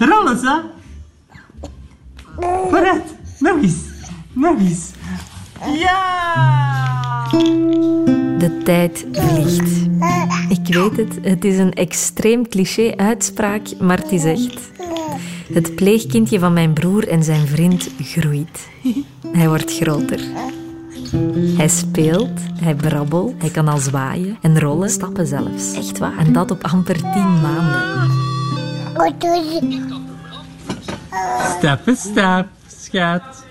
Rol 0.00 0.30
eens, 0.30 0.42
hè. 0.42 0.56
Vooruit. 2.68 3.14
Nog 3.38 3.62
eens. 3.62 3.76
Nog 4.32 4.58
eens. 4.58 4.90
Ja! 5.78 7.28
De 8.38 8.60
tijd 8.64 9.06
vliegt. 9.12 9.88
Ik 10.48 10.74
weet 10.74 10.96
het, 10.96 11.18
het 11.22 11.44
is 11.44 11.58
een 11.58 11.72
extreem 11.72 12.48
cliché-uitspraak, 12.48 13.62
maar 13.80 13.98
het 13.98 14.12
is 14.12 14.24
echt. 14.24 14.70
Het 15.52 15.74
pleegkindje 15.74 16.38
van 16.38 16.52
mijn 16.52 16.72
broer 16.72 17.08
en 17.08 17.22
zijn 17.22 17.46
vriend 17.46 17.88
groeit. 18.02 18.68
Hij 19.32 19.48
wordt 19.48 19.76
groter. 19.76 20.20
Hij 21.56 21.68
speelt, 21.68 22.40
hij 22.60 22.74
brabbelt, 22.74 23.34
hij 23.38 23.50
kan 23.50 23.68
al 23.68 23.78
zwaaien 23.78 24.38
en 24.40 24.60
rollen, 24.60 24.90
stappen 24.90 25.26
zelfs. 25.26 25.72
Echt 25.72 25.98
waar. 25.98 26.18
En 26.18 26.32
dat 26.32 26.50
op 26.50 26.64
amper 26.64 26.96
tien 26.96 27.40
maanden. 27.40 28.19
Stappen, 31.58 31.96
stap, 31.96 32.46
schat. 32.66 33.44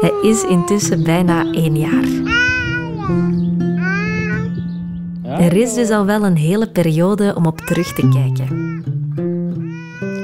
Hij 0.00 0.12
is 0.22 0.42
intussen 0.42 1.02
bijna 1.04 1.52
één 1.52 1.76
jaar. 1.76 2.36
Er 5.40 5.56
is 5.56 5.74
dus 5.74 5.90
al 5.90 6.06
wel 6.06 6.24
een 6.24 6.36
hele 6.36 6.68
periode 6.70 7.34
om 7.34 7.46
op 7.46 7.60
terug 7.60 7.92
te 7.92 8.08
kijken. 8.08 8.82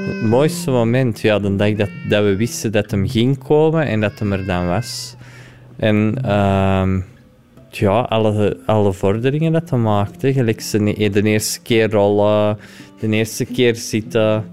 Het 0.07 0.29
mooiste 0.29 0.71
moment, 0.71 1.21
ja, 1.21 1.39
de 1.39 1.55
dag 1.55 1.75
dat, 1.75 1.89
dat 2.09 2.23
we 2.23 2.35
wisten 2.35 2.71
dat 2.71 2.91
hem 2.91 3.07
ging 3.07 3.37
komen 3.37 3.85
en 3.85 4.01
dat 4.01 4.19
hem 4.19 4.31
er 4.31 4.45
dan 4.45 4.67
was. 4.67 5.15
En 5.77 6.17
ehm, 6.23 6.99
ja, 7.69 7.99
alle, 7.99 8.57
alle 8.65 8.93
vorderingen 8.93 9.51
dat 9.51 9.69
hij 9.69 9.79
maakte. 9.79 10.33
Gelijk 10.33 10.71
de, 10.71 11.09
de 11.09 11.23
eerste 11.23 11.61
keer 11.61 11.91
rollen, 11.91 12.57
de 12.99 13.07
eerste 13.07 13.45
keer 13.45 13.75
zitten, 13.75 14.45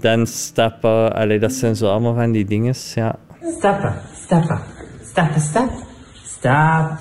dan 0.00 0.26
stappen. 0.26 1.14
Allee, 1.14 1.38
dat 1.38 1.52
zijn 1.52 1.76
zo 1.76 1.90
allemaal 1.90 2.14
van 2.14 2.32
die 2.32 2.44
dingen, 2.44 2.74
ja. 2.94 3.16
Stappen, 3.58 3.94
stappen. 4.24 4.60
Stappen, 5.02 5.40
stap. 5.40 5.70
Stap. 6.24 6.98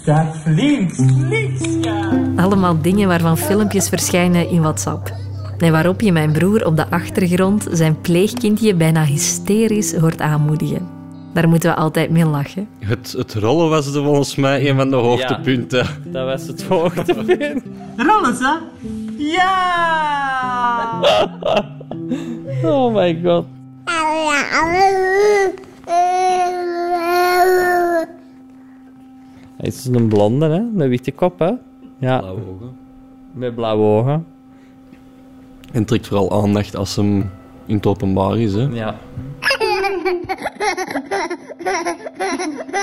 Stap 0.00 0.34
links, 0.44 0.98
links, 1.28 1.60
ja. 1.80 2.10
Allemaal 2.36 2.80
dingen 2.82 3.08
waarvan 3.08 3.38
filmpjes 3.38 3.88
verschijnen 3.88 4.48
in 4.48 4.60
WhatsApp. 4.60 5.12
En 5.58 5.72
waarop 5.72 6.00
je 6.00 6.12
mijn 6.12 6.32
broer 6.32 6.66
op 6.66 6.76
de 6.76 6.90
achtergrond 6.90 7.66
zijn 7.70 8.00
pleegkindje 8.00 8.74
bijna 8.74 9.04
hysterisch 9.04 9.94
hoort 9.94 10.20
aanmoedigen. 10.20 10.88
Daar 11.34 11.48
moeten 11.48 11.70
we 11.70 11.76
altijd 11.76 12.10
mee 12.10 12.24
lachen. 12.24 12.68
Het, 12.78 13.14
het 13.16 13.34
rollen 13.34 13.68
was 13.70 13.90
volgens 13.90 14.36
mij 14.36 14.68
een 14.68 14.76
van 14.76 14.90
de 14.90 14.96
hoogtepunten. 14.96 15.86
Dat 16.04 16.24
was 16.24 16.46
het 16.46 16.62
hoogtepunt. 16.62 17.62
Rol 17.96 18.26
eens, 18.26 18.38
hè. 18.38 18.54
Ja! 19.20 21.00
Oh 22.62 22.92
my 22.94 23.20
god. 23.24 23.46
Hij 29.56 29.68
is 29.68 29.84
een 29.84 30.08
blonde, 30.08 30.46
hè? 30.48 30.60
Met 30.60 30.88
witte 30.88 31.10
kop, 31.12 31.38
hè? 31.38 31.50
Ja, 31.98 32.18
Blauwe 32.18 32.40
ogen. 32.50 32.76
met 33.32 33.54
blauwe 33.54 33.84
ogen. 33.84 34.26
En 35.72 35.84
trekt 35.84 36.06
vooral 36.06 36.42
aandacht 36.42 36.76
als 36.76 36.96
hem 36.96 37.30
in 37.66 37.74
het 37.76 37.86
openbaar 37.86 38.38
is. 38.38 38.54
Hè. 38.54 38.62
Ja. 38.72 38.94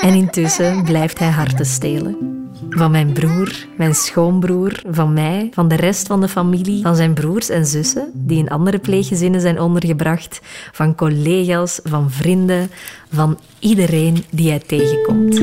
En 0.01 0.13
intussen 0.13 0.83
blijft 0.83 1.19
hij 1.19 1.29
harten 1.29 1.65
stelen. 1.65 2.36
Van 2.69 2.91
mijn 2.91 3.13
broer, 3.13 3.65
mijn 3.77 3.95
schoonbroer, 3.95 4.81
van 4.89 5.13
mij, 5.13 5.49
van 5.53 5.67
de 5.67 5.75
rest 5.75 6.07
van 6.07 6.21
de 6.21 6.27
familie, 6.27 6.81
van 6.81 6.95
zijn 6.95 7.13
broers 7.13 7.49
en 7.49 7.65
zussen, 7.65 8.11
die 8.13 8.37
in 8.37 8.49
andere 8.49 8.79
pleeggezinnen 8.79 9.41
zijn 9.41 9.59
ondergebracht, 9.61 10.39
van 10.71 10.95
collega's, 10.95 11.79
van 11.83 12.11
vrienden, 12.11 12.69
van 13.11 13.39
iedereen 13.59 14.25
die 14.29 14.49
hij 14.49 14.59
tegenkomt. 14.59 15.35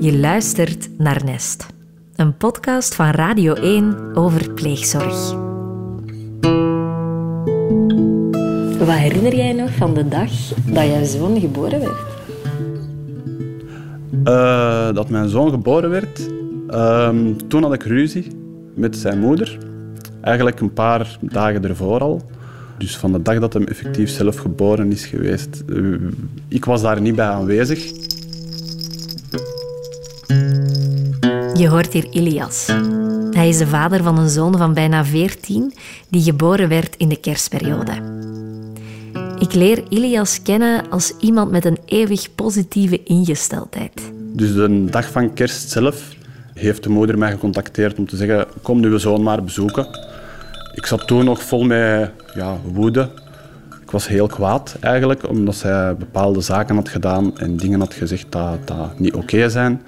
Je 0.00 0.18
luistert 0.18 0.98
naar 0.98 1.24
Nest, 1.24 1.66
een 2.16 2.36
podcast 2.36 2.94
van 2.94 3.10
Radio 3.10 3.54
1 3.54 4.16
over 4.16 4.50
pleegzorg. 4.50 5.50
Wat 8.86 8.90
herinner 8.94 9.36
jij 9.36 9.52
nog 9.52 9.70
van 9.70 9.94
de 9.94 10.08
dag 10.08 10.30
dat 10.66 10.84
jouw 10.86 11.04
zoon 11.04 11.40
geboren 11.40 11.80
werd? 11.80 12.10
Eh, 14.24 14.94
dat 14.94 15.08
mijn 15.08 15.28
zoon 15.28 15.50
geboren 15.50 15.90
werd. 15.90 16.30
Ehm, 16.68 17.16
toen 17.48 17.62
had 17.62 17.72
ik 17.72 17.82
ruzie 17.82 18.26
met 18.74 18.96
zijn 18.96 19.18
moeder. 19.18 19.58
Eigenlijk 20.20 20.60
een 20.60 20.72
paar 20.72 21.18
dagen 21.20 21.64
ervoor 21.64 22.00
al. 22.00 22.22
Dus 22.78 22.96
van 22.96 23.12
de 23.12 23.22
dag 23.22 23.38
dat 23.38 23.52
hem 23.52 23.64
effectief 23.64 24.10
zelf 24.10 24.36
geboren 24.36 24.92
is 24.92 25.06
geweest. 25.06 25.64
eh, 25.68 25.76
ik 26.48 26.64
was 26.64 26.82
daar 26.82 27.00
niet 27.00 27.16
bij 27.16 27.26
aanwezig. 27.26 27.90
Je 31.54 31.68
hoort 31.68 31.92
hier 31.92 32.06
Ilias. 32.10 32.66
Hij 33.30 33.48
is 33.48 33.58
de 33.58 33.66
vader 33.66 34.02
van 34.02 34.18
een 34.18 34.28
zoon 34.28 34.56
van 34.58 34.74
bijna 34.74 35.04
14 35.04 35.72
die 36.08 36.22
geboren 36.22 36.68
werd 36.68 36.96
in 36.96 37.08
de 37.08 37.20
kerstperiode. 37.20 38.21
Ik 39.42 39.54
leer 39.54 39.82
Ilias 39.88 40.42
kennen 40.42 40.90
als 40.90 41.12
iemand 41.18 41.50
met 41.50 41.64
een 41.64 41.78
eeuwig 41.84 42.34
positieve 42.34 43.02
ingesteldheid. 43.02 44.12
Dus 44.32 44.54
de 44.54 44.84
dag 44.84 45.10
van 45.10 45.32
kerst 45.32 45.70
zelf 45.70 46.14
heeft 46.54 46.82
de 46.82 46.88
moeder 46.88 47.18
mij 47.18 47.30
gecontacteerd 47.30 47.98
om 47.98 48.06
te 48.06 48.16
zeggen: 48.16 48.46
Kom 48.62 48.80
nu 48.80 48.98
zoon 48.98 49.22
maar 49.22 49.44
bezoeken. 49.44 49.86
Ik 50.74 50.86
zat 50.86 51.06
toen 51.06 51.24
nog 51.24 51.42
vol 51.42 51.64
met 51.64 52.10
ja, 52.34 52.56
woede. 52.72 53.10
Ik 53.82 53.90
was 53.90 54.08
heel 54.08 54.26
kwaad 54.26 54.76
eigenlijk, 54.80 55.28
omdat 55.28 55.54
zij 55.54 55.96
bepaalde 55.96 56.40
zaken 56.40 56.74
had 56.74 56.88
gedaan 56.88 57.38
en 57.38 57.56
dingen 57.56 57.80
had 57.80 57.94
gezegd 57.94 58.26
dat, 58.28 58.66
dat 58.66 58.98
niet 58.98 59.14
oké 59.14 59.48
zijn. 59.48 59.82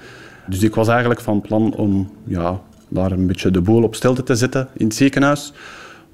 Dus 0.47 0.63
ik 0.63 0.75
was 0.75 0.87
eigenlijk 0.87 1.21
van 1.21 1.41
plan 1.41 1.75
om 1.75 2.11
ja, 2.23 2.61
daar 2.89 3.11
een 3.11 3.27
beetje 3.27 3.51
de 3.51 3.61
boel 3.61 3.83
op 3.83 3.95
stilte 3.95 4.23
te 4.23 4.35
zetten 4.35 4.67
in 4.73 4.85
het 4.85 4.95
ziekenhuis. 4.95 5.53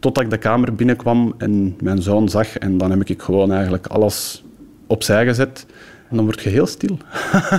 Totdat 0.02 0.24
ik 0.24 0.30
de 0.30 0.38
kamer 0.38 0.76
binnenkwam 0.76 1.34
en 1.38 1.76
mijn 1.82 2.02
zoon 2.02 2.30
zag. 2.30 2.58
En 2.58 2.78
dan 2.78 2.90
heb 2.90 3.10
ik 3.10 3.22
gewoon 3.22 3.52
eigenlijk 3.52 3.88
alles 3.88 4.44
opzij 4.88 5.26
gezet. 5.26 5.66
En 6.10 6.16
dan 6.16 6.26
word 6.26 6.42
je 6.42 6.50
heel 6.50 6.66
stil. 6.66 6.98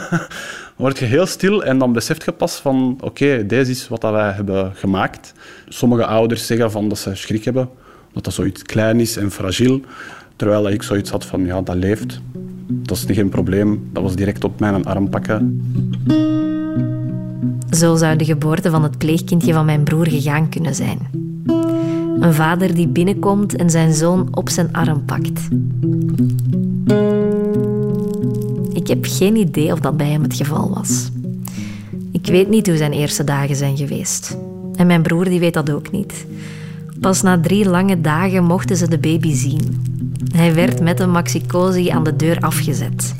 word 0.76 0.98
je 0.98 1.04
heel 1.04 1.26
stil 1.26 1.64
en 1.64 1.78
dan 1.78 1.92
beseft 1.92 2.24
je 2.24 2.32
pas 2.32 2.56
van... 2.56 2.98
Oké, 3.00 3.46
deze 3.46 3.70
is 3.70 3.88
wat 3.88 4.00
dat 4.00 4.12
wij 4.12 4.30
hebben 4.30 4.72
gemaakt. 4.74 5.32
Sommige 5.68 6.06
ouders 6.06 6.46
zeggen 6.46 6.70
van 6.70 6.88
dat 6.88 6.98
ze 6.98 7.14
schrik 7.14 7.44
hebben. 7.44 7.68
Dat 8.12 8.24
dat 8.24 8.32
zoiets 8.32 8.62
klein 8.62 9.00
is 9.00 9.16
en 9.16 9.30
fragiel. 9.30 9.80
Terwijl 10.36 10.68
ik 10.68 10.82
zoiets 10.82 11.10
had 11.10 11.24
van, 11.26 11.46
ja, 11.46 11.60
dat 11.60 11.76
leeft. 11.76 12.20
Dat 12.66 12.96
is 12.96 13.16
geen 13.16 13.28
probleem. 13.28 13.90
Dat 13.92 14.02
was 14.02 14.16
direct 14.16 14.44
op 14.44 14.60
mijn 14.60 14.84
arm 14.84 15.08
pakken. 15.08 15.62
Zo 17.70 17.96
zou 17.96 18.16
de 18.16 18.24
geboorte 18.24 18.70
van 18.70 18.82
het 18.82 18.98
pleegkindje 18.98 19.52
van 19.52 19.64
mijn 19.64 19.82
broer 19.82 20.08
gegaan 20.08 20.48
kunnen 20.48 20.74
zijn. 20.74 21.30
Een 22.22 22.34
vader 22.34 22.74
die 22.74 22.88
binnenkomt 22.88 23.56
en 23.56 23.70
zijn 23.70 23.94
zoon 23.94 24.28
op 24.30 24.48
zijn 24.48 24.72
arm 24.72 25.04
pakt. 25.04 25.48
Ik 28.72 28.86
heb 28.88 29.04
geen 29.08 29.36
idee 29.36 29.72
of 29.72 29.80
dat 29.80 29.96
bij 29.96 30.10
hem 30.10 30.22
het 30.22 30.34
geval 30.34 30.74
was. 30.74 31.10
Ik 32.12 32.26
weet 32.26 32.48
niet 32.48 32.66
hoe 32.66 32.76
zijn 32.76 32.92
eerste 32.92 33.24
dagen 33.24 33.56
zijn 33.56 33.76
geweest. 33.76 34.38
En 34.74 34.86
mijn 34.86 35.02
broer 35.02 35.24
die 35.24 35.40
weet 35.40 35.54
dat 35.54 35.70
ook 35.70 35.90
niet. 35.90 36.26
Pas 37.00 37.22
na 37.22 37.40
drie 37.40 37.68
lange 37.68 38.00
dagen 38.00 38.44
mochten 38.44 38.76
ze 38.76 38.88
de 38.88 38.98
baby 38.98 39.34
zien. 39.34 39.82
Hij 40.34 40.54
werd 40.54 40.80
met 40.80 41.00
een 41.00 41.10
maxicosi 41.10 41.88
aan 41.88 42.04
de 42.04 42.16
deur 42.16 42.40
afgezet. 42.40 43.14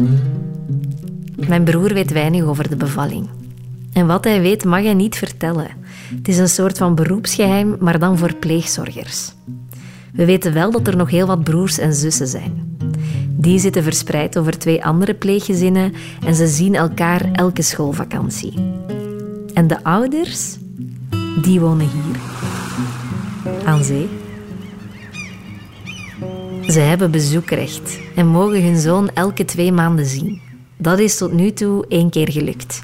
Mijn 1.49 1.65
broer 1.65 1.95
weet 1.95 2.12
weinig 2.12 2.44
over 2.44 2.69
de 2.69 2.76
bevalling. 2.76 3.29
En 3.93 4.06
wat 4.06 4.25
hij 4.25 4.41
weet 4.41 4.65
mag 4.65 4.82
hij 4.82 4.94
niet 4.94 5.17
vertellen. 5.17 5.81
Het 6.17 6.29
is 6.29 6.38
een 6.38 6.49
soort 6.49 6.79
van 6.79 6.94
beroepsgeheim, 6.94 7.76
maar 7.81 7.99
dan 7.99 8.19
voor 8.19 8.35
pleegzorgers. 8.35 9.32
We 10.12 10.25
weten 10.25 10.53
wel 10.53 10.70
dat 10.70 10.87
er 10.87 10.97
nog 10.97 11.11
heel 11.11 11.26
wat 11.26 11.44
broers 11.44 11.79
en 11.79 11.94
zussen 11.94 12.26
zijn. 12.26 12.76
Die 13.29 13.59
zitten 13.59 13.82
verspreid 13.82 14.38
over 14.38 14.59
twee 14.59 14.85
andere 14.85 15.14
pleeggezinnen 15.14 15.93
en 16.25 16.35
ze 16.35 16.47
zien 16.47 16.75
elkaar 16.75 17.32
elke 17.32 17.62
schoolvakantie. 17.62 18.53
En 19.55 19.67
de 19.67 19.85
ouders, 19.85 20.56
die 21.43 21.61
wonen 21.61 21.88
hier. 21.88 22.20
Aan 23.64 23.85
zee. 23.85 24.09
Ze 26.69 26.81
hebben 26.81 27.11
bezoekrecht 27.11 27.99
en 28.17 28.26
mogen 28.26 28.62
hun 28.64 28.79
zoon 28.79 29.11
elke 29.14 29.44
twee 29.44 29.73
maanden 29.73 30.06
zien. 30.06 30.41
Dat 30.76 30.99
is 30.99 31.17
tot 31.17 31.32
nu 31.32 31.53
toe 31.53 31.85
één 31.88 32.11
keer 32.11 32.31
gelukt. 32.32 32.82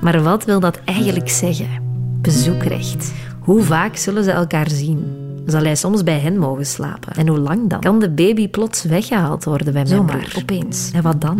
Maar 0.00 0.22
wat 0.22 0.44
wil 0.44 0.60
dat 0.60 0.80
eigenlijk 0.84 1.28
zeggen? 1.28 1.89
Bezoekrecht. 2.22 3.12
Hoe 3.40 3.62
vaak 3.62 3.96
zullen 3.96 4.24
ze 4.24 4.30
elkaar 4.30 4.70
zien? 4.70 5.04
Zal 5.46 5.62
hij 5.62 5.76
soms 5.76 6.02
bij 6.02 6.18
hen 6.18 6.38
mogen 6.38 6.66
slapen? 6.66 7.12
En 7.14 7.28
hoe 7.28 7.38
lang 7.38 7.68
dan? 7.68 7.80
Kan 7.80 7.98
de 7.98 8.10
baby 8.10 8.48
plots 8.48 8.82
weggehaald 8.82 9.44
worden 9.44 9.72
bij 9.72 9.82
mijn 9.82 9.94
Zomaar, 9.96 10.18
broer? 10.18 10.42
opeens. 10.42 10.90
En 10.92 11.02
wat 11.02 11.20
dan? 11.20 11.38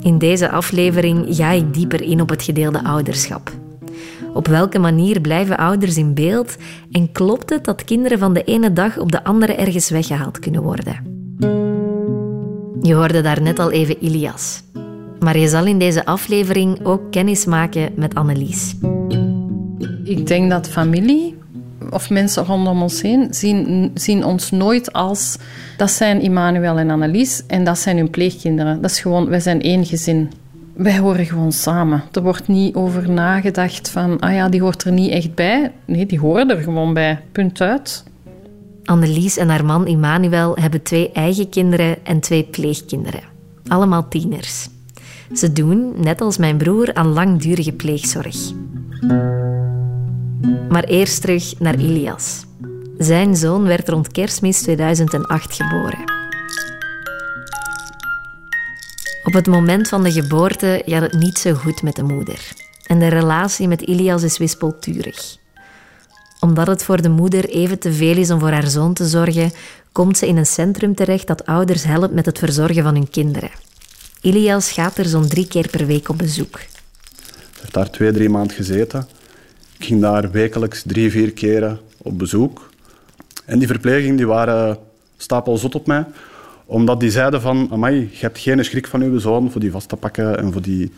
In 0.00 0.18
deze 0.18 0.50
aflevering 0.50 1.26
ga 1.28 1.50
ik 1.50 1.74
dieper 1.74 2.02
in 2.02 2.20
op 2.20 2.28
het 2.28 2.42
gedeelde 2.42 2.84
ouderschap. 2.84 3.50
Op 4.34 4.46
welke 4.46 4.78
manier 4.78 5.20
blijven 5.20 5.56
ouders 5.56 5.96
in 5.96 6.14
beeld 6.14 6.56
en 6.90 7.12
klopt 7.12 7.50
het 7.50 7.64
dat 7.64 7.84
kinderen 7.84 8.18
van 8.18 8.32
de 8.32 8.44
ene 8.44 8.72
dag 8.72 8.98
op 8.98 9.12
de 9.12 9.24
andere 9.24 9.52
ergens 9.54 9.90
weggehaald 9.90 10.38
kunnen 10.38 10.62
worden? 10.62 11.10
Je 12.82 12.94
hoorde 12.94 13.20
daar 13.20 13.42
net 13.42 13.58
al 13.58 13.70
even 13.70 14.04
Ilias. 14.04 14.62
Maar 15.22 15.38
je 15.38 15.48
zal 15.48 15.66
in 15.66 15.78
deze 15.78 16.04
aflevering 16.04 16.84
ook 16.84 17.10
kennis 17.10 17.44
maken 17.44 17.92
met 17.96 18.14
Annelies. 18.14 18.74
Ik 20.04 20.26
denk 20.26 20.50
dat 20.50 20.68
familie 20.68 21.38
of 21.90 22.10
mensen 22.10 22.44
rondom 22.44 22.82
ons 22.82 23.02
heen 23.02 23.26
zien, 23.30 23.90
zien 23.94 24.24
ons 24.24 24.50
nooit 24.50 24.92
als 24.92 25.36
dat 25.76 25.90
zijn 25.90 26.20
Immanuel 26.20 26.78
en 26.78 26.90
Annelies 26.90 27.42
en 27.46 27.64
dat 27.64 27.78
zijn 27.78 27.96
hun 27.96 28.10
pleegkinderen. 28.10 28.80
Dat 28.80 28.90
is 28.90 29.00
gewoon, 29.00 29.28
wij 29.28 29.40
zijn 29.40 29.62
één 29.62 29.84
gezin. 29.84 30.30
Wij 30.72 30.98
horen 30.98 31.26
gewoon 31.26 31.52
samen. 31.52 32.02
Er 32.12 32.22
wordt 32.22 32.48
niet 32.48 32.74
over 32.74 33.10
nagedacht 33.10 33.90
van, 33.90 34.20
ah 34.20 34.34
ja, 34.34 34.48
die 34.48 34.60
hoort 34.60 34.84
er 34.84 34.92
niet 34.92 35.10
echt 35.10 35.34
bij. 35.34 35.72
Nee, 35.84 36.06
die 36.06 36.20
horen 36.20 36.50
er 36.50 36.62
gewoon 36.62 36.94
bij. 36.94 37.20
Punt 37.32 37.60
uit. 37.60 38.04
Annelies 38.84 39.36
en 39.36 39.48
haar 39.48 39.64
man 39.64 39.86
Immanuel 39.86 40.56
hebben 40.56 40.82
twee 40.82 41.12
eigen 41.12 41.48
kinderen 41.48 41.96
en 42.04 42.20
twee 42.20 42.42
pleegkinderen. 42.42 43.22
Allemaal 43.66 44.08
tieners. 44.08 44.68
Ze 45.34 45.52
doen, 45.52 45.92
net 45.96 46.20
als 46.20 46.36
mijn 46.36 46.56
broer, 46.56 46.94
aan 46.94 47.12
langdurige 47.12 47.72
pleegzorg. 47.72 48.36
Maar 50.68 50.84
eerst 50.84 51.20
terug 51.20 51.58
naar 51.58 51.80
Ilias. 51.80 52.44
Zijn 52.98 53.36
zoon 53.36 53.62
werd 53.62 53.88
rond 53.88 54.12
kerstmis 54.12 54.62
2008 54.62 55.54
geboren. 55.54 56.04
Op 59.24 59.32
het 59.32 59.46
moment 59.46 59.88
van 59.88 60.02
de 60.02 60.12
geboorte 60.12 60.82
gaat 60.86 61.02
het 61.02 61.12
niet 61.12 61.38
zo 61.38 61.54
goed 61.54 61.82
met 61.82 61.96
de 61.96 62.02
moeder. 62.02 62.52
En 62.86 62.98
de 62.98 63.08
relatie 63.08 63.68
met 63.68 63.82
Ilias 63.82 64.22
is 64.22 64.38
wispelturig. 64.38 65.36
Omdat 66.40 66.66
het 66.66 66.84
voor 66.84 67.02
de 67.02 67.08
moeder 67.08 67.44
even 67.48 67.78
te 67.78 67.92
veel 67.92 68.16
is 68.16 68.30
om 68.30 68.40
voor 68.40 68.50
haar 68.50 68.66
zoon 68.66 68.94
te 68.94 69.08
zorgen, 69.08 69.52
komt 69.92 70.18
ze 70.18 70.26
in 70.26 70.36
een 70.36 70.46
centrum 70.46 70.94
terecht 70.94 71.26
dat 71.26 71.46
ouders 71.46 71.84
helpt 71.84 72.14
met 72.14 72.26
het 72.26 72.38
verzorgen 72.38 72.82
van 72.82 72.94
hun 72.94 73.10
kinderen. 73.10 73.50
Ilias 74.22 74.72
gaat 74.72 74.98
er 74.98 75.04
zo'n 75.04 75.28
drie 75.28 75.46
keer 75.46 75.68
per 75.70 75.86
week 75.86 76.08
op 76.08 76.18
bezoek. 76.18 76.54
Hij 76.54 77.60
heeft 77.60 77.74
daar 77.74 77.90
twee, 77.90 78.12
drie 78.12 78.28
maanden 78.28 78.56
gezeten. 78.56 79.06
Ik 79.78 79.84
ging 79.84 80.00
daar 80.00 80.30
wekelijks 80.30 80.82
drie, 80.86 81.10
vier 81.10 81.32
keren 81.32 81.80
op 81.96 82.18
bezoek. 82.18 82.70
En 83.44 83.58
die 83.58 83.68
verpleging 83.68 84.16
die 84.16 84.26
waren 84.26 84.78
stapelzot 85.16 85.74
op 85.74 85.86
mij. 85.86 86.04
Omdat 86.66 87.00
die 87.00 87.10
zeiden 87.10 87.40
van, 87.40 87.68
amai, 87.70 88.10
je 88.12 88.18
hebt 88.18 88.38
geen 88.38 88.64
schrik 88.64 88.86
van 88.86 89.02
uw 89.02 89.18
zoon 89.18 89.50
voor 89.50 89.60
die 89.60 89.70
vast 89.70 89.88
te 89.88 89.96
pakken 89.96 90.38
en 90.38 90.52
voor 90.52 90.62
die 90.62 90.92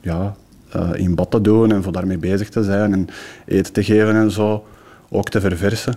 ja, 0.00 0.36
uh, 0.76 0.90
in 0.94 1.14
bad 1.14 1.30
te 1.30 1.40
doen 1.40 1.72
en 1.72 1.82
voor 1.82 1.92
daarmee 1.92 2.18
bezig 2.18 2.48
te 2.48 2.62
zijn 2.62 2.92
en 2.92 3.08
eten 3.46 3.72
te 3.72 3.84
geven 3.84 4.14
en 4.14 4.30
zo. 4.30 4.64
Ook 5.08 5.28
te 5.28 5.40
verversen. 5.40 5.94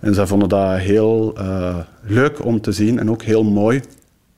En 0.00 0.14
zij 0.14 0.26
vonden 0.26 0.48
dat 0.48 0.78
heel 0.78 1.34
uh, 1.38 1.76
leuk 2.02 2.44
om 2.44 2.60
te 2.60 2.72
zien 2.72 2.98
en 2.98 3.10
ook 3.10 3.22
heel 3.22 3.44
mooi. 3.44 3.82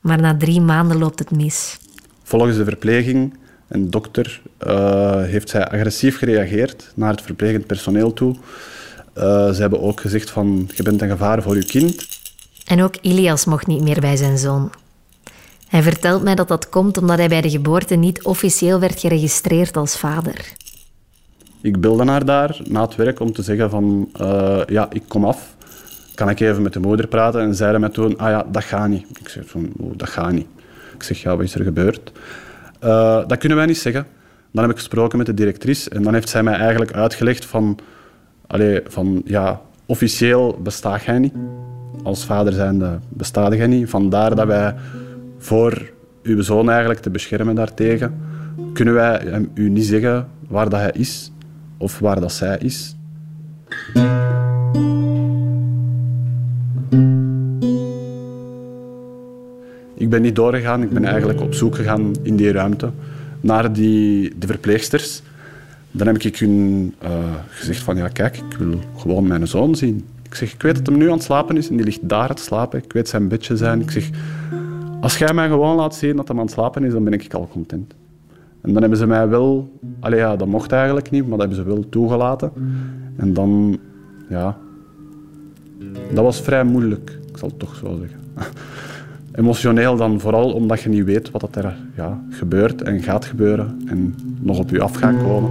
Maar 0.00 0.20
na 0.20 0.36
drie 0.36 0.60
maanden 0.60 0.98
loopt 0.98 1.18
het 1.18 1.30
mis. 1.30 1.78
Volgens 2.22 2.56
de 2.56 2.64
verpleging 2.64 3.34
en 3.68 3.90
dokter 3.90 4.40
uh, 4.66 5.22
heeft 5.22 5.48
zij 5.48 5.68
agressief 5.68 6.18
gereageerd 6.18 6.92
naar 6.94 7.10
het 7.10 7.22
verplegend 7.22 7.66
personeel 7.66 8.12
toe. 8.12 8.34
Uh, 8.34 9.50
ze 9.50 9.60
hebben 9.60 9.80
ook 9.80 10.00
gezegd 10.00 10.30
van, 10.30 10.70
je 10.74 10.82
bent 10.82 11.02
een 11.02 11.08
gevaar 11.08 11.42
voor 11.42 11.56
je 11.56 11.64
kind. 11.64 12.06
En 12.64 12.82
ook 12.82 12.96
Ilias 12.96 13.44
mocht 13.44 13.66
niet 13.66 13.82
meer 13.82 14.00
bij 14.00 14.16
zijn 14.16 14.38
zoon. 14.38 14.70
Hij 15.68 15.82
vertelt 15.82 16.22
mij 16.22 16.34
dat 16.34 16.48
dat 16.48 16.68
komt 16.68 16.98
omdat 16.98 17.18
hij 17.18 17.28
bij 17.28 17.40
de 17.40 17.50
geboorte 17.50 17.94
niet 17.94 18.22
officieel 18.22 18.80
werd 18.80 19.00
geregistreerd 19.00 19.76
als 19.76 19.96
vader. 19.96 20.52
Ik 21.60 21.80
belde 21.80 22.04
haar 22.04 22.24
daar 22.24 22.60
na 22.64 22.82
het 22.82 22.96
werk 22.96 23.20
om 23.20 23.32
te 23.32 23.42
zeggen 23.42 23.70
van, 23.70 24.08
uh, 24.20 24.60
ja, 24.66 24.88
ik 24.92 25.02
kom 25.08 25.24
af. 25.24 25.56
Kan 26.18 26.28
ik 26.28 26.40
even 26.40 26.62
met 26.62 26.72
de 26.72 26.80
moeder 26.80 27.06
praten? 27.06 27.40
En 27.40 27.54
zeiden 27.54 27.80
mij 27.80 27.90
toen, 27.90 28.18
ah 28.18 28.30
ja, 28.30 28.46
dat 28.50 28.64
gaat 28.64 28.88
niet. 28.88 29.06
Ik 29.20 29.28
zeg 29.28 29.42
van, 29.46 29.72
dat 29.76 30.08
gaat 30.08 30.32
niet. 30.32 30.46
Ik 30.94 31.02
zeg, 31.02 31.22
ja, 31.22 31.36
wat 31.36 31.44
is 31.44 31.54
er 31.54 31.64
gebeurd? 31.64 32.12
Uh, 32.84 33.26
dat 33.26 33.38
kunnen 33.38 33.58
wij 33.58 33.66
niet 33.66 33.78
zeggen. 33.78 34.06
Dan 34.52 34.62
heb 34.62 34.72
ik 34.72 34.78
gesproken 34.78 35.18
met 35.18 35.26
de 35.26 35.34
directrice 35.34 35.90
en 35.90 36.02
dan 36.02 36.14
heeft 36.14 36.28
zij 36.28 36.42
mij 36.42 36.54
eigenlijk 36.54 36.92
uitgelegd 36.92 37.44
van, 37.44 37.78
allee, 38.46 38.80
van 38.86 39.22
ja, 39.24 39.60
officieel 39.86 40.60
bestaat 40.62 41.02
jij 41.02 41.18
niet. 41.18 41.34
Als 42.02 42.24
vader 42.24 42.52
zijnde 42.52 42.98
bestaat 43.08 43.54
jij 43.54 43.66
niet. 43.66 43.90
Vandaar 43.90 44.34
dat 44.34 44.46
wij 44.46 44.74
voor 45.38 45.90
uw 46.22 46.42
zoon 46.42 46.70
eigenlijk 46.70 47.00
te 47.00 47.10
beschermen 47.10 47.54
daartegen, 47.54 48.20
kunnen 48.72 48.94
wij 48.94 49.46
u 49.54 49.68
niet 49.68 49.84
zeggen 49.84 50.28
waar 50.48 50.68
dat 50.68 50.80
hij 50.80 50.92
is 50.92 51.32
of 51.76 51.98
waar 51.98 52.20
dat 52.20 52.32
zij 52.32 52.58
is. 52.58 52.96
Ik 60.08 60.14
ben 60.14 60.22
niet 60.22 60.36
doorgegaan, 60.36 60.82
ik 60.82 60.90
ben 60.90 61.04
eigenlijk 61.04 61.40
op 61.40 61.54
zoek 61.54 61.74
gegaan 61.74 62.12
in 62.22 62.36
die 62.36 62.52
ruimte 62.52 62.90
naar 63.40 63.72
die, 63.72 64.38
de 64.38 64.46
verpleegsters. 64.46 65.22
Dan 65.90 66.06
heb 66.06 66.18
ik 66.18 66.38
hun 66.38 66.94
uh, 67.02 67.10
gezegd 67.48 67.82
van, 67.82 67.96
ja 67.96 68.08
kijk, 68.08 68.36
ik 68.36 68.58
wil 68.58 68.80
gewoon 68.96 69.26
mijn 69.26 69.48
zoon 69.48 69.74
zien. 69.74 70.04
Ik 70.22 70.34
zeg, 70.34 70.52
ik 70.52 70.62
weet 70.62 70.76
dat 70.76 70.86
hij 70.86 70.96
nu 70.96 71.06
aan 71.06 71.12
het 71.12 71.22
slapen 71.22 71.56
is 71.56 71.68
en 71.68 71.76
die 71.76 71.84
ligt 71.84 72.08
daar 72.08 72.34
te 72.34 72.42
slapen. 72.42 72.78
Ik 72.84 72.92
weet 72.92 73.08
zijn 73.08 73.28
bedje 73.28 73.56
zijn. 73.56 73.80
Ik 73.80 73.90
zeg, 73.90 74.10
als 75.00 75.18
jij 75.18 75.34
mij 75.34 75.48
gewoon 75.48 75.76
laat 75.76 75.94
zien 75.94 76.16
dat 76.16 76.28
hij 76.28 76.36
aan 76.36 76.42
het 76.42 76.52
slapen 76.52 76.84
is, 76.84 76.92
dan 76.92 77.04
ben 77.04 77.12
ik 77.12 77.34
al 77.34 77.48
content. 77.48 77.94
En 78.60 78.72
dan 78.72 78.80
hebben 78.80 78.98
ze 78.98 79.06
mij 79.06 79.28
wel... 79.28 79.70
Allee, 80.00 80.18
ja, 80.18 80.36
dat 80.36 80.48
mocht 80.48 80.72
eigenlijk 80.72 81.10
niet, 81.10 81.22
maar 81.22 81.38
dat 81.38 81.48
hebben 81.48 81.56
ze 81.56 81.74
wel 81.74 81.88
toegelaten. 81.88 82.52
En 83.16 83.32
dan, 83.32 83.78
ja... 84.28 84.58
Dat 86.12 86.24
was 86.24 86.40
vrij 86.40 86.64
moeilijk, 86.64 87.18
ik 87.28 87.36
zal 87.36 87.48
het 87.48 87.58
toch 87.58 87.74
zo 87.74 87.98
zeggen. 88.00 88.20
Emotioneel 89.38 89.96
dan 89.96 90.20
vooral 90.20 90.52
omdat 90.52 90.80
je 90.80 90.88
niet 90.88 91.04
weet 91.04 91.30
wat 91.30 91.56
er 91.56 91.76
ja, 91.96 92.24
gebeurt 92.30 92.82
en 92.82 93.02
gaat 93.02 93.24
gebeuren 93.24 93.82
en 93.86 94.14
nog 94.40 94.58
op 94.58 94.70
je 94.70 94.80
af 94.80 94.94
gaat 94.94 95.22
komen. 95.22 95.50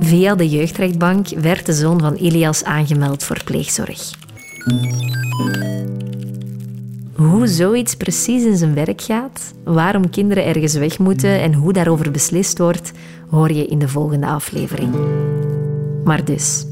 Via 0.00 0.34
de 0.34 0.48
jeugdrechtbank 0.48 1.28
werd 1.28 1.66
de 1.66 1.72
zoon 1.72 2.00
van 2.00 2.16
Ilias 2.16 2.64
aangemeld 2.64 3.24
voor 3.24 3.44
pleegzorg. 3.44 4.10
Hoe 7.14 7.46
zoiets 7.46 7.94
precies 7.96 8.44
in 8.44 8.56
zijn 8.56 8.74
werk 8.74 9.00
gaat, 9.00 9.54
waarom 9.64 10.10
kinderen 10.10 10.44
ergens 10.44 10.74
weg 10.74 10.98
moeten 10.98 11.40
en 11.40 11.54
hoe 11.54 11.72
daarover 11.72 12.10
beslist 12.10 12.58
wordt, 12.58 12.92
hoor 13.30 13.52
je 13.52 13.66
in 13.66 13.78
de 13.78 13.88
volgende 13.88 14.26
aflevering. 14.26 14.94
Maar 16.04 16.24
dus, 16.24 16.66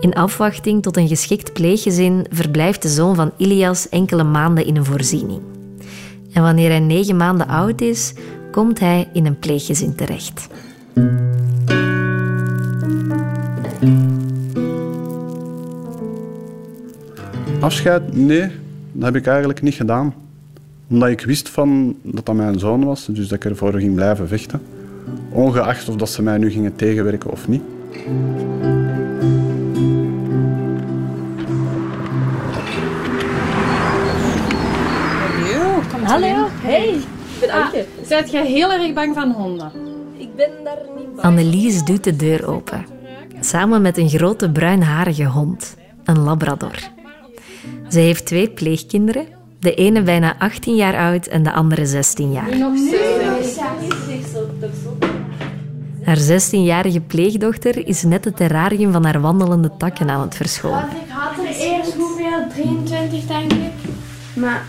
in 0.00 0.14
afwachting 0.14 0.82
tot 0.82 0.96
een 0.96 1.08
geschikt 1.08 1.52
pleeggezin 1.52 2.26
verblijft 2.30 2.82
de 2.82 2.88
zoon 2.88 3.14
van 3.14 3.32
Ilias 3.36 3.88
enkele 3.88 4.22
maanden 4.24 4.66
in 4.66 4.76
een 4.76 4.84
voorziening. 4.84 5.40
En 6.32 6.42
wanneer 6.42 6.68
hij 6.68 6.80
negen 6.80 7.16
maanden 7.16 7.48
oud 7.48 7.80
is, 7.80 8.12
komt 8.50 8.80
hij 8.80 9.08
in 9.12 9.26
een 9.26 9.38
pleeggezin 9.38 9.94
terecht. 9.94 10.48
Afscheid? 17.60 18.16
Nee, 18.16 18.50
dat 18.92 19.04
heb 19.04 19.16
ik 19.16 19.26
eigenlijk 19.26 19.62
niet 19.62 19.74
gedaan. 19.74 20.14
Omdat 20.90 21.08
ik 21.08 21.20
wist 21.20 21.48
van 21.48 21.96
dat 22.02 22.26
dat 22.26 22.34
mijn 22.34 22.58
zoon 22.58 22.84
was, 22.84 23.06
dus 23.06 23.28
dat 23.28 23.44
ik 23.44 23.50
ervoor 23.50 23.72
ging 23.72 23.94
blijven 23.94 24.28
vechten. 24.28 24.60
Ongeacht 25.30 25.88
of 25.88 25.96
dat 25.96 26.10
ze 26.10 26.22
mij 26.22 26.38
nu 26.38 26.50
gingen 26.50 26.76
tegenwerken 26.76 27.30
of 27.30 27.48
niet. 27.48 27.62
Hallo, 36.10 36.48
hey. 36.50 36.88
Ik 36.88 37.04
ben 37.40 37.50
Anke. 37.50 37.78
Ah, 37.78 38.06
Zijt 38.06 38.30
jij 38.30 38.46
heel 38.46 38.72
erg 38.72 38.92
bang 38.92 39.14
van 39.14 39.32
honden? 39.32 39.72
Ik 40.16 40.34
ben 40.36 40.50
daar 40.64 40.78
niet 40.96 41.14
bang 41.14 41.20
Annelies 41.20 41.84
doet 41.84 42.04
de 42.04 42.16
deur 42.16 42.46
open. 42.46 42.86
Samen 43.40 43.82
met 43.82 43.98
een 43.98 44.08
grote 44.08 44.50
bruinharige 44.50 45.24
hond, 45.24 45.76
een 46.04 46.18
labrador. 46.18 46.78
Ze 47.88 47.98
heeft 47.98 48.26
twee 48.26 48.50
pleegkinderen. 48.50 49.26
De 49.60 49.74
ene 49.74 50.02
bijna 50.02 50.34
18 50.38 50.76
jaar 50.76 50.96
oud 50.96 51.26
en 51.26 51.42
de 51.42 51.52
andere 51.52 51.86
16 51.86 52.32
jaar. 52.32 52.56
Nog 52.56 52.72
Haar 56.04 56.18
16-jarige 56.18 57.00
pleegdochter 57.00 57.86
is 57.86 58.02
net 58.02 58.24
het 58.24 58.36
terrarium 58.36 58.92
van 58.92 59.04
haar 59.04 59.20
wandelende 59.20 59.70
takken 59.76 60.10
aan 60.10 60.20
het 60.20 60.36
verschonen. 60.36 60.84
Ik 60.84 61.08
had 61.08 61.46
er 61.46 61.56
eerst 61.56 61.94
hoeveel? 61.94 62.48
23, 62.48 63.26
denk 63.26 63.52
ik. 63.52 63.72
Maar 64.34 64.64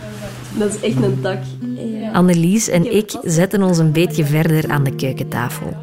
dat 0.58 0.74
is 0.74 0.80
echt 0.80 1.02
een 1.02 1.20
tak. 1.20 1.38
Ja. 2.00 2.10
Annelies 2.10 2.68
en 2.68 2.94
ik 2.94 3.16
zetten 3.22 3.62
ons 3.62 3.78
een 3.78 3.92
beetje 3.92 4.24
verder 4.24 4.70
aan 4.70 4.84
de 4.84 4.94
keukentafel. 4.94 5.76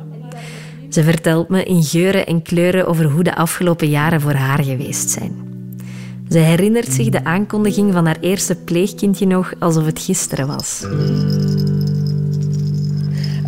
Ze 0.89 1.03
vertelt 1.03 1.49
me 1.49 1.63
in 1.63 1.83
geuren 1.83 2.25
en 2.25 2.41
kleuren 2.41 2.87
over 2.87 3.05
hoe 3.05 3.23
de 3.23 3.35
afgelopen 3.35 3.89
jaren 3.89 4.21
voor 4.21 4.33
haar 4.33 4.63
geweest 4.63 5.09
zijn. 5.09 5.47
Ze 6.29 6.37
herinnert 6.37 6.91
zich 6.91 7.09
de 7.09 7.23
aankondiging 7.23 7.93
van 7.93 8.05
haar 8.05 8.17
eerste 8.19 8.55
pleegkindje 8.55 9.25
nog 9.25 9.53
alsof 9.59 9.85
het 9.85 9.99
gisteren 9.99 10.47
was. 10.47 10.85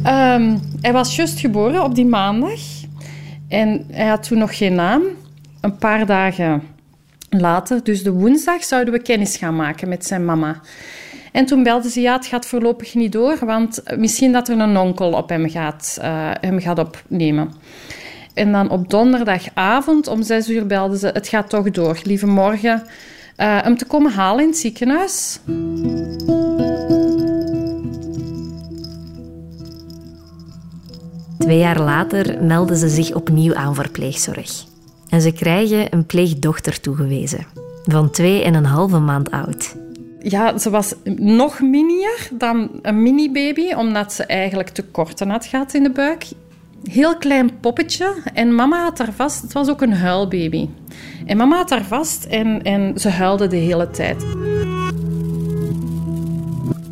Ehm, 0.03 0.57
hij 0.81 0.93
was 0.93 1.15
juist 1.15 1.39
geboren 1.39 1.83
op 1.83 1.95
die 1.95 2.05
maandag. 2.05 2.59
En 3.47 3.85
hij 3.91 4.07
had 4.07 4.27
toen 4.27 4.37
nog 4.37 4.57
geen 4.57 4.75
naam. 4.75 5.01
Een 5.61 5.77
paar 5.77 6.05
dagen 6.05 6.63
later, 7.29 7.83
dus 7.83 8.03
de 8.03 8.11
woensdag, 8.11 8.63
zouden 8.63 8.93
we 8.93 9.01
kennis 9.01 9.37
gaan 9.37 9.55
maken 9.55 9.89
met 9.89 10.05
zijn 10.05 10.25
mama. 10.25 10.61
En 11.31 11.45
toen 11.45 11.63
belde 11.63 11.89
ze, 11.89 12.01
ja, 12.01 12.13
het 12.13 12.25
gaat 12.25 12.45
voorlopig 12.45 12.93
niet 12.93 13.11
door, 13.11 13.37
want 13.45 13.83
misschien 13.97 14.31
dat 14.31 14.49
er 14.49 14.59
een 14.59 14.77
onkel 14.77 15.11
op 15.11 15.29
hem 15.29 15.49
gaat, 15.49 15.97
uh, 16.01 16.31
hem 16.41 16.59
gaat 16.59 16.79
opnemen. 16.79 17.51
En 18.33 18.51
dan 18.51 18.69
op 18.69 18.89
donderdagavond 18.89 20.07
om 20.07 20.23
zes 20.23 20.49
uur 20.49 20.67
belden 20.67 20.97
ze, 20.97 21.07
het 21.07 21.27
gaat 21.27 21.49
toch 21.49 21.71
door, 21.71 21.99
lieve 22.03 22.27
morgen, 22.27 22.83
uh, 23.37 23.61
hem 23.61 23.77
te 23.77 23.85
komen 23.85 24.11
halen 24.11 24.43
in 24.43 24.49
het 24.49 24.57
ziekenhuis. 24.57 25.39
Twee 31.37 31.57
jaar 31.57 31.79
later 31.79 32.43
melden 32.43 32.77
ze 32.77 32.89
zich 32.89 33.13
opnieuw 33.13 33.55
aan 33.55 33.75
voor 33.75 33.89
pleegzorg. 33.89 34.63
En 35.09 35.21
ze 35.21 35.31
krijgen 35.31 35.93
een 35.93 36.05
pleegdochter 36.05 36.79
toegewezen, 36.79 37.45
van 37.83 38.09
twee 38.09 38.43
en 38.43 38.53
een 38.53 38.65
halve 38.65 38.99
maand 38.99 39.31
oud. 39.31 39.75
Ja, 40.23 40.57
ze 40.57 40.69
was 40.69 40.93
nog 41.15 41.61
minier 41.61 42.29
dan 42.31 42.69
een 42.81 43.01
mini-baby, 43.03 43.73
omdat 43.73 44.13
ze 44.13 44.25
eigenlijk 44.25 44.69
tekorten 44.69 45.29
had 45.29 45.45
gehad 45.45 45.73
in 45.73 45.83
de 45.83 45.89
buik. 45.89 46.25
Heel 46.83 47.17
klein 47.17 47.59
poppetje 47.59 48.13
en 48.33 48.55
mama 48.55 48.83
had 48.83 48.97
haar 48.97 49.13
vast. 49.13 49.41
Het 49.41 49.53
was 49.53 49.69
ook 49.69 49.81
een 49.81 49.93
huilbaby. 49.93 50.69
En 51.25 51.37
mama 51.37 51.55
had 51.55 51.69
haar 51.69 51.83
vast 51.83 52.25
en, 52.25 52.63
en 52.63 52.99
ze 52.99 53.09
huilde 53.09 53.47
de 53.47 53.55
hele 53.55 53.89
tijd. 53.89 54.25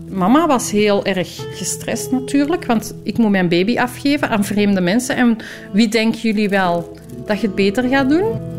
Mama 0.10 0.48
was 0.48 0.72
heel 0.72 1.06
erg 1.06 1.36
gestrest 1.52 2.12
natuurlijk, 2.12 2.66
want 2.66 2.96
ik 3.04 3.18
moet 3.18 3.32
mijn 3.32 3.50
baby 3.50 3.78
afgeven 3.78 4.30
aan 4.30 4.44
vreemde 4.44 4.82
mensen. 4.82 5.16
En 5.16 5.38
wie 5.72 5.88
denken 5.88 6.20
jullie 6.20 6.50
wel 6.50 6.98
dat 7.26 7.42
je 7.42 7.48
het 7.48 7.56
beter 7.56 7.84
gaat 7.84 8.10
doen? 8.10 8.58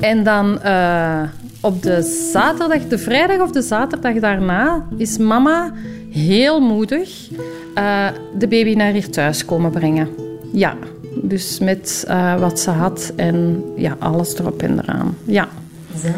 En 0.00 0.24
dan 0.24 0.58
uh, 0.64 1.22
op 1.62 1.82
de 1.82 2.02
zaterdag, 2.32 2.88
de 2.88 2.98
vrijdag 2.98 3.40
of 3.40 3.50
de 3.50 3.62
zaterdag 3.62 4.14
daarna, 4.14 4.86
is 4.96 5.18
mama 5.18 5.72
heel 6.10 6.60
moedig 6.60 7.30
uh, 7.74 8.08
de 8.38 8.48
baby 8.48 8.74
naar 8.74 8.92
hier 8.92 9.10
thuis 9.10 9.44
komen 9.44 9.70
brengen. 9.70 10.08
Ja, 10.52 10.76
dus 11.22 11.58
met 11.58 12.04
uh, 12.08 12.40
wat 12.40 12.60
ze 12.60 12.70
had 12.70 13.12
en 13.16 13.64
ja, 13.76 13.96
alles 13.98 14.38
erop 14.38 14.62
en 14.62 14.78
eraan. 14.78 15.16
Ja. 15.24 15.48
Zelf? 15.96 16.14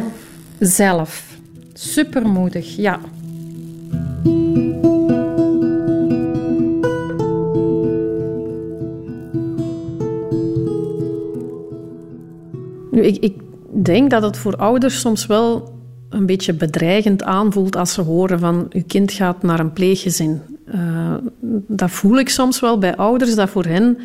Zelf. 0.58 1.24
Supermoedig, 1.72 2.76
ja. 2.76 3.00
Nu, 12.90 13.02
ik, 13.02 13.16
ik 13.16 13.43
denk 13.82 14.10
dat 14.10 14.22
het 14.22 14.36
voor 14.36 14.56
ouders 14.56 15.00
soms 15.00 15.26
wel 15.26 15.72
een 16.08 16.26
beetje 16.26 16.52
bedreigend 16.52 17.22
aanvoelt 17.22 17.76
als 17.76 17.92
ze 17.92 18.00
horen 18.00 18.38
van 18.38 18.66
uw 18.70 18.82
kind 18.86 19.12
gaat 19.12 19.42
naar 19.42 19.60
een 19.60 19.72
pleeggezin. 19.72 20.40
Uh, 20.74 21.14
dat 21.66 21.90
voel 21.90 22.18
ik 22.18 22.28
soms 22.28 22.60
wel 22.60 22.78
bij 22.78 22.96
ouders, 22.96 23.34
dat 23.34 23.50
voor 23.50 23.64
hen 23.64 23.98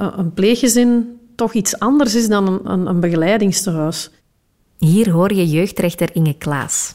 uh, 0.00 0.12
een 0.16 0.32
pleeggezin 0.32 1.18
toch 1.34 1.52
iets 1.52 1.78
anders 1.78 2.14
is 2.14 2.28
dan 2.28 2.60
een, 2.64 2.86
een. 2.86 3.92
Hier 4.78 5.10
hoor 5.10 5.32
je 5.32 5.48
jeugdrechter 5.48 6.08
Inge 6.12 6.34
Klaas. 6.38 6.94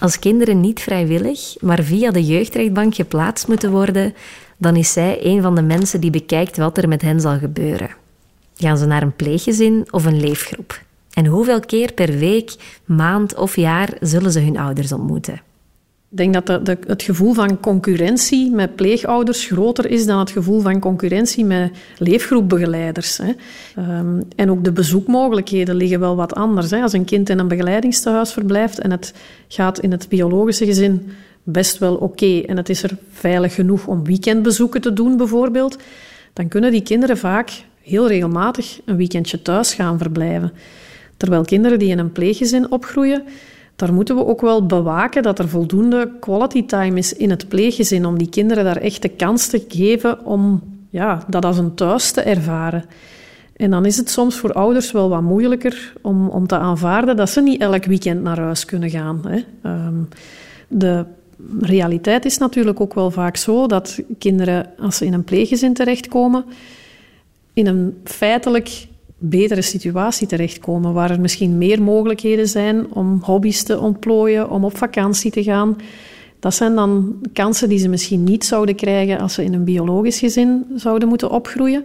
Als 0.00 0.18
kinderen 0.18 0.60
niet 0.60 0.80
vrijwillig, 0.80 1.54
maar 1.60 1.82
via 1.82 2.10
de 2.10 2.24
jeugdrechtbank 2.24 2.94
geplaatst 2.94 3.48
moeten 3.48 3.70
worden, 3.70 4.14
dan 4.56 4.76
is 4.76 4.92
zij 4.92 5.18
een 5.22 5.42
van 5.42 5.54
de 5.54 5.62
mensen 5.62 6.00
die 6.00 6.10
bekijkt 6.10 6.56
wat 6.56 6.78
er 6.78 6.88
met 6.88 7.02
hen 7.02 7.20
zal 7.20 7.38
gebeuren. 7.38 7.90
Gaan 8.54 8.78
ze 8.78 8.86
naar 8.86 9.02
een 9.02 9.16
pleeggezin 9.16 9.86
of 9.90 10.04
een 10.04 10.20
leefgroep? 10.20 10.80
En 11.12 11.26
hoeveel 11.26 11.60
keer 11.60 11.92
per 11.92 12.18
week, 12.18 12.54
maand 12.84 13.34
of 13.34 13.56
jaar 13.56 13.96
zullen 14.00 14.32
ze 14.32 14.40
hun 14.40 14.58
ouders 14.58 14.92
ontmoeten? 14.92 15.34
Ik 16.10 16.18
denk 16.18 16.46
dat 16.46 16.66
de, 16.66 16.78
het 16.86 17.02
gevoel 17.02 17.32
van 17.32 17.60
concurrentie 17.60 18.50
met 18.50 18.76
pleegouders 18.76 19.46
groter 19.46 19.90
is 19.90 20.06
dan 20.06 20.18
het 20.18 20.30
gevoel 20.30 20.60
van 20.60 20.80
concurrentie 20.80 21.44
met 21.44 21.70
leefgroepbegeleiders. 21.98 23.18
Hè. 23.18 23.32
Um, 23.98 24.22
en 24.36 24.50
ook 24.50 24.64
de 24.64 24.72
bezoekmogelijkheden 24.72 25.74
liggen 25.74 26.00
wel 26.00 26.16
wat 26.16 26.34
anders. 26.34 26.70
Hè. 26.70 26.82
Als 26.82 26.92
een 26.92 27.04
kind 27.04 27.28
in 27.28 27.38
een 27.38 27.48
begeleidingstehuis 27.48 28.32
verblijft 28.32 28.78
en 28.78 28.90
het 28.90 29.14
gaat 29.48 29.78
in 29.78 29.90
het 29.90 30.08
biologische 30.08 30.64
gezin 30.64 31.10
best 31.42 31.78
wel 31.78 31.94
oké 31.94 32.40
en 32.40 32.56
het 32.56 32.68
is 32.68 32.82
er 32.82 32.96
veilig 33.10 33.54
genoeg 33.54 33.86
om 33.86 34.04
weekendbezoeken 34.04 34.80
te 34.80 34.92
doen 34.92 35.16
bijvoorbeeld, 35.16 35.78
dan 36.32 36.48
kunnen 36.48 36.70
die 36.70 36.82
kinderen 36.82 37.18
vaak 37.18 37.50
heel 37.82 38.08
regelmatig 38.08 38.80
een 38.84 38.96
weekendje 38.96 39.42
thuis 39.42 39.74
gaan 39.74 39.98
verblijven. 39.98 40.52
Terwijl 41.16 41.44
kinderen 41.44 41.78
die 41.78 41.88
in 41.88 41.98
een 41.98 42.12
pleeggezin 42.12 42.70
opgroeien, 42.70 43.22
daar 43.76 43.92
moeten 43.92 44.16
we 44.16 44.26
ook 44.26 44.40
wel 44.40 44.66
bewaken 44.66 45.22
dat 45.22 45.38
er 45.38 45.48
voldoende 45.48 46.10
quality 46.20 46.66
time 46.66 46.98
is 46.98 47.12
in 47.12 47.30
het 47.30 47.48
pleeggezin 47.48 48.06
om 48.06 48.18
die 48.18 48.28
kinderen 48.28 48.64
daar 48.64 48.76
echt 48.76 49.02
de 49.02 49.08
kans 49.08 49.46
te 49.46 49.64
geven 49.68 50.24
om 50.24 50.62
ja, 50.90 51.24
dat 51.28 51.44
als 51.44 51.58
een 51.58 51.74
thuis 51.74 52.10
te 52.10 52.20
ervaren. 52.20 52.84
En 53.56 53.70
dan 53.70 53.86
is 53.86 53.96
het 53.96 54.10
soms 54.10 54.36
voor 54.36 54.52
ouders 54.52 54.92
wel 54.92 55.08
wat 55.08 55.22
moeilijker 55.22 55.92
om, 56.02 56.28
om 56.28 56.46
te 56.46 56.58
aanvaarden 56.58 57.16
dat 57.16 57.30
ze 57.30 57.40
niet 57.40 57.60
elk 57.60 57.84
weekend 57.84 58.22
naar 58.22 58.38
huis 58.38 58.64
kunnen 58.64 58.90
gaan. 58.90 59.22
Hè. 59.26 59.70
Um, 59.70 60.08
de 60.68 61.04
realiteit 61.60 62.24
is 62.24 62.38
natuurlijk 62.38 62.80
ook 62.80 62.94
wel 62.94 63.10
vaak 63.10 63.36
zo 63.36 63.66
dat 63.66 64.00
kinderen, 64.18 64.66
als 64.78 64.96
ze 64.96 65.06
in 65.06 65.12
een 65.12 65.24
pleeggezin 65.24 65.74
terechtkomen, 65.74 66.44
in 67.52 67.66
een 67.66 68.00
feitelijk 68.04 68.86
betere 69.22 69.62
situatie 69.62 70.26
terechtkomen, 70.26 70.92
waar 70.92 71.10
er 71.10 71.20
misschien 71.20 71.58
meer 71.58 71.82
mogelijkheden 71.82 72.48
zijn 72.48 72.92
om 72.92 73.20
hobby's 73.22 73.62
te 73.62 73.78
ontplooien, 73.78 74.50
om 74.50 74.64
op 74.64 74.76
vakantie 74.76 75.30
te 75.30 75.42
gaan. 75.42 75.76
Dat 76.40 76.54
zijn 76.54 76.74
dan 76.74 77.14
kansen 77.32 77.68
die 77.68 77.78
ze 77.78 77.88
misschien 77.88 78.24
niet 78.24 78.44
zouden 78.44 78.74
krijgen 78.74 79.18
als 79.18 79.34
ze 79.34 79.44
in 79.44 79.54
een 79.54 79.64
biologisch 79.64 80.18
gezin 80.18 80.64
zouden 80.74 81.08
moeten 81.08 81.30
opgroeien. 81.30 81.84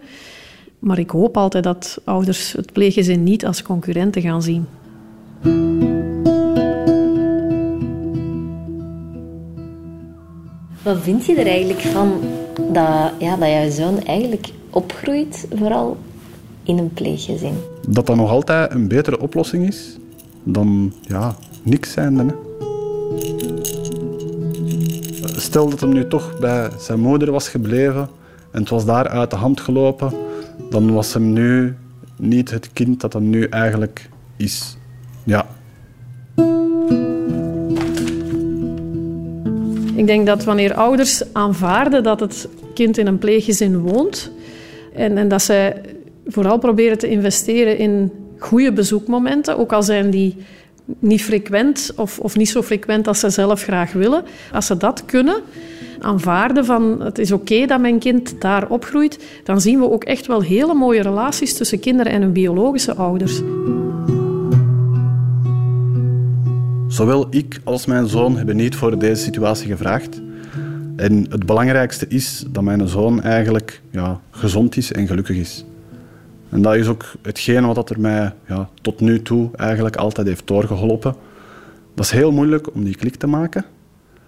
Maar 0.79 0.99
ik 0.99 1.09
hoop 1.09 1.37
altijd 1.37 1.63
dat 1.63 2.01
ouders 2.03 2.51
het 2.51 2.73
pleeggezin 2.73 3.23
niet 3.23 3.45
als 3.45 3.61
concurrenten 3.61 4.21
gaan 4.21 4.41
zien. 4.41 4.65
Wat 10.83 10.97
vind 11.01 11.25
je 11.25 11.35
er 11.35 11.47
eigenlijk 11.47 11.81
van 11.81 12.11
dat, 12.71 13.11
ja, 13.19 13.35
dat 13.35 13.49
jouw 13.49 13.69
zoon 13.69 14.03
eigenlijk 14.03 14.47
opgroeit, 14.69 15.47
vooral 15.55 15.97
in 16.67 16.77
een 16.77 16.93
pleeggezin. 16.93 17.53
Dat 17.87 18.05
dat 18.05 18.15
nog 18.15 18.29
altijd 18.29 18.71
een 18.71 18.87
betere 18.87 19.19
oplossing 19.19 19.67
is 19.67 19.97
dan 20.43 20.93
ja, 21.01 21.35
niks 21.63 21.91
zijn. 21.91 22.17
Hè. 22.17 22.25
Stel 25.39 25.69
dat 25.69 25.79
hem 25.79 25.93
nu 25.93 26.07
toch 26.07 26.39
bij 26.39 26.69
zijn 26.79 26.99
moeder 26.99 27.31
was 27.31 27.49
gebleven 27.49 28.09
en 28.51 28.59
het 28.59 28.69
was 28.69 28.85
daar 28.85 29.07
uit 29.07 29.29
de 29.29 29.35
hand 29.35 29.61
gelopen, 29.61 30.13
dan 30.69 30.93
was 30.93 31.13
hem 31.13 31.33
nu 31.33 31.75
niet 32.15 32.51
het 32.51 32.69
kind 32.73 33.01
dat 33.01 33.13
hem 33.13 33.29
nu 33.29 33.43
eigenlijk 33.43 34.09
is. 34.37 34.77
Ja. 35.23 35.45
Ik 39.95 40.07
denk 40.07 40.25
dat 40.25 40.43
wanneer 40.43 40.73
ouders 40.73 41.33
aanvaarden 41.33 42.03
dat 42.03 42.19
het 42.19 42.47
kind 42.73 42.97
in 42.97 43.07
een 43.07 43.17
pleeggezin 43.17 43.79
woont 43.79 44.31
en, 44.93 45.17
en 45.17 45.27
dat 45.27 45.41
zij 45.41 45.81
vooral 46.27 46.57
proberen 46.57 46.97
te 46.97 47.09
investeren 47.09 47.77
in 47.77 48.11
goede 48.39 48.73
bezoekmomenten, 48.73 49.57
ook 49.57 49.73
al 49.73 49.83
zijn 49.83 50.09
die 50.09 50.35
niet 50.99 51.21
frequent 51.21 51.91
of, 51.95 52.19
of 52.19 52.37
niet 52.37 52.49
zo 52.49 52.61
frequent 52.61 53.07
als 53.07 53.19
ze 53.19 53.29
zelf 53.29 53.63
graag 53.63 53.91
willen. 53.93 54.23
Als 54.53 54.65
ze 54.65 54.77
dat 54.77 55.05
kunnen, 55.05 55.41
aanvaarden 55.99 56.65
van 56.65 57.01
het 57.01 57.17
is 57.17 57.31
oké 57.31 57.65
dat 57.65 57.79
mijn 57.79 57.99
kind 57.99 58.41
daar 58.41 58.69
opgroeit, 58.69 59.19
dan 59.43 59.61
zien 59.61 59.79
we 59.79 59.91
ook 59.91 60.03
echt 60.03 60.27
wel 60.27 60.41
hele 60.41 60.73
mooie 60.73 61.01
relaties 61.01 61.53
tussen 61.53 61.79
kinderen 61.79 62.11
en 62.11 62.21
hun 62.21 62.31
biologische 62.31 62.95
ouders. 62.95 63.41
Zowel 66.87 67.27
ik 67.29 67.59
als 67.63 67.85
mijn 67.85 68.07
zoon 68.07 68.37
hebben 68.37 68.55
niet 68.55 68.75
voor 68.75 68.99
deze 68.99 69.21
situatie 69.23 69.67
gevraagd. 69.67 70.21
En 70.95 71.25
het 71.29 71.45
belangrijkste 71.45 72.05
is 72.09 72.45
dat 72.49 72.63
mijn 72.63 72.87
zoon 72.87 73.21
eigenlijk 73.21 73.81
ja, 73.91 74.19
gezond 74.31 74.77
is 74.77 74.91
en 74.91 75.07
gelukkig 75.07 75.37
is. 75.37 75.65
En 76.49 76.61
dat 76.61 76.75
is 76.75 76.87
ook 76.87 77.05
hetgeen 77.21 77.73
wat 77.73 77.89
er 77.89 77.99
mij 77.99 78.33
ja, 78.47 78.69
tot 78.81 78.99
nu 78.99 79.21
toe 79.21 79.49
eigenlijk 79.55 79.95
altijd 79.95 80.27
heeft 80.27 80.47
doorgeholpen. 80.47 81.15
Dat 81.95 82.05
is 82.05 82.11
heel 82.11 82.31
moeilijk 82.31 82.73
om 82.73 82.83
die 82.83 82.95
klik 82.95 83.15
te 83.15 83.27
maken. 83.27 83.65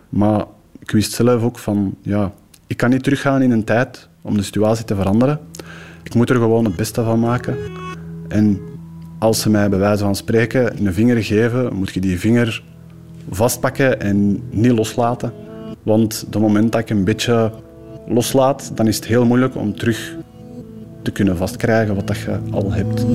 Maar 0.09 0.45
ik 0.79 0.91
wist 0.91 1.11
zelf 1.13 1.43
ook 1.43 1.59
van, 1.59 1.95
ja, 2.01 2.31
ik 2.67 2.77
kan 2.77 2.89
niet 2.89 3.03
teruggaan 3.03 3.41
in 3.41 3.51
een 3.51 3.63
tijd 3.63 4.09
om 4.21 4.37
de 4.37 4.43
situatie 4.43 4.85
te 4.85 4.95
veranderen. 4.95 5.39
Ik 6.03 6.13
moet 6.13 6.29
er 6.29 6.35
gewoon 6.35 6.65
het 6.65 6.75
beste 6.75 7.03
van 7.03 7.19
maken. 7.19 7.57
En 8.27 8.59
Als 9.19 9.41
ze 9.41 9.49
mij 9.49 9.69
bij 9.69 9.79
wijze 9.79 10.03
van 10.03 10.15
spreken 10.15 10.85
een 10.85 10.93
vinger 10.93 11.23
geven, 11.23 11.75
moet 11.75 11.89
je 11.89 11.99
die 11.99 12.19
vinger 12.19 12.63
vastpakken 13.29 14.01
en 14.01 14.43
niet 14.49 14.71
loslaten. 14.71 15.33
Want 15.83 16.23
op 16.27 16.33
het 16.33 16.41
moment 16.41 16.71
dat 16.71 16.81
ik 16.81 16.89
een 16.89 17.03
beetje 17.03 17.51
loslaat, 18.07 18.71
dan 18.75 18.87
is 18.87 18.95
het 18.95 19.05
heel 19.05 19.25
moeilijk 19.25 19.55
om 19.55 19.75
terug 19.75 20.15
te 21.01 21.11
kunnen 21.11 21.37
vastkrijgen 21.37 21.95
wat 21.95 22.07
dat 22.07 22.17
je 22.17 22.39
al 22.51 22.71
hebt. 22.71 23.05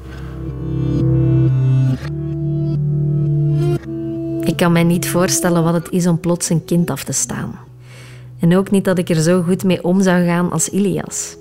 Ik 4.49 4.57
kan 4.57 4.73
mij 4.73 4.85
niet 4.85 5.09
voorstellen 5.09 5.65
wat 5.65 5.75
het 5.75 5.91
is 5.91 6.07
om 6.07 6.21
plots 6.21 6.49
een 6.49 6.65
kind 6.65 6.91
af 6.91 7.05
te 7.05 7.13
staan. 7.13 7.59
En 8.41 8.57
ook 8.57 8.71
niet 8.71 8.85
dat 8.85 8.99
ik 8.99 9.09
er 9.09 9.23
zo 9.23 9.43
goed 9.43 9.65
mee 9.65 9.85
om 9.85 10.03
zou 10.03 10.25
gaan 10.25 10.51
als 10.51 10.69
Ilias. 10.69 11.37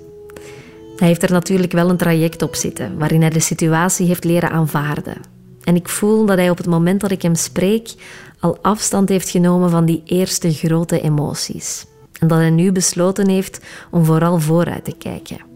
Hij 0.96 1.08
heeft 1.08 1.22
er 1.22 1.30
natuurlijk 1.30 1.72
wel 1.72 1.90
een 1.90 1.96
traject 1.96 2.42
op 2.42 2.54
zitten, 2.54 2.98
waarin 2.98 3.20
hij 3.20 3.30
de 3.30 3.40
situatie 3.40 4.06
heeft 4.06 4.24
leren 4.24 4.50
aanvaarden. 4.50 5.16
En 5.64 5.76
ik 5.76 5.88
voel 5.88 6.26
dat 6.26 6.36
hij 6.36 6.50
op 6.50 6.56
het 6.56 6.66
moment 6.66 7.00
dat 7.00 7.10
ik 7.10 7.22
hem 7.22 7.34
spreek 7.34 7.94
al 8.40 8.58
afstand 8.62 9.08
heeft 9.08 9.28
genomen 9.28 9.70
van 9.70 9.84
die 9.84 10.02
eerste 10.04 10.52
grote 10.52 11.00
emoties. 11.00 11.86
En 12.20 12.28
dat 12.28 12.38
hij 12.38 12.50
nu 12.50 12.72
besloten 12.72 13.28
heeft 13.28 13.60
om 13.90 14.04
vooral 14.04 14.40
vooruit 14.40 14.84
te 14.84 14.94
kijken. 14.98 15.53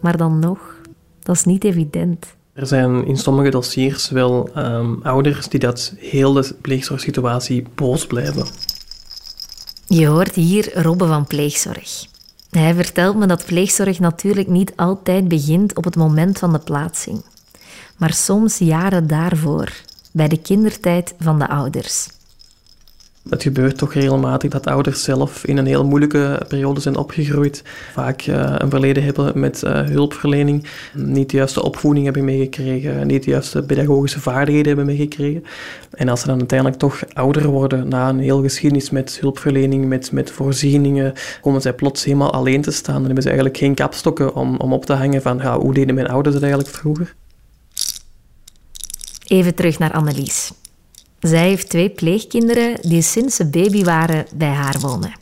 Maar 0.00 0.16
dan 0.16 0.38
nog, 0.38 0.76
dat 1.22 1.36
is 1.36 1.44
niet 1.44 1.64
evident. 1.64 2.26
Er 2.52 2.66
zijn 2.66 3.06
in 3.06 3.16
sommige 3.16 3.50
dossiers 3.50 4.10
wel 4.10 4.48
ehm, 4.54 4.94
ouders 5.02 5.48
die 5.48 5.60
dat 5.60 5.94
heel 5.96 6.32
de 6.32 6.54
pleegzorgsituatie 6.60 7.64
boos 7.74 8.06
blijven. 8.06 8.46
Je 9.86 10.06
hoort 10.06 10.34
hier 10.34 10.82
Robbe 10.82 11.06
van 11.06 11.26
Pleegzorg. 11.26 12.06
Hij 12.50 12.74
vertelt 12.74 13.16
me 13.16 13.26
dat 13.26 13.44
pleegzorg 13.44 13.98
natuurlijk 14.00 14.48
niet 14.48 14.72
altijd 14.76 15.28
begint 15.28 15.76
op 15.76 15.84
het 15.84 15.96
moment 15.96 16.38
van 16.38 16.52
de 16.52 16.58
plaatsing, 16.58 17.22
maar 17.96 18.12
soms 18.12 18.58
jaren 18.58 19.06
daarvoor, 19.06 19.72
bij 20.12 20.28
de 20.28 20.40
kindertijd 20.40 21.14
van 21.18 21.38
de 21.38 21.48
ouders. 21.48 22.08
Het 23.28 23.42
gebeurt 23.42 23.78
toch 23.78 23.94
regelmatig 23.94 24.50
dat 24.50 24.66
ouders 24.66 25.02
zelf 25.02 25.46
in 25.46 25.56
een 25.56 25.66
heel 25.66 25.84
moeilijke 25.84 26.42
periode 26.48 26.80
zijn 26.80 26.96
opgegroeid. 26.96 27.62
Vaak 27.92 28.26
uh, 28.26 28.54
een 28.58 28.70
verleden 28.70 29.02
hebben 29.02 29.40
met 29.40 29.62
uh, 29.64 29.80
hulpverlening, 29.80 30.66
niet 30.94 31.30
de 31.30 31.36
juiste 31.36 31.62
opvoeding 31.62 32.04
hebben 32.04 32.24
meegekregen, 32.24 33.06
niet 33.06 33.24
de 33.24 33.30
juiste 33.30 33.62
pedagogische 33.62 34.20
vaardigheden 34.20 34.66
hebben 34.66 34.86
meegekregen. 34.86 35.44
En 35.90 36.08
als 36.08 36.20
ze 36.20 36.26
dan 36.26 36.38
uiteindelijk 36.38 36.78
toch 36.78 37.02
ouder 37.12 37.46
worden, 37.48 37.88
na 37.88 38.08
een 38.08 38.18
heel 38.18 38.42
geschiedenis 38.42 38.90
met 38.90 39.18
hulpverlening, 39.20 39.86
met, 39.86 40.12
met 40.12 40.30
voorzieningen, 40.30 41.12
komen 41.40 41.60
zij 41.60 41.72
plots 41.72 42.04
helemaal 42.04 42.32
alleen 42.32 42.62
te 42.62 42.70
staan. 42.70 42.94
Dan 42.94 43.04
hebben 43.04 43.22
ze 43.22 43.28
eigenlijk 43.28 43.58
geen 43.58 43.74
kapstokken 43.74 44.34
om, 44.34 44.56
om 44.56 44.72
op 44.72 44.84
te 44.84 44.92
hangen 44.92 45.22
van 45.22 45.38
ja, 45.38 45.58
hoe 45.58 45.74
deden 45.74 45.94
mijn 45.94 46.08
ouders 46.08 46.34
het 46.34 46.44
eigenlijk 46.44 46.74
vroeger. 46.74 47.14
Even 49.26 49.54
terug 49.54 49.78
naar 49.78 49.92
Annelies. 49.92 50.50
Zij 51.20 51.48
heeft 51.48 51.68
twee 51.68 51.90
pleegkinderen 51.90 52.76
die 52.80 53.02
sinds 53.02 53.36
ze 53.36 53.46
baby 53.46 53.84
waren 53.84 54.26
bij 54.34 54.48
haar 54.48 54.80
wonen. 54.80 55.12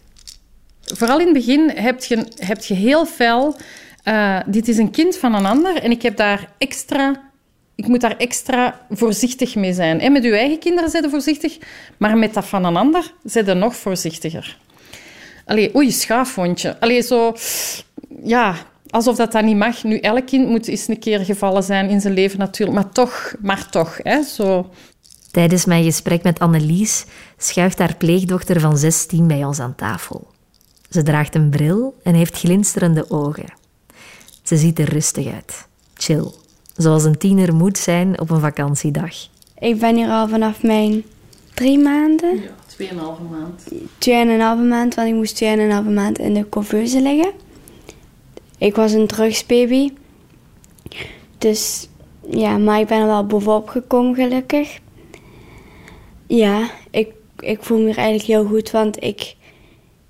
Vooral 0.82 1.18
in 1.20 1.24
het 1.24 1.34
begin 1.34 1.70
heb 1.74 2.04
je, 2.04 2.26
heb 2.36 2.64
je 2.64 2.74
heel 2.74 3.06
fel... 3.06 3.56
Uh, 4.04 4.40
dit 4.46 4.68
is 4.68 4.78
een 4.78 4.90
kind 4.90 5.16
van 5.16 5.34
een 5.34 5.46
ander 5.46 5.76
en 5.76 5.90
ik 5.90 6.02
heb 6.02 6.16
daar 6.16 6.52
extra... 6.58 7.24
Ik 7.74 7.86
moet 7.86 8.00
daar 8.00 8.16
extra 8.16 8.80
voorzichtig 8.90 9.54
mee 9.54 9.72
zijn. 9.72 10.00
En 10.00 10.12
met 10.12 10.24
uw 10.24 10.32
eigen 10.32 10.58
kinderen 10.58 10.90
zijn 10.90 11.10
voorzichtig, 11.10 11.58
maar 11.96 12.18
met 12.18 12.34
dat 12.34 12.44
van 12.44 12.64
een 12.64 12.76
ander 12.76 13.12
zijn 13.24 13.58
nog 13.58 13.76
voorzichtiger. 13.76 14.58
Allee, 15.44 15.76
oei, 15.76 15.90
schaafwondje. 15.90 16.80
Allee, 16.80 17.02
zo... 17.02 17.36
Ja, 18.22 18.56
alsof 18.90 19.16
dat, 19.16 19.32
dat 19.32 19.44
niet 19.44 19.56
mag. 19.56 19.84
Nu, 19.84 19.98
elk 19.98 20.26
kind 20.26 20.48
moet 20.48 20.68
eens 20.68 20.88
een 20.88 20.98
keer 20.98 21.24
gevallen 21.24 21.62
zijn 21.62 21.88
in 21.88 22.00
zijn 22.00 22.14
leven 22.14 22.38
natuurlijk, 22.38 22.78
maar 22.78 22.92
toch, 22.92 23.34
maar 23.40 23.70
toch. 23.70 23.98
Hè, 24.02 24.22
zo. 24.22 24.70
Tijdens 25.36 25.64
mijn 25.64 25.84
gesprek 25.84 26.22
met 26.22 26.38
Annelies 26.38 27.04
schuift 27.36 27.78
haar 27.78 27.96
pleegdochter 27.96 28.60
van 28.60 28.76
16 28.76 29.26
bij 29.26 29.44
ons 29.44 29.60
aan 29.60 29.74
tafel. 29.74 30.26
Ze 30.90 31.02
draagt 31.02 31.34
een 31.34 31.50
bril 31.50 31.94
en 32.02 32.14
heeft 32.14 32.38
glinsterende 32.38 33.10
ogen. 33.10 33.52
Ze 34.42 34.56
ziet 34.56 34.78
er 34.78 34.88
rustig 34.88 35.34
uit, 35.34 35.68
chill, 35.94 36.30
zoals 36.76 37.04
een 37.04 37.18
tiener 37.18 37.54
moet 37.54 37.78
zijn 37.78 38.20
op 38.20 38.30
een 38.30 38.40
vakantiedag. 38.40 39.14
Ik 39.58 39.78
ben 39.78 39.96
hier 39.96 40.08
al 40.08 40.28
vanaf 40.28 40.62
mijn 40.62 41.04
drie 41.54 41.78
maanden. 41.78 42.36
Ja, 42.36 42.50
tweeënhalve 42.66 43.22
maand. 43.22 43.68
Tweeënhalve 43.98 44.62
maand, 44.62 44.94
want 44.94 45.08
ik 45.08 45.14
moest 45.14 45.36
tweeënhalve 45.36 45.90
maand 45.90 46.18
in 46.18 46.34
de 46.34 46.48
couveuse 46.48 47.00
liggen. 47.00 47.32
Ik 48.58 48.76
was 48.76 48.92
een 48.92 49.06
drugsbaby. 49.06 49.92
Dus 51.38 51.88
ja, 52.30 52.58
maar 52.58 52.80
ik 52.80 52.86
ben 52.86 53.00
er 53.00 53.06
wel 53.06 53.26
bovenop 53.26 53.68
gekomen 53.68 54.14
gelukkig. 54.14 54.78
Ja, 56.26 56.70
ik, 56.90 57.08
ik 57.38 57.62
voel 57.62 57.78
me 57.78 57.94
eigenlijk 57.94 58.24
heel 58.24 58.44
goed, 58.44 58.70
want 58.70 59.02
ik... 59.02 59.34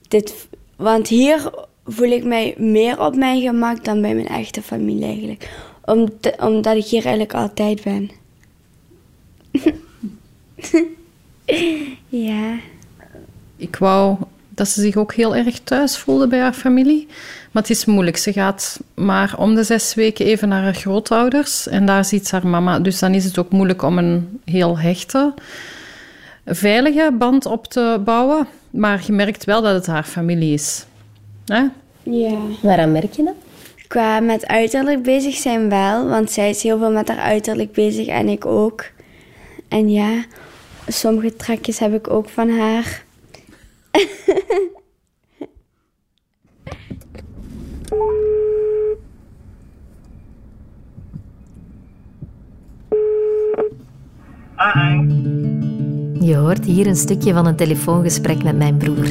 Dit, 0.08 0.48
want 0.76 1.08
hier 1.08 1.50
voel 1.86 2.10
ik 2.10 2.24
mij 2.24 2.54
meer 2.56 3.00
op 3.00 3.16
mijn 3.16 3.42
gemak 3.42 3.84
dan 3.84 4.00
bij 4.00 4.14
mijn 4.14 4.28
echte 4.28 4.62
familie 4.62 5.04
eigenlijk. 5.04 5.50
Om, 5.84 6.08
omdat 6.38 6.76
ik 6.76 6.84
hier 6.84 7.04
eigenlijk 7.04 7.34
altijd 7.34 7.82
ben. 7.82 8.10
ja. 12.28 12.58
Ik 13.56 13.76
wou 13.76 14.16
dat 14.48 14.68
ze 14.68 14.80
zich 14.80 14.96
ook 14.96 15.14
heel 15.14 15.36
erg 15.36 15.60
thuis 15.60 15.96
voelde 15.96 16.26
bij 16.26 16.40
haar 16.40 16.52
familie. 16.52 17.06
Maar 17.52 17.62
het 17.62 17.70
is 17.70 17.84
moeilijk. 17.84 18.16
Ze 18.16 18.32
gaat 18.32 18.80
maar 18.94 19.34
om 19.38 19.54
de 19.54 19.64
zes 19.64 19.94
weken 19.94 20.26
even 20.26 20.48
naar 20.48 20.62
haar 20.62 20.74
grootouders. 20.74 21.68
En 21.68 21.86
daar 21.86 22.04
ziet 22.04 22.30
haar 22.30 22.46
mama. 22.46 22.80
Dus 22.80 22.98
dan 22.98 23.14
is 23.14 23.24
het 23.24 23.38
ook 23.38 23.50
moeilijk 23.50 23.82
om 23.82 23.98
een 23.98 24.40
heel 24.44 24.78
hechte 24.78 25.34
veilige 26.46 27.12
band 27.18 27.46
op 27.46 27.66
te 27.66 28.00
bouwen. 28.04 28.46
Maar 28.70 29.02
je 29.06 29.12
merkt 29.12 29.44
wel 29.44 29.62
dat 29.62 29.74
het 29.74 29.86
haar 29.86 30.04
familie 30.04 30.52
is. 30.52 30.86
Hè? 31.44 31.64
Ja. 32.02 32.38
Waaraan 32.62 32.92
merk 32.92 33.12
je 33.12 33.22
dat? 33.24 33.34
Qua 33.88 34.20
met 34.20 34.46
uiterlijk 34.46 35.02
bezig 35.02 35.34
zijn 35.34 35.68
wel, 35.68 36.08
want 36.08 36.30
zij 36.30 36.50
is 36.50 36.62
heel 36.62 36.78
veel 36.78 36.90
met 36.90 37.08
haar 37.08 37.18
uiterlijk 37.18 37.72
bezig 37.72 38.06
en 38.06 38.28
ik 38.28 38.46
ook. 38.46 38.84
En 39.68 39.90
ja, 39.90 40.24
sommige 40.88 41.36
trekjes 41.36 41.78
heb 41.78 41.94
ik 41.94 42.10
ook 42.10 42.28
van 42.28 42.50
haar. 42.50 43.04
Je 56.26 56.36
hoort 56.36 56.64
hier 56.64 56.86
een 56.86 56.96
stukje 56.96 57.32
van 57.32 57.46
een 57.46 57.56
telefoongesprek 57.56 58.42
met 58.42 58.56
mijn 58.56 58.76
broer. 58.76 59.06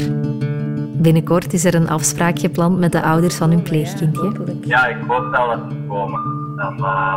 Binnenkort 1.01 1.53
is 1.53 1.65
er 1.65 1.75
een 1.75 1.89
afspraak 1.89 2.39
gepland 2.39 2.79
met 2.79 2.91
de 2.91 3.01
ouders 3.01 3.35
van 3.35 3.49
hun 3.49 3.61
pleegkindje. 3.61 4.31
Ja, 4.61 4.85
ik 4.85 4.97
hoop 5.07 5.31
wel 5.31 5.47
dat 5.47 5.59
ze 5.69 5.77
komen. 5.87 6.21
Dan, 6.55 6.73
uh, 6.79 7.15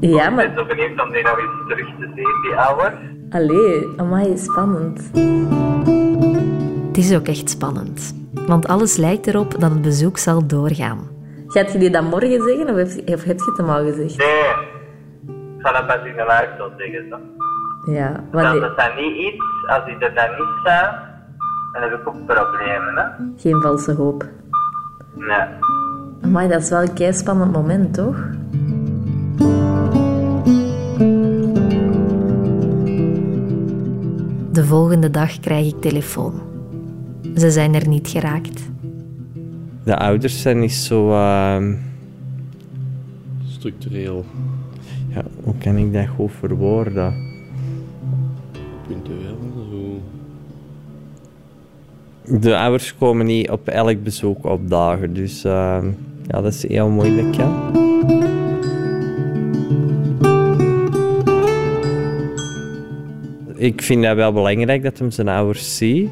ja, 0.00 0.30
maar... 0.30 0.44
Ik 0.44 0.54
ben 0.54 0.64
zo 0.64 0.66
benieuwd 0.66 1.02
om 1.02 1.12
die 1.12 1.22
nog 1.22 1.38
eens 1.38 1.68
terug 1.68 1.86
te 1.86 2.10
zien, 2.14 2.42
die 2.42 2.54
ouders. 2.54 2.94
Allee, 3.30 3.88
amai, 3.96 4.38
spannend. 4.38 5.10
Het 6.86 6.96
is 6.96 7.14
ook 7.14 7.26
echt 7.26 7.50
spannend. 7.50 8.14
Want 8.46 8.66
alles 8.66 8.96
lijkt 8.96 9.26
erop 9.26 9.60
dat 9.60 9.70
het 9.70 9.82
bezoek 9.82 10.18
zal 10.18 10.46
doorgaan. 10.46 11.08
Gaat 11.46 11.72
je 11.72 11.78
die 11.78 11.90
dat 11.90 12.02
morgen 12.02 12.42
zeggen 12.42 12.68
of 12.68 12.76
heb, 12.76 13.06
je 13.24 13.32
het 13.44 13.56
hem 13.56 13.68
al 13.68 13.84
gezegd? 13.84 14.16
Nee, 14.16 14.38
ik 15.26 15.62
ga 15.62 15.72
dat 15.72 15.86
pas 15.86 16.06
in 16.06 16.16
de 16.16 16.24
live 16.26 16.72
zeggen. 16.76 17.44
Ja, 17.86 18.24
want 18.30 18.60
dat 18.60 18.70
is 18.70 18.76
dan 18.76 18.96
niet 18.96 19.16
iets, 19.16 19.44
als 19.66 19.84
die 19.84 19.98
er 19.98 20.14
dan 20.14 20.28
niet 20.30 20.60
zijn, 20.64 20.90
dan 21.72 21.82
heb 21.82 21.92
ik 21.92 22.08
ook 22.08 22.26
problemen. 22.26 22.96
Hè? 22.96 23.02
Geen 23.36 23.60
valse 23.60 23.92
hoop. 23.92 24.26
Nee. 25.14 26.30
Maar 26.32 26.48
dat 26.48 26.62
is 26.62 26.70
wel 26.70 26.82
een 26.82 26.94
kei 26.94 27.12
spannend 27.12 27.52
moment, 27.52 27.94
toch? 27.94 28.16
De 34.52 34.64
volgende 34.64 35.10
dag 35.10 35.40
krijg 35.40 35.66
ik 35.66 35.80
telefoon. 35.80 36.40
Ze 37.34 37.50
zijn 37.50 37.74
er 37.74 37.88
niet 37.88 38.08
geraakt. 38.08 38.70
De 39.84 39.96
ouders 39.98 40.42
zijn 40.42 40.58
niet 40.58 40.72
zo... 40.72 41.10
Uh... 41.10 41.72
Structureel. 43.46 44.24
Ja, 45.08 45.22
hoe 45.42 45.54
kan 45.58 45.76
ik 45.76 45.92
dat 45.92 46.06
goed 46.06 46.32
verwoorden? 46.32 47.25
De 52.28 52.56
ouders 52.56 52.94
komen 52.98 53.26
niet 53.26 53.50
op 53.50 53.68
elk 53.68 54.02
bezoek 54.02 54.44
opdagen, 54.44 55.14
dus 55.14 55.44
uh, 55.44 55.78
ja, 56.26 56.40
dat 56.40 56.52
is 56.52 56.68
heel 56.68 56.88
moeilijk. 56.88 57.36
Ik 63.56 63.82
vind 63.82 64.04
het 64.04 64.16
wel 64.16 64.32
belangrijk 64.32 64.82
dat 64.82 64.98
hem 64.98 65.10
zijn 65.10 65.28
ouders 65.28 65.76
ziet. 65.76 66.10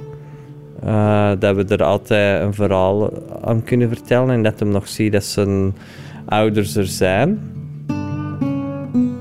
Uh, 0.85 1.31
dat 1.39 1.57
we 1.57 1.65
er 1.65 1.83
altijd 1.83 2.43
een 2.43 2.55
verhaal 2.55 3.11
aan 3.43 3.63
kunnen 3.63 3.89
vertellen 3.89 4.31
en 4.31 4.43
dat 4.43 4.59
hem 4.59 4.69
nog 4.69 4.89
ziet 4.89 5.13
dat 5.13 5.25
zijn 5.25 5.75
ouders 6.25 6.77
er 6.77 6.87
zijn. 6.87 7.39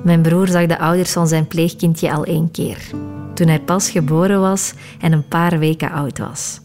Mijn 0.03 0.21
broer 0.21 0.47
zag 0.47 0.65
de 0.65 0.79
ouders 0.79 1.11
van 1.11 1.27
zijn 1.27 1.47
pleegkindje 1.47 2.11
al 2.11 2.23
één 2.23 2.51
keer. 2.51 2.77
Toen 3.33 3.47
hij 3.47 3.59
pas 3.59 3.89
geboren 3.89 4.39
was 4.39 4.73
en 5.01 5.11
een 5.11 5.27
paar 5.27 5.59
weken 5.59 5.91
oud 5.91 6.17
was. 6.17 6.62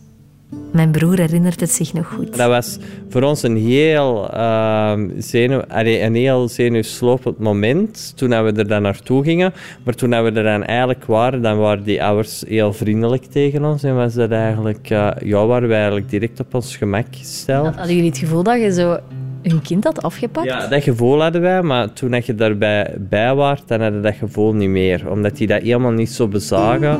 Mijn 0.72 0.90
broer 0.90 1.18
herinnert 1.18 1.60
het 1.60 1.70
zich 1.70 1.92
nog 1.92 2.06
goed. 2.06 2.36
Dat 2.36 2.48
was 2.48 2.78
voor 3.08 3.22
ons 3.22 3.42
een 3.42 3.56
heel, 3.56 4.30
uh, 4.34 4.92
zenuw, 5.18 5.62
allee, 5.68 6.02
een 6.02 6.14
heel 6.14 6.48
zenuwslopend 6.48 7.38
moment 7.38 8.12
toen 8.16 8.28
we 8.28 8.52
er 8.52 8.68
dan 8.68 8.82
naartoe 8.82 9.24
gingen. 9.24 9.52
Maar 9.84 9.94
toen 9.94 10.10
we 10.10 10.16
er 10.16 10.42
dan 10.42 10.64
eigenlijk 10.64 11.04
waren, 11.04 11.42
dan 11.42 11.58
waren 11.58 11.84
die 11.84 12.04
ouders 12.04 12.44
heel 12.46 12.72
vriendelijk 12.72 13.24
tegen 13.24 13.64
ons. 13.64 13.82
En 13.82 13.94
was 13.94 14.14
dat 14.14 14.30
eigenlijk, 14.30 14.90
uh, 14.90 15.10
ja, 15.24 15.46
waren 15.46 15.68
wij 15.68 15.78
eigenlijk 15.78 16.10
direct 16.10 16.40
op 16.40 16.54
ons 16.54 16.76
gemak 16.76 17.06
gesteld. 17.10 17.74
Hadden 17.74 17.94
jullie 17.94 18.10
het 18.10 18.18
gevoel 18.18 18.42
dat 18.42 18.60
je 18.60 18.72
zo 18.72 18.98
hun 19.42 19.62
kind 19.62 19.84
had 19.84 20.02
afgepakt? 20.02 20.46
Ja, 20.46 20.66
dat 20.66 20.82
gevoel 20.82 21.22
hadden 21.22 21.40
wij, 21.40 21.62
maar 21.62 21.92
toen 21.92 22.22
je 22.24 22.34
daarbij 22.34 22.94
bij 22.98 23.34
was, 23.34 23.66
dan 23.66 23.80
hadden 23.80 24.02
dat 24.02 24.14
gevoel 24.14 24.54
niet 24.54 24.68
meer. 24.68 25.10
Omdat 25.10 25.36
die 25.36 25.46
dat 25.46 25.62
helemaal 25.62 25.90
niet 25.90 26.10
zo 26.10 26.28
bezagen. 26.28 26.98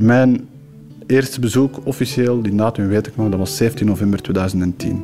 Mijn 0.00 0.48
eerste 1.06 1.40
bezoek 1.40 1.80
officieel, 1.86 2.42
die 2.42 2.54
datum 2.54 2.88
weet 2.88 3.06
ik 3.06 3.16
nog, 3.16 3.28
dat 3.28 3.38
was 3.38 3.56
17 3.56 3.86
november 3.86 4.22
2010. 4.22 5.02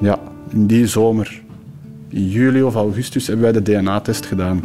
Ja, 0.00 0.18
in 0.52 0.66
die 0.66 0.86
zomer, 0.86 1.42
in 2.08 2.28
juli 2.28 2.62
of 2.62 2.74
augustus, 2.74 3.26
hebben 3.26 3.52
wij 3.52 3.62
de 3.62 3.72
DNA-test 3.72 4.26
gedaan. 4.26 4.62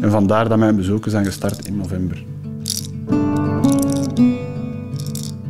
En 0.00 0.10
vandaar 0.10 0.48
dat 0.48 0.58
mijn 0.58 0.76
bezoeken 0.76 1.10
zijn 1.10 1.24
gestart 1.24 1.66
in 1.66 1.76
november. 1.76 2.24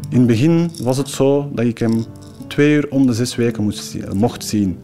In 0.09 0.19
het 0.19 0.27
begin 0.27 0.71
was 0.83 0.97
het 0.97 1.09
zo 1.09 1.51
dat 1.55 1.65
ik 1.65 1.79
hem 1.79 2.05
twee 2.47 2.75
uur 2.75 2.87
om 2.91 3.07
de 3.07 3.13
zes 3.13 3.37
weken 3.37 3.63
moest, 3.63 3.97
mocht 4.13 4.45
zien. 4.45 4.79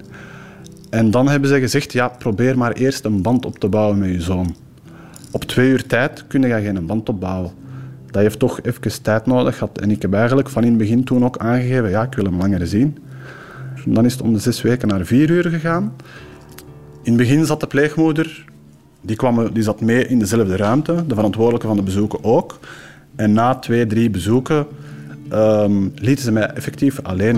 En 0.90 1.10
dan 1.10 1.28
hebben 1.28 1.48
ze 1.48 1.58
gezegd, 1.58 1.92
ja, 1.92 2.08
probeer 2.08 2.58
maar 2.58 2.72
eerst 2.72 3.04
een 3.04 3.22
band 3.22 3.46
op 3.46 3.58
te 3.58 3.68
bouwen 3.68 3.98
met 3.98 4.10
je 4.10 4.20
zoon. 4.20 4.56
Op 5.30 5.44
twee 5.44 5.70
uur 5.70 5.86
tijd 5.86 6.24
kun 6.26 6.42
je 6.42 6.60
geen 6.60 6.86
band 6.86 7.08
opbouwen 7.08 7.64
dat 8.16 8.24
heeft 8.24 8.38
toch 8.38 8.60
even 8.62 9.02
tijd 9.02 9.26
nodig 9.26 9.58
gehad. 9.58 9.78
En 9.78 9.90
ik 9.90 10.02
heb 10.02 10.14
eigenlijk 10.14 10.48
van 10.48 10.62
in 10.62 10.68
het 10.68 10.78
begin 10.78 11.04
toen 11.04 11.24
ook 11.24 11.38
aangegeven, 11.38 11.90
ja, 11.90 12.02
ik 12.02 12.14
wil 12.14 12.24
hem 12.24 12.36
langer 12.36 12.66
zien. 12.66 12.98
Dan 13.84 14.04
is 14.04 14.12
het 14.12 14.22
om 14.22 14.32
de 14.32 14.38
zes 14.38 14.62
weken 14.62 14.88
naar 14.88 15.04
vier 15.04 15.30
uur 15.30 15.44
gegaan. 15.44 15.92
In 17.02 17.12
het 17.12 17.16
begin 17.16 17.46
zat 17.46 17.60
de 17.60 17.66
pleegmoeder, 17.66 18.44
die, 19.00 19.16
kwam, 19.16 19.52
die 19.52 19.62
zat 19.62 19.80
mee 19.80 20.06
in 20.06 20.18
dezelfde 20.18 20.56
ruimte, 20.56 21.04
de 21.06 21.14
verantwoordelijke 21.14 21.66
van 21.66 21.76
de 21.76 21.82
bezoeken 21.82 22.24
ook. 22.24 22.58
En 23.16 23.32
na 23.32 23.54
twee, 23.54 23.86
drie 23.86 24.10
bezoeken 24.10 24.66
um, 25.32 25.92
lieten 25.94 26.24
ze 26.24 26.32
mij 26.32 26.46
effectief 26.46 27.00
alleen. 27.02 27.36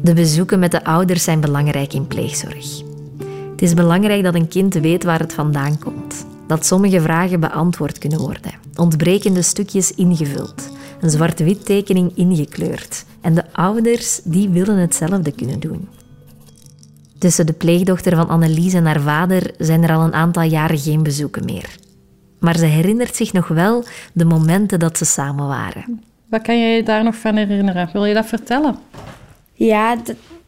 De 0.00 0.14
bezoeken 0.14 0.58
met 0.58 0.70
de 0.70 0.84
ouders 0.84 1.24
zijn 1.24 1.40
belangrijk 1.40 1.92
in 1.92 2.06
pleegzorg. 2.06 2.94
Het 3.56 3.64
is 3.64 3.74
belangrijk 3.74 4.22
dat 4.22 4.34
een 4.34 4.48
kind 4.48 4.74
weet 4.74 5.04
waar 5.04 5.18
het 5.18 5.32
vandaan 5.32 5.78
komt. 5.78 6.26
Dat 6.46 6.66
sommige 6.66 7.00
vragen 7.00 7.40
beantwoord 7.40 7.98
kunnen 7.98 8.18
worden. 8.18 8.52
Ontbrekende 8.74 9.42
stukjes 9.42 9.94
ingevuld. 9.94 10.70
Een 11.00 11.10
zwart-wit 11.10 11.64
tekening 11.64 12.12
ingekleurd. 12.14 13.04
En 13.20 13.34
de 13.34 13.44
ouders 13.52 14.20
die 14.24 14.48
willen 14.48 14.76
hetzelfde 14.76 15.32
kunnen 15.32 15.60
doen. 15.60 15.88
Tussen 17.18 17.46
de 17.46 17.52
pleegdochter 17.52 18.16
van 18.16 18.28
Annelies 18.28 18.72
en 18.72 18.86
haar 18.86 19.00
vader 19.00 19.54
zijn 19.58 19.82
er 19.82 19.94
al 19.94 20.04
een 20.04 20.14
aantal 20.14 20.42
jaren 20.42 20.78
geen 20.78 21.02
bezoeken 21.02 21.44
meer. 21.44 21.76
Maar 22.38 22.56
ze 22.56 22.66
herinnert 22.66 23.16
zich 23.16 23.32
nog 23.32 23.48
wel 23.48 23.84
de 24.12 24.24
momenten 24.24 24.78
dat 24.78 24.98
ze 24.98 25.04
samen 25.04 25.46
waren. 25.46 26.02
Wat 26.28 26.42
kan 26.42 26.58
je 26.58 26.66
je 26.66 26.82
daar 26.82 27.04
nog 27.04 27.16
van 27.16 27.36
herinneren? 27.36 27.88
Wil 27.92 28.04
je 28.04 28.14
dat 28.14 28.26
vertellen? 28.26 28.76
Ja, 29.52 29.96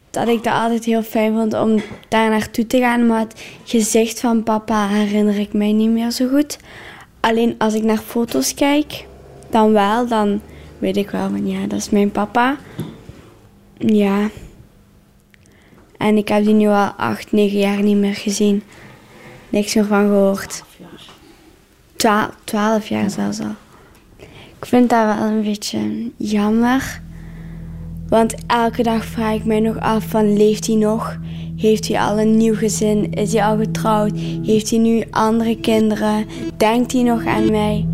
dat 0.09 0.27
ik 0.27 0.43
dat 0.43 0.53
altijd 0.53 0.85
heel 0.85 1.03
fijn 1.03 1.33
vond 1.33 1.53
om 1.53 1.81
daar 2.07 2.29
naartoe 2.29 2.67
te 2.67 2.79
gaan. 2.79 3.07
Maar 3.07 3.19
het 3.19 3.41
gezicht 3.63 4.19
van 4.19 4.43
papa 4.43 4.87
herinner 4.87 5.39
ik 5.39 5.53
mij 5.53 5.71
niet 5.71 5.89
meer 5.89 6.11
zo 6.11 6.27
goed. 6.27 6.57
Alleen 7.19 7.55
als 7.57 7.73
ik 7.73 7.83
naar 7.83 7.97
foto's 7.97 8.53
kijk, 8.53 9.05
dan 9.49 9.71
wel. 9.71 10.07
Dan 10.07 10.41
weet 10.77 10.97
ik 10.97 11.09
wel 11.09 11.29
van 11.29 11.47
ja, 11.47 11.67
dat 11.67 11.79
is 11.79 11.89
mijn 11.89 12.11
papa. 12.11 12.57
Ja. 13.77 14.29
En 15.97 16.17
ik 16.17 16.27
heb 16.27 16.43
die 16.43 16.53
nu 16.53 16.67
al 16.67 16.91
acht, 16.97 17.31
negen 17.31 17.59
jaar 17.59 17.81
niet 17.81 17.97
meer 17.97 18.15
gezien. 18.15 18.63
Niks 19.49 19.75
meer 19.75 19.85
van 19.85 20.07
gehoord. 20.07 20.63
Twaalf, 21.95 22.31
twaalf 22.43 22.87
jaar 22.87 23.09
zelfs 23.09 23.39
al. 23.39 23.55
Ik 24.59 24.65
vind 24.65 24.89
dat 24.89 25.05
wel 25.05 25.25
een 25.25 25.43
beetje 25.43 26.11
jammer. 26.17 27.01
Want 28.09 28.35
elke 28.47 28.83
dag 28.83 29.05
vraag 29.05 29.35
ik 29.35 29.45
mij 29.45 29.59
nog 29.59 29.79
af 29.79 30.03
van 30.03 30.37
leeft 30.37 30.67
hij 30.67 30.75
nog? 30.75 31.19
Heeft 31.55 31.87
hij 31.87 31.99
al 31.99 32.19
een 32.19 32.37
nieuw 32.37 32.55
gezin? 32.55 33.13
Is 33.13 33.33
hij 33.33 33.43
al 33.43 33.57
getrouwd? 33.57 34.11
Heeft 34.43 34.69
hij 34.69 34.79
nu 34.79 35.03
andere 35.11 35.59
kinderen? 35.59 36.25
Denkt 36.57 36.91
hij 36.91 37.03
nog 37.03 37.25
aan 37.25 37.51
mij? 37.51 37.87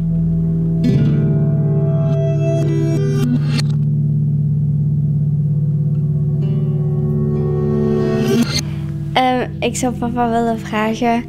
Um, 9.14 9.56
ik 9.60 9.76
zou 9.76 9.94
papa 9.94 10.30
willen 10.30 10.60
vragen 10.60 11.24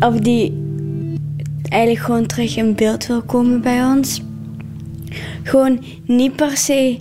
of 0.00 0.14
die 0.14 0.62
eigenlijk 1.68 2.04
gewoon 2.04 2.26
terug 2.26 2.56
in 2.56 2.74
beeld 2.74 3.06
wil 3.06 3.22
komen 3.22 3.60
bij 3.60 3.84
ons. 3.84 4.22
Gewoon 5.42 5.84
niet 6.06 6.36
per 6.36 6.56
se 6.56 7.00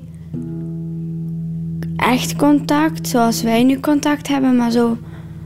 echt 2.04 2.36
contact, 2.36 3.08
zoals 3.08 3.42
wij 3.42 3.64
nu 3.64 3.80
contact 3.80 4.28
hebben, 4.28 4.56
maar 4.56 4.72
zo 4.72 4.98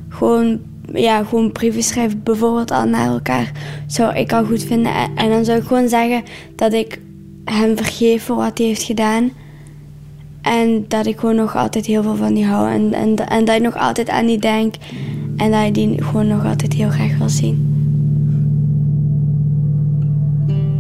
gewoon, 0.10 0.60
ja, 0.94 1.24
gewoon 1.24 1.52
brieven 1.52 1.84
schrijven, 1.84 2.24
bijvoorbeeld 2.24 2.72
al 2.72 2.86
naar 2.86 3.08
elkaar, 3.08 3.52
zou 3.88 4.16
ik 4.16 4.34
al 4.34 4.46
goed 4.46 4.64
vinden. 4.64 4.94
En 5.16 5.30
dan 5.30 5.46
zou 5.46 5.60
ik 5.60 5.68
gewoon 5.68 5.90
zeggen 5.90 6.24
dat 6.56 6.74
ik 6.74 7.00
hem 7.46 7.78
vergeef 7.78 8.24
voor 8.24 8.36
wat 8.36 8.58
hij 8.58 8.68
heeft 8.68 8.84
gedaan. 8.84 9.32
En 10.42 10.86
dat 10.88 11.06
ik 11.06 11.20
gewoon 11.20 11.36
nog 11.36 11.56
altijd 11.56 11.86
heel 11.86 12.04
veel 12.04 12.16
van 12.16 12.34
die 12.34 12.46
hou. 12.46 12.72
En, 12.72 12.94
en, 12.94 13.16
en 13.16 13.46
dat 13.46 13.56
ik 13.56 13.62
nog 13.62 13.78
altijd 13.78 14.10
aan 14.10 14.26
die 14.26 14.40
denk. 14.40 14.76
En 15.38 15.52
dat 15.52 15.64
ik 15.66 15.74
die 15.74 16.04
gewoon 16.04 16.28
nog 16.28 16.46
altijd 16.46 16.74
heel 16.74 16.90
graag 16.90 17.18
wil 17.18 17.30
zien. 17.30 17.76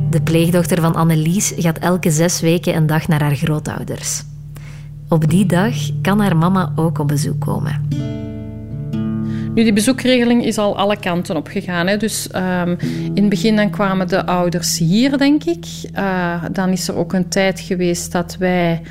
De 0.09 0.21
pleegdochter 0.21 0.81
van 0.81 0.95
Annelies 0.95 1.53
gaat 1.57 1.77
elke 1.77 2.11
zes 2.11 2.41
weken 2.41 2.75
een 2.75 2.87
dag 2.87 3.07
naar 3.07 3.21
haar 3.21 3.35
grootouders. 3.35 4.23
Op 5.09 5.29
die 5.29 5.45
dag 5.45 5.75
kan 6.01 6.19
haar 6.19 6.37
mama 6.37 6.71
ook 6.75 6.99
op 6.99 7.07
bezoek 7.07 7.39
komen. 7.39 7.87
Nu, 9.53 9.63
die 9.63 9.73
bezoekregeling 9.73 10.45
is 10.45 10.57
al 10.57 10.77
alle 10.77 10.97
kanten 10.99 11.35
op 11.35 11.47
gegaan. 11.47 11.87
Hè. 11.87 11.97
Dus 11.97 12.29
um, 12.35 12.77
in 13.13 13.21
het 13.21 13.29
begin 13.29 13.55
dan 13.55 13.69
kwamen 13.69 14.07
de 14.07 14.25
ouders 14.25 14.77
hier, 14.77 15.17
denk 15.17 15.43
ik. 15.43 15.65
Uh, 15.95 16.43
dan 16.51 16.69
is 16.69 16.87
er 16.87 16.95
ook 16.95 17.13
een 17.13 17.27
tijd 17.29 17.59
geweest 17.59 18.11
dat 18.11 18.35
wij 18.39 18.81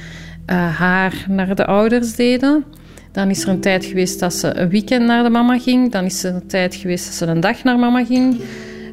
uh, 0.46 0.76
haar 0.76 1.24
naar 1.29 1.55
de 1.55 1.66
ouders 1.66 2.14
deden. 2.14 2.64
Dan 3.12 3.31
is 3.31 3.42
er 3.42 3.48
een 3.48 3.61
tijd 3.61 3.85
geweest 3.85 4.20
dat 4.20 4.35
ze 4.35 4.57
een 4.57 4.68
weekend 4.68 5.07
naar 5.07 5.22
de 5.22 5.31
mama 5.31 5.59
ging. 5.59 5.92
Dan 5.92 6.05
is 6.05 6.24
er 6.24 6.35
een 6.35 6.46
tijd 6.46 6.74
geweest 6.74 7.05
dat 7.05 7.14
ze 7.14 7.26
een 7.26 7.40
dag 7.40 7.64
naar 7.64 7.79
mama 7.79 8.05
ging. 8.05 8.40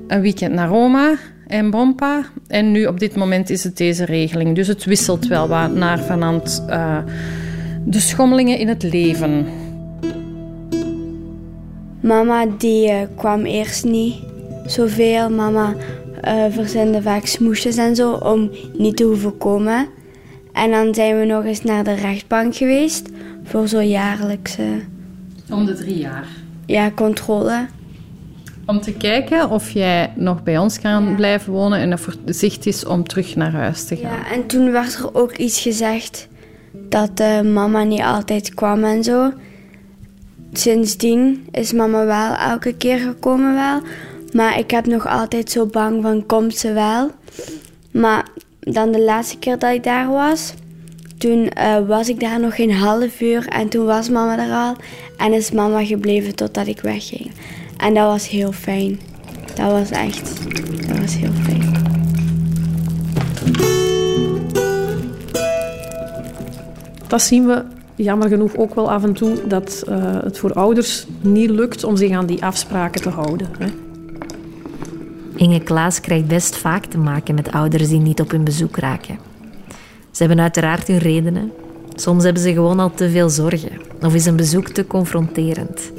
Een 0.07 0.21
weekend 0.21 0.53
naar 0.53 0.71
oma 0.71 1.15
en 1.47 1.69
Bompa. 1.69 2.25
En 2.47 2.71
nu 2.71 2.85
op 2.85 2.99
dit 2.99 3.15
moment 3.15 3.49
is 3.49 3.63
het 3.63 3.77
deze 3.77 4.05
regeling. 4.05 4.55
Dus 4.55 4.67
het 4.67 4.85
wisselt 4.85 5.27
wel 5.27 5.47
wat 5.47 5.73
naar 5.73 5.99
vanand 5.99 6.63
uh, 6.69 6.97
de 7.85 7.99
schommelingen 7.99 8.57
in 8.57 8.67
het 8.67 8.83
leven. 8.83 9.45
Mama 12.01 12.45
die 12.57 12.89
uh, 12.89 12.97
kwam 13.15 13.45
eerst 13.45 13.85
niet 13.85 14.15
zoveel. 14.65 15.29
Mama 15.29 15.75
uh, 16.23 16.43
verzende 16.49 17.01
vaak 17.01 17.25
smoesjes 17.25 17.77
en 17.77 17.95
zo 17.95 18.11
om 18.11 18.49
niet 18.77 18.97
te 18.97 19.03
hoeven 19.03 19.37
komen. 19.37 19.87
En 20.53 20.71
dan 20.71 20.93
zijn 20.93 21.19
we 21.19 21.25
nog 21.25 21.45
eens 21.45 21.63
naar 21.63 21.83
de 21.83 21.93
rechtbank 21.93 22.55
geweest 22.55 23.09
voor 23.43 23.67
zo'n 23.67 23.89
jaarlijkse... 23.89 24.63
Om 25.51 25.65
de 25.65 25.73
drie 25.73 25.97
jaar? 25.97 26.27
Ja, 26.65 26.91
controle. 26.91 27.65
Om 28.65 28.81
te 28.81 28.93
kijken 28.93 29.49
of 29.49 29.69
jij 29.69 30.13
nog 30.15 30.43
bij 30.43 30.57
ons 30.57 30.79
kan 30.79 31.15
blijven 31.15 31.53
wonen 31.53 31.79
en 31.79 31.93
of 31.93 32.07
er 32.07 32.15
zicht 32.25 32.65
is 32.65 32.85
om 32.85 33.03
terug 33.07 33.35
naar 33.35 33.51
huis 33.51 33.85
te 33.85 33.95
gaan. 33.95 34.11
Ja, 34.11 34.31
en 34.31 34.47
toen 34.47 34.71
werd 34.71 34.95
er 34.95 35.15
ook 35.15 35.37
iets 35.37 35.61
gezegd 35.61 36.27
dat 36.71 37.19
uh, 37.21 37.41
mama 37.41 37.83
niet 37.83 38.01
altijd 38.01 38.53
kwam 38.53 38.83
en 38.83 39.03
zo. 39.03 39.31
Sindsdien 40.53 41.47
is 41.51 41.73
mama 41.73 42.05
wel 42.05 42.35
elke 42.35 42.73
keer 42.73 42.97
gekomen 42.97 43.53
wel. 43.53 43.81
Maar 44.33 44.59
ik 44.59 44.71
heb 44.71 44.85
nog 44.85 45.07
altijd 45.07 45.51
zo 45.51 45.65
bang 45.65 46.01
van 46.01 46.25
komt 46.25 46.55
ze 46.55 46.73
wel. 46.73 47.11
Maar 47.91 48.27
dan 48.59 48.91
de 48.91 49.01
laatste 49.01 49.37
keer 49.37 49.59
dat 49.59 49.73
ik 49.73 49.83
daar 49.83 50.09
was, 50.09 50.53
toen 51.17 51.51
uh, 51.57 51.87
was 51.87 52.09
ik 52.09 52.19
daar 52.19 52.39
nog 52.39 52.55
geen 52.55 52.73
half 52.73 53.21
uur 53.21 53.47
en 53.47 53.69
toen 53.69 53.85
was 53.85 54.09
mama 54.09 54.47
er 54.47 54.53
al. 54.53 54.75
En 55.17 55.33
is 55.33 55.51
mama 55.51 55.85
gebleven 55.85 56.35
totdat 56.35 56.67
ik 56.67 56.81
wegging. 56.81 57.31
En 57.83 57.93
dat 57.93 58.07
was 58.07 58.29
heel 58.29 58.51
fijn. 58.51 58.99
Dat 59.55 59.71
was 59.71 59.89
echt, 59.89 60.43
dat 60.87 60.97
was 60.99 61.15
heel 61.15 61.31
fijn. 61.31 61.71
Dat 67.07 67.21
zien 67.21 67.45
we 67.45 67.63
jammer 67.95 68.27
genoeg 68.27 68.55
ook 68.55 68.75
wel 68.75 68.91
af 68.91 69.03
en 69.03 69.13
toe, 69.13 69.47
dat 69.47 69.83
uh, 69.89 70.21
het 70.23 70.37
voor 70.37 70.53
ouders 70.53 71.07
niet 71.21 71.49
lukt 71.49 71.83
om 71.83 71.95
zich 71.95 72.11
aan 72.11 72.25
die 72.25 72.43
afspraken 72.43 73.01
te 73.01 73.09
houden. 73.09 73.47
Hè. 73.59 73.67
Inge 75.35 75.59
Klaas 75.59 76.01
krijgt 76.01 76.27
best 76.27 76.55
vaak 76.55 76.85
te 76.85 76.97
maken 76.97 77.35
met 77.35 77.51
ouders 77.51 77.87
die 77.87 77.99
niet 77.99 78.21
op 78.21 78.31
hun 78.31 78.43
bezoek 78.43 78.77
raken. 78.77 79.17
Ze 80.11 80.23
hebben 80.23 80.39
uiteraard 80.39 80.87
hun 80.87 80.97
redenen. 80.97 81.51
Soms 81.95 82.23
hebben 82.23 82.41
ze 82.41 82.53
gewoon 82.53 82.79
al 82.79 82.91
te 82.93 83.09
veel 83.09 83.29
zorgen 83.29 83.81
of 84.01 84.13
is 84.13 84.25
een 84.25 84.35
bezoek 84.35 84.67
te 84.67 84.87
confronterend. 84.87 85.91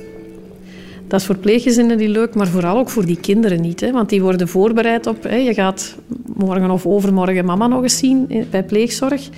Dat 1.15 1.23
is 1.23 1.29
voor 1.29 1.39
pleeggezinnen 1.39 1.97
niet 1.97 2.09
leuk, 2.09 2.35
maar 2.35 2.47
vooral 2.47 2.79
ook 2.79 2.91
voor 2.91 3.07
die 3.07 3.21
kinderen 3.21 3.61
niet. 3.61 3.81
Hè? 3.81 3.93
Want 3.93 4.09
die 4.09 4.23
worden 4.23 4.49
voorbereid 4.49 5.07
op... 5.07 5.23
Hè, 5.23 5.37
je 5.37 5.55
gaat 5.55 5.97
morgen 6.37 6.71
of 6.71 6.87
overmorgen 6.87 7.45
mama 7.45 7.67
nog 7.67 7.83
eens 7.83 7.99
zien 7.99 8.47
bij 8.51 8.65
pleegzorg. 8.65 9.29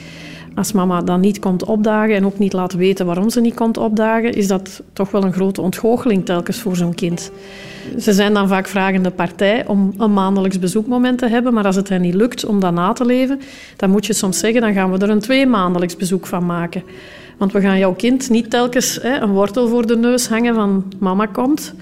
Als 0.55 0.73
mama 0.73 1.03
dan 1.03 1.21
niet 1.21 1.39
komt 1.39 1.65
opdagen 1.65 2.15
en 2.15 2.27
ook 2.27 2.39
niet 2.39 2.53
laat 2.53 2.73
weten 2.73 3.07
waarom 3.07 3.31
ze 3.31 3.41
niet 3.41 3.55
komt 3.55 3.77
opdagen, 3.77 4.33
is 4.33 4.49
dat 4.49 4.83
toch 4.93 5.11
wel 5.11 5.25
een 5.25 5.33
grote 5.33 5.61
ontgoocheling 5.61 6.25
telkens 6.25 6.59
voor 6.59 6.77
zo'n 6.77 6.95
kind. 6.95 7.31
Ze 7.99 8.13
zijn 8.13 8.35
dan 8.35 8.49
vaak 8.49 8.67
vragende 8.67 9.11
partij 9.11 9.67
om 9.67 9.95
een 9.99 10.13
maandelijks 10.13 10.59
bezoekmoment 10.59 11.19
te 11.19 11.29
hebben, 11.29 11.55
maar 11.55 11.67
als 11.67 11.77
het 11.77 11.89
hen 11.89 12.01
niet 12.01 12.15
lukt 12.15 12.45
om 12.45 12.61
dat 12.61 12.73
na 12.73 12.93
te 12.93 13.05
leven, 13.05 13.41
dan 13.77 13.91
moet 13.91 14.07
je 14.07 14.13
soms 14.13 14.39
zeggen, 14.39 14.61
dan 14.61 14.73
gaan 14.73 14.93
we 14.93 14.99
er 14.99 15.11
een 15.11 15.21
twee 15.21 15.47
maandelijks 15.47 15.97
bezoek 15.97 16.27
van 16.27 16.47
maken. 16.47 16.83
Want 17.37 17.53
we 17.53 17.61
gaan 17.61 17.79
jouw 17.79 17.95
kind 17.95 18.31
niet 18.31 18.51
telkens 18.51 18.99
hè, 19.03 19.21
een 19.21 19.31
wortel 19.31 19.69
voor 19.69 19.87
de 19.87 19.97
neus 19.97 20.29
hangen 20.29 20.55
van 20.55 20.93
mama 20.99 21.27
komt. 21.27 21.75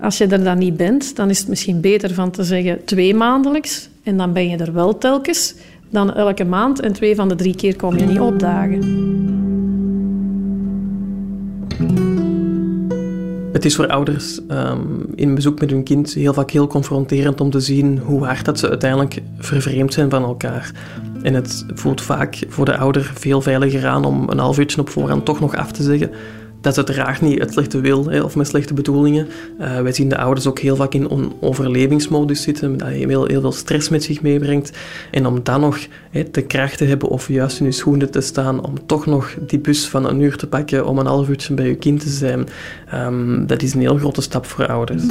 Als 0.00 0.18
je 0.18 0.26
er 0.26 0.44
dan 0.44 0.58
niet 0.58 0.76
bent, 0.76 1.16
dan 1.16 1.30
is 1.30 1.38
het 1.38 1.48
misschien 1.48 1.80
beter 1.80 2.14
van 2.14 2.30
te 2.30 2.44
zeggen 2.44 2.84
twee 2.84 3.14
maandelijks. 3.14 3.88
En 4.02 4.16
dan 4.16 4.32
ben 4.32 4.48
je 4.48 4.56
er 4.56 4.72
wel 4.72 4.98
telkens 4.98 5.54
dan 5.90 6.14
elke 6.14 6.44
maand 6.44 6.80
en 6.80 6.92
twee 6.92 7.14
van 7.14 7.28
de 7.28 7.34
drie 7.34 7.56
keer 7.56 7.76
kom 7.76 7.96
je 7.96 8.04
niet 8.04 8.20
opdagen. 8.20 9.47
Het 13.52 13.64
is 13.64 13.76
voor 13.76 13.88
ouders 13.88 14.40
um, 14.50 15.06
in 15.14 15.34
bezoek 15.34 15.60
met 15.60 15.70
hun 15.70 15.82
kind 15.82 16.14
heel 16.14 16.32
vaak 16.32 16.50
heel 16.50 16.66
confronterend 16.66 17.40
om 17.40 17.50
te 17.50 17.60
zien 17.60 17.98
hoe 17.98 18.24
hard 18.24 18.44
dat 18.44 18.58
ze 18.58 18.68
uiteindelijk 18.68 19.22
vervreemd 19.38 19.92
zijn 19.92 20.10
van 20.10 20.22
elkaar. 20.22 20.72
En 21.22 21.34
het 21.34 21.64
voelt 21.74 22.00
vaak 22.00 22.44
voor 22.48 22.64
de 22.64 22.76
ouder 22.76 23.12
veel 23.14 23.40
veiliger 23.40 23.86
aan 23.86 24.04
om 24.04 24.28
een 24.28 24.38
half 24.38 24.58
uurtje 24.58 24.80
op 24.80 24.88
voorhand 24.88 25.24
toch 25.24 25.40
nog 25.40 25.56
af 25.56 25.72
te 25.72 25.82
zeggen 25.82 26.10
dat 26.60 26.72
is 26.72 26.78
uiteraard 26.78 27.20
niet 27.20 27.38
het 27.38 27.52
slechte 27.52 27.80
wil 27.80 28.22
of 28.24 28.36
met 28.36 28.46
slechte 28.46 28.74
bedoelingen. 28.74 29.28
Uh, 29.60 29.80
wij 29.80 29.92
zien 29.92 30.08
de 30.08 30.18
ouders 30.18 30.46
ook 30.46 30.58
heel 30.58 30.76
vaak 30.76 30.94
in 30.94 31.06
een 31.10 31.32
overlevingsmodus 31.40 32.42
zitten, 32.42 32.76
dat 32.76 32.88
heel, 32.88 33.26
heel 33.26 33.40
veel 33.40 33.52
stress 33.52 33.88
met 33.88 34.02
zich 34.02 34.22
meebrengt. 34.22 34.70
En 35.10 35.26
om 35.26 35.40
dan 35.42 35.60
nog 35.60 35.78
de 36.30 36.42
kracht 36.42 36.78
te 36.78 36.84
hebben 36.84 37.08
of 37.08 37.28
juist 37.28 37.60
in 37.60 37.66
je 37.66 37.72
schoenen 37.72 38.10
te 38.10 38.20
staan, 38.20 38.64
om 38.64 38.86
toch 38.86 39.06
nog 39.06 39.34
die 39.40 39.58
bus 39.58 39.88
van 39.88 40.06
een 40.06 40.20
uur 40.20 40.36
te 40.36 40.46
pakken 40.46 40.86
om 40.86 40.98
een 40.98 41.06
half 41.06 41.28
uurtje 41.28 41.54
bij 41.54 41.66
je 41.66 41.76
kind 41.76 42.00
te 42.00 42.08
zijn, 42.08 42.48
um, 42.94 43.46
dat 43.46 43.62
is 43.62 43.74
een 43.74 43.80
heel 43.80 43.98
grote 43.98 44.20
stap 44.20 44.46
voor 44.46 44.66
ouders. 44.66 45.02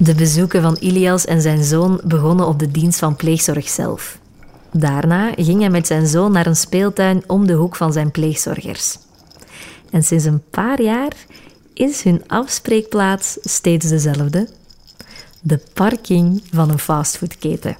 De 0.00 0.14
bezoeken 0.14 0.62
van 0.62 0.76
Ilias 0.80 1.24
en 1.24 1.40
zijn 1.40 1.64
zoon 1.64 2.00
begonnen 2.04 2.46
op 2.46 2.58
de 2.58 2.70
dienst 2.70 2.98
van 2.98 3.16
pleegzorg 3.16 3.68
zelf. 3.68 4.18
Daarna 4.72 5.32
ging 5.36 5.60
hij 5.60 5.70
met 5.70 5.86
zijn 5.86 6.06
zoon 6.06 6.32
naar 6.32 6.46
een 6.46 6.56
speeltuin 6.56 7.22
om 7.26 7.46
de 7.46 7.52
hoek 7.52 7.76
van 7.76 7.92
zijn 7.92 8.10
pleegzorgers. 8.10 8.98
En 9.90 10.02
sinds 10.02 10.24
een 10.24 10.42
paar 10.50 10.82
jaar 10.82 11.12
is 11.74 12.02
hun 12.02 12.22
afspreekplaats 12.26 13.38
steeds 13.40 13.88
dezelfde: 13.88 14.48
de 15.40 15.60
parking 15.74 16.42
van 16.52 16.70
een 16.70 16.78
fastfoodketen. 16.78 17.76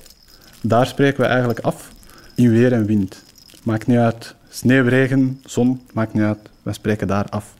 Daar 0.61 0.87
spreken 0.87 1.21
we 1.21 1.27
eigenlijk 1.27 1.61
af 1.61 1.91
in 2.35 2.51
weer 2.51 2.73
en 2.73 2.87
wind. 2.87 3.23
Maakt 3.63 3.87
niet 3.87 3.99
uit. 3.99 4.35
Sneeuw, 4.49 4.85
regen, 4.85 5.41
zon, 5.45 5.81
maakt 5.93 6.15
niet 6.15 6.23
uit. 6.23 6.39
We 6.63 6.73
spreken 6.73 7.07
daar 7.07 7.27
af. 7.29 7.55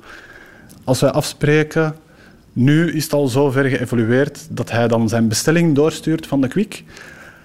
Als 0.85 1.01
wij 1.01 1.11
afspreken, 1.11 1.97
nu 2.53 2.93
is 2.93 3.05
het 3.05 3.13
al 3.13 3.29
zo 3.29 3.51
ver 3.51 3.65
geëvolueerd 3.65 4.47
dat 4.51 4.71
hij 4.71 4.89
dan 4.89 5.09
zijn 5.09 5.29
bestelling 5.29 5.75
doorstuurt 5.75 6.27
van 6.27 6.41
de 6.41 6.49
Quick 6.49 6.85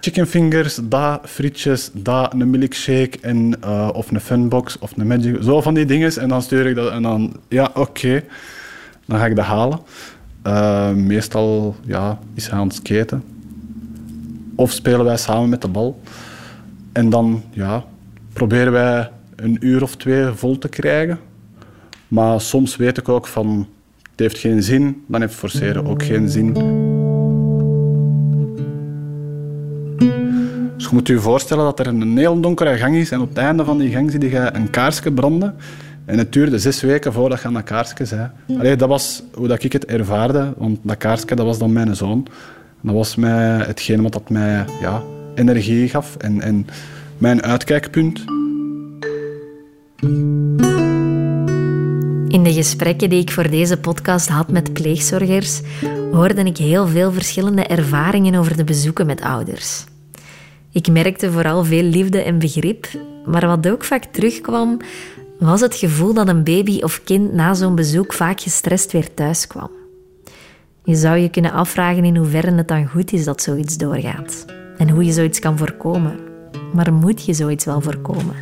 chicken 0.04 0.28
fingers, 0.28 0.80
daar 0.84 1.20
frietjes, 1.24 1.90
daar 1.94 2.34
een 2.34 2.50
milkshake 2.50 3.18
en, 3.22 3.56
uh, 3.66 3.90
of 3.94 4.12
een 4.12 4.20
funbox 4.20 4.80
of 4.80 4.98
een 4.98 5.08
magic. 5.08 5.38
Zo 5.42 5.62
van 5.62 5.74
die 5.74 5.86
dingen. 5.86 6.18
En 6.18 6.30
dan 6.30 6.42
stuur 6.42 6.66
ik 6.66 6.76
dat 6.76 6.92
en 6.92 7.02
dan, 7.02 7.34
ja, 7.48 7.72
oké. 7.74 8.24
Dan 9.06 9.20
ga 9.20 9.26
ik 9.26 9.36
dat 9.36 9.46
halen. 9.46 9.80
Uh, 10.48 10.92
meestal 10.92 11.76
ja, 11.86 12.20
is 12.34 12.48
hij 12.48 12.60
aan 12.60 12.68
het 12.68 12.76
skaten. 12.76 13.24
Of 14.56 14.72
spelen 14.72 15.06
wij 15.06 15.18
samen 15.18 15.50
met 15.50 15.62
de 15.62 15.68
bal. 15.68 16.02
En 16.92 17.10
dan 17.10 17.44
ja, 17.52 17.84
proberen 18.34 18.72
wij 18.72 19.10
een 19.36 19.58
uur 19.60 19.84
of 19.84 19.96
twee 19.96 20.26
vol 20.26 20.58
te 20.58 20.70
krijgen. 20.70 21.20
Maar 22.08 22.42
soms 22.42 22.76
weet 22.76 22.98
ik 22.98 23.10
ook 23.10 23.28
van, 23.28 23.68
het 24.02 24.20
heeft 24.20 24.38
geen 24.38 24.64
zin. 24.64 25.04
Dan 25.08 25.22
heeft 25.22 25.36
forceren 25.36 25.86
ook 25.86 26.04
geen 26.04 26.30
zin. 26.30 26.83
Moet 30.94 31.08
je 31.08 31.20
voorstellen 31.20 31.64
dat 31.64 31.80
er 31.80 31.88
een 31.88 32.18
heel 32.18 32.40
donkere 32.40 32.78
gang 32.78 32.96
is 32.96 33.12
en 33.12 33.22
op 33.22 33.30
het 33.30 33.38
einde 33.38 33.66
van 33.66 33.78
die 33.78 33.92
gang 33.92 34.12
zie 34.12 34.30
je 34.30 34.50
een 34.54 34.70
kaarsje 34.70 35.12
branden. 35.12 35.56
En 36.06 36.18
het 36.18 36.34
duurde 36.34 36.60
zes 36.60 36.82
weken 36.82 37.14
voordat 37.14 37.42
je 37.42 37.48
aan 37.48 37.54
dat 37.54 37.64
kaarsje 37.64 38.06
zei. 38.06 38.30
Allee, 38.58 38.76
dat 38.76 38.90
was 38.90 39.24
hoe 39.34 39.48
dat 39.48 39.64
ik 39.64 39.74
het 39.74 39.86
ervaarde, 39.86 40.54
want 40.58 40.80
dat 40.82 40.98
kaarsje 40.98 41.36
dat 41.36 41.46
was 41.46 41.58
dan 41.58 41.74
mijn 41.74 41.96
zoon. 41.96 42.28
Dat 42.82 42.94
was 42.94 43.16
mij 43.16 43.66
hetgeen 43.66 44.02
wat 44.02 44.12
dat 44.12 44.30
mij 44.30 44.66
ja, 44.82 45.02
energie 45.36 45.90
gaf 45.90 46.16
en, 46.18 46.42
en 46.42 46.68
mijn 47.18 47.44
uitkijkpunt. 47.44 48.24
In 52.28 52.44
de 52.44 52.54
gesprekken 52.54 53.10
die 53.10 53.22
ik 53.22 53.32
voor 53.32 53.50
deze 53.50 53.78
podcast 53.78 54.28
had 54.28 54.52
met 54.52 54.74
pleegzorgers, 54.74 55.62
hoorde 56.12 56.44
ik 56.44 56.58
heel 56.58 56.88
veel 56.88 57.12
verschillende 57.12 57.64
ervaringen 57.64 58.36
over 58.36 58.58
de 58.58 58.64
bezoeken 58.64 59.06
met 59.06 59.22
ouders. 59.22 59.86
Ik 60.74 60.92
merkte 60.92 61.32
vooral 61.32 61.64
veel 61.64 61.84
liefde 61.84 62.22
en 62.22 62.40
begrip, 62.40 62.88
maar 63.26 63.48
wat 63.48 63.68
ook 63.68 63.84
vaak 63.84 64.06
terugkwam, 64.06 64.78
was 65.40 65.62
het 65.62 65.76
gevoel 65.76 66.14
dat 66.14 66.28
een 66.28 66.44
baby 66.44 66.82
of 66.82 67.04
kind 67.04 67.34
na 67.34 67.54
zo'n 67.54 67.76
bezoek 67.76 68.14
vaak 68.14 68.42
gestrest 68.42 68.92
weer 68.92 69.14
thuis 69.14 69.48
kwam. 69.48 69.70
Je 70.84 70.96
zou 70.96 71.18
je 71.18 71.30
kunnen 71.30 71.52
afvragen 71.52 72.04
in 72.04 72.16
hoeverre 72.16 72.52
het 72.52 72.68
dan 72.68 72.88
goed 72.88 73.14
is 73.14 73.24
dat 73.24 73.42
zoiets 73.42 73.78
doorgaat 73.78 74.46
en 74.78 74.90
hoe 74.90 75.04
je 75.06 75.12
zoiets 75.12 75.40
kan 75.40 75.58
voorkomen. 75.58 76.20
Maar 76.74 76.94
moet 76.94 77.26
je 77.26 77.34
zoiets 77.34 77.66
wel 77.66 77.82
voorkomen? 77.82 78.36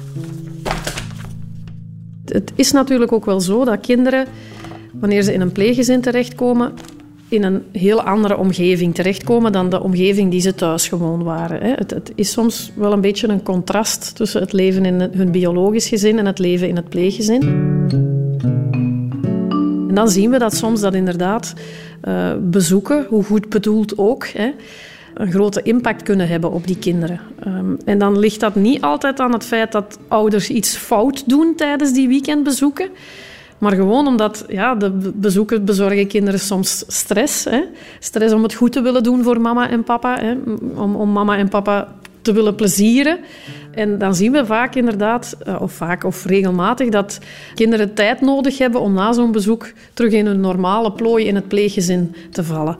Het 2.25 2.51
is 2.55 2.71
natuurlijk 2.71 3.11
ook 3.11 3.25
wel 3.25 3.41
zo 3.41 3.65
dat 3.65 3.79
kinderen, 3.79 4.27
wanneer 4.93 5.21
ze 5.21 5.33
in 5.33 5.41
een 5.41 5.51
pleeggezin 5.51 6.01
terechtkomen, 6.01 6.73
in 7.31 7.43
een 7.43 7.63
heel 7.71 8.01
andere 8.01 8.37
omgeving 8.37 8.95
terechtkomen 8.95 9.51
dan 9.51 9.69
de 9.69 9.81
omgeving 9.81 10.31
die 10.31 10.41
ze 10.41 10.55
thuis 10.55 10.87
gewoon 10.87 11.23
waren. 11.23 11.75
Het, 11.75 11.91
het, 11.91 12.11
is 12.15 12.31
soms 12.31 12.71
wel 12.75 12.91
een 12.91 13.01
beetje 13.01 13.27
een 13.27 13.43
contrast 13.43 14.15
tussen 14.15 14.41
het 14.41 14.53
leven 14.53 14.85
in 14.85 15.01
hun 15.01 15.31
biologisch 15.31 15.87
gezin 15.87 16.19
en 16.19 16.25
het 16.25 16.39
leven 16.39 16.67
in 16.67 16.75
het 16.75 16.89
pleeggezin. 16.89 17.41
En 19.87 19.95
dan 19.95 20.09
zien 20.09 20.31
we 20.31 20.37
dat 20.37 20.55
soms 20.55 20.81
dat 20.81 20.93
inderdaad 20.93 21.53
uh, 22.03 22.31
bezoeken, 22.41 23.05
hoe 23.09 23.23
goed 23.23 23.49
bedoeld 23.49 23.97
ook, 23.97 24.27
hè, 24.27 24.51
een 25.13 25.31
grote 25.31 25.61
impact 25.61 26.03
kunnen 26.03 26.27
hebben 26.27 26.51
op 26.51 26.67
die 26.67 26.77
kinderen. 26.77 27.19
Um, 27.47 27.77
en 27.85 27.97
dan 27.97 28.19
ligt 28.19 28.39
dat 28.39 28.55
niet 28.55 28.81
altijd 28.81 29.19
aan 29.19 29.33
het 29.33 29.45
feit 29.45 29.71
dat 29.71 29.99
ouders 30.07 30.49
iets 30.49 30.75
fout 30.75 31.29
doen 31.29 31.53
tijdens 31.55 31.93
die 31.93 32.07
weekendbezoeken. 32.07 32.89
Maar 33.61 33.71
gewoon 33.71 34.07
omdat 34.07 34.45
ja, 34.47 34.75
de 34.75 35.11
bezoekers 35.15 35.63
bezorgen 35.63 36.07
kinderen 36.07 36.39
soms 36.39 36.83
stress. 36.87 37.43
Hè? 37.43 37.61
Stress 37.99 38.33
om 38.33 38.43
het 38.43 38.53
goed 38.53 38.71
te 38.71 38.81
willen 38.81 39.03
doen 39.03 39.23
voor 39.23 39.41
mama 39.41 39.69
en 39.69 39.83
papa. 39.83 40.19
Hè? 40.19 40.35
Om, 40.75 40.95
om 40.95 41.11
mama 41.11 41.37
en 41.37 41.49
papa 41.49 41.87
te 42.21 42.33
willen 42.33 42.55
plezieren. 42.55 43.19
En 43.71 43.97
dan 43.97 44.15
zien 44.15 44.31
we 44.31 44.45
vaak 44.45 44.75
inderdaad, 44.75 45.37
eh, 45.45 45.61
of 45.61 45.71
vaak 45.71 46.03
of 46.03 46.25
regelmatig, 46.25 46.89
dat 46.89 47.19
kinderen 47.55 47.93
tijd 47.93 48.21
nodig 48.21 48.57
hebben 48.57 48.81
om 48.81 48.93
na 48.93 49.13
zo'n 49.13 49.31
bezoek 49.31 49.71
terug 49.93 50.13
in 50.13 50.25
hun 50.25 50.39
normale 50.39 50.91
plooi 50.91 51.25
in 51.25 51.35
het 51.35 51.47
pleeggezin 51.47 52.15
te 52.31 52.43
vallen. 52.43 52.77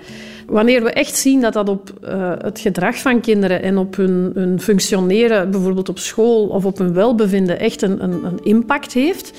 Wanneer 0.48 0.84
we 0.84 0.92
echt 0.92 1.16
zien 1.16 1.42
dat 1.42 1.54
dat 1.54 1.70
op 1.70 1.92
uh, 2.04 2.32
het 2.38 2.60
gedrag 2.60 2.98
van 2.98 3.22
kinderen 3.22 3.62
en 3.62 3.78
op 3.78 3.96
hun, 3.96 4.32
hun, 4.34 4.62
functioneren, 4.62 5.52
bijvoorbeeld 5.52 5.90
op 5.90 6.00
school 6.00 6.48
of 6.48 6.66
op 6.66 6.78
hun 6.78 6.94
welbevinden, 6.94 7.60
echt 7.60 7.82
een, 7.82 8.04
een, 8.04 8.24
een 8.24 8.40
impact 8.44 8.94
heeft, 8.94 9.32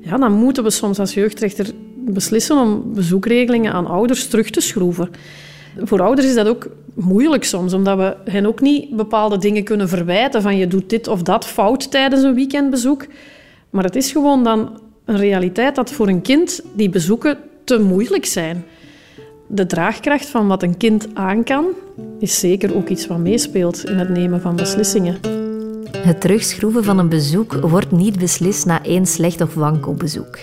ja, 0.00 0.16
dan 0.16 0.32
moeten 0.32 0.62
we 0.62 0.70
soms 0.70 0.98
als 0.98 1.14
jeugdrechter 1.14 1.70
beslissen 1.96 2.56
om 2.56 2.92
bezoekregelingen 2.94 3.72
aan 3.72 3.86
ouders 3.86 4.28
terug 4.28 4.50
te 4.50 4.60
schroeven. 4.60 5.10
Voor 5.78 6.00
ouders 6.00 6.26
is 6.26 6.34
dat 6.34 6.46
ook 6.46 6.68
moeilijk 6.94 7.44
soms, 7.44 7.72
omdat 7.72 7.98
we 7.98 8.30
hen 8.30 8.46
ook 8.46 8.60
niet 8.60 8.96
bepaalde 8.96 9.38
dingen 9.38 9.64
kunnen 9.64 9.88
verwijten 9.88 10.42
van 10.42 10.56
je 10.56 10.66
doet 10.66 10.90
dit 10.90 11.08
of 11.08 11.22
dat 11.22 11.46
fout 11.46 11.90
tijdens 11.90 12.22
een 12.22 12.34
weekendbezoek. 12.34 13.06
Maar 13.70 13.84
het 13.84 13.96
is 13.96 14.12
gewoon 14.12 14.44
dan 14.44 14.80
een 15.04 15.16
realiteit 15.16 15.74
dat 15.74 15.90
voor 15.90 16.08
een 16.08 16.22
kind 16.22 16.60
die 16.72 16.90
bezoeken 16.90 17.38
te 17.64 17.80
moeilijk 17.80 18.26
zijn. 18.26 18.64
de 19.52 19.66
draagkracht 19.66 20.26
van 20.26 20.46
wat 20.46 20.62
een 20.62 20.76
kind 20.76 21.08
aan 21.14 21.44
kan, 21.44 21.66
is 22.18 22.38
zeker 22.38 22.76
ook 22.76 22.88
iets 22.88 23.06
wat 23.06 23.18
meespeelt 23.18 23.88
in 23.88 23.98
het 23.98 24.08
nemen 24.08 24.40
van 24.40 24.56
beslissingen. 24.56 25.39
Het 26.02 26.20
terugschroeven 26.20 26.84
van 26.84 26.98
een 26.98 27.08
bezoek 27.08 27.52
wordt 27.52 27.90
niet 27.90 28.18
beslist 28.18 28.66
na 28.66 28.82
één 28.82 29.06
slecht 29.06 29.40
of 29.40 29.54
wankel 29.54 29.94
bezoek. 29.94 30.38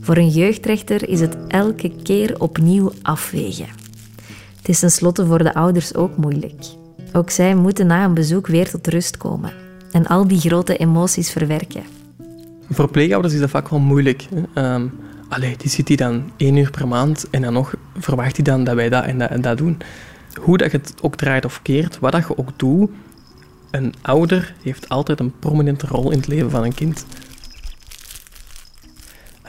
Voor 0.00 0.16
een 0.16 0.28
jeugdrechter 0.28 1.08
is 1.08 1.20
het 1.20 1.36
elke 1.48 1.92
keer 2.02 2.40
opnieuw 2.40 2.92
afwegen. 3.02 3.66
Het 4.56 4.68
is 4.68 4.78
tenslotte 4.78 5.26
voor 5.26 5.38
de 5.38 5.54
ouders 5.54 5.94
ook 5.94 6.16
moeilijk. 6.16 6.64
Ook 7.12 7.30
zij 7.30 7.54
moeten 7.54 7.86
na 7.86 8.04
een 8.04 8.14
bezoek 8.14 8.46
weer 8.46 8.70
tot 8.70 8.86
rust 8.86 9.16
komen 9.16 9.52
en 9.92 10.06
al 10.06 10.28
die 10.28 10.40
grote 10.40 10.76
emoties 10.76 11.30
verwerken. 11.30 11.82
Voor 12.70 12.90
pleegouders 12.90 13.34
is 13.34 13.40
dat 13.40 13.50
vaak 13.50 13.68
wel 13.68 13.80
moeilijk. 13.80 14.26
Um, 14.54 14.92
allee, 15.28 15.56
die 15.56 15.70
zit 15.70 15.86
die 15.86 15.96
dan 15.96 16.30
één 16.36 16.56
uur 16.56 16.70
per 16.70 16.88
maand 16.88 17.30
en 17.30 17.42
dan 17.42 17.52
nog 17.52 17.74
verwacht 17.98 18.36
hij 18.36 18.44
dan 18.44 18.64
dat 18.64 18.74
wij 18.74 18.88
dat 18.88 19.04
en 19.04 19.18
dat 19.18 19.30
en 19.30 19.40
dat 19.40 19.58
doen. 19.58 19.78
Hoe 20.40 20.56
dat 20.56 20.70
je 20.70 20.76
het 20.76 20.94
ook 21.02 21.16
draait 21.16 21.44
of 21.44 21.62
keert, 21.62 21.98
wat 21.98 22.12
dat 22.12 22.26
je 22.28 22.38
ook 22.38 22.50
doet, 22.56 22.90
een 23.70 23.94
ouder 24.02 24.54
heeft 24.62 24.88
altijd 24.88 25.20
een 25.20 25.38
prominente 25.38 25.86
rol 25.86 26.10
in 26.10 26.18
het 26.18 26.26
leven 26.26 26.50
van 26.50 26.64
een 26.64 26.74
kind. 26.74 27.06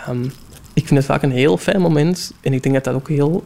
Um, 0.09 0.31
ik 0.73 0.87
vind 0.87 0.99
het 0.99 1.05
vaak 1.05 1.21
een 1.21 1.31
heel 1.31 1.57
fijn 1.57 1.81
moment 1.81 2.33
en 2.41 2.53
ik 2.53 2.63
denk 2.63 2.75
dat 2.75 2.83
dat 2.83 2.93
ook 2.93 3.07
heel 3.07 3.43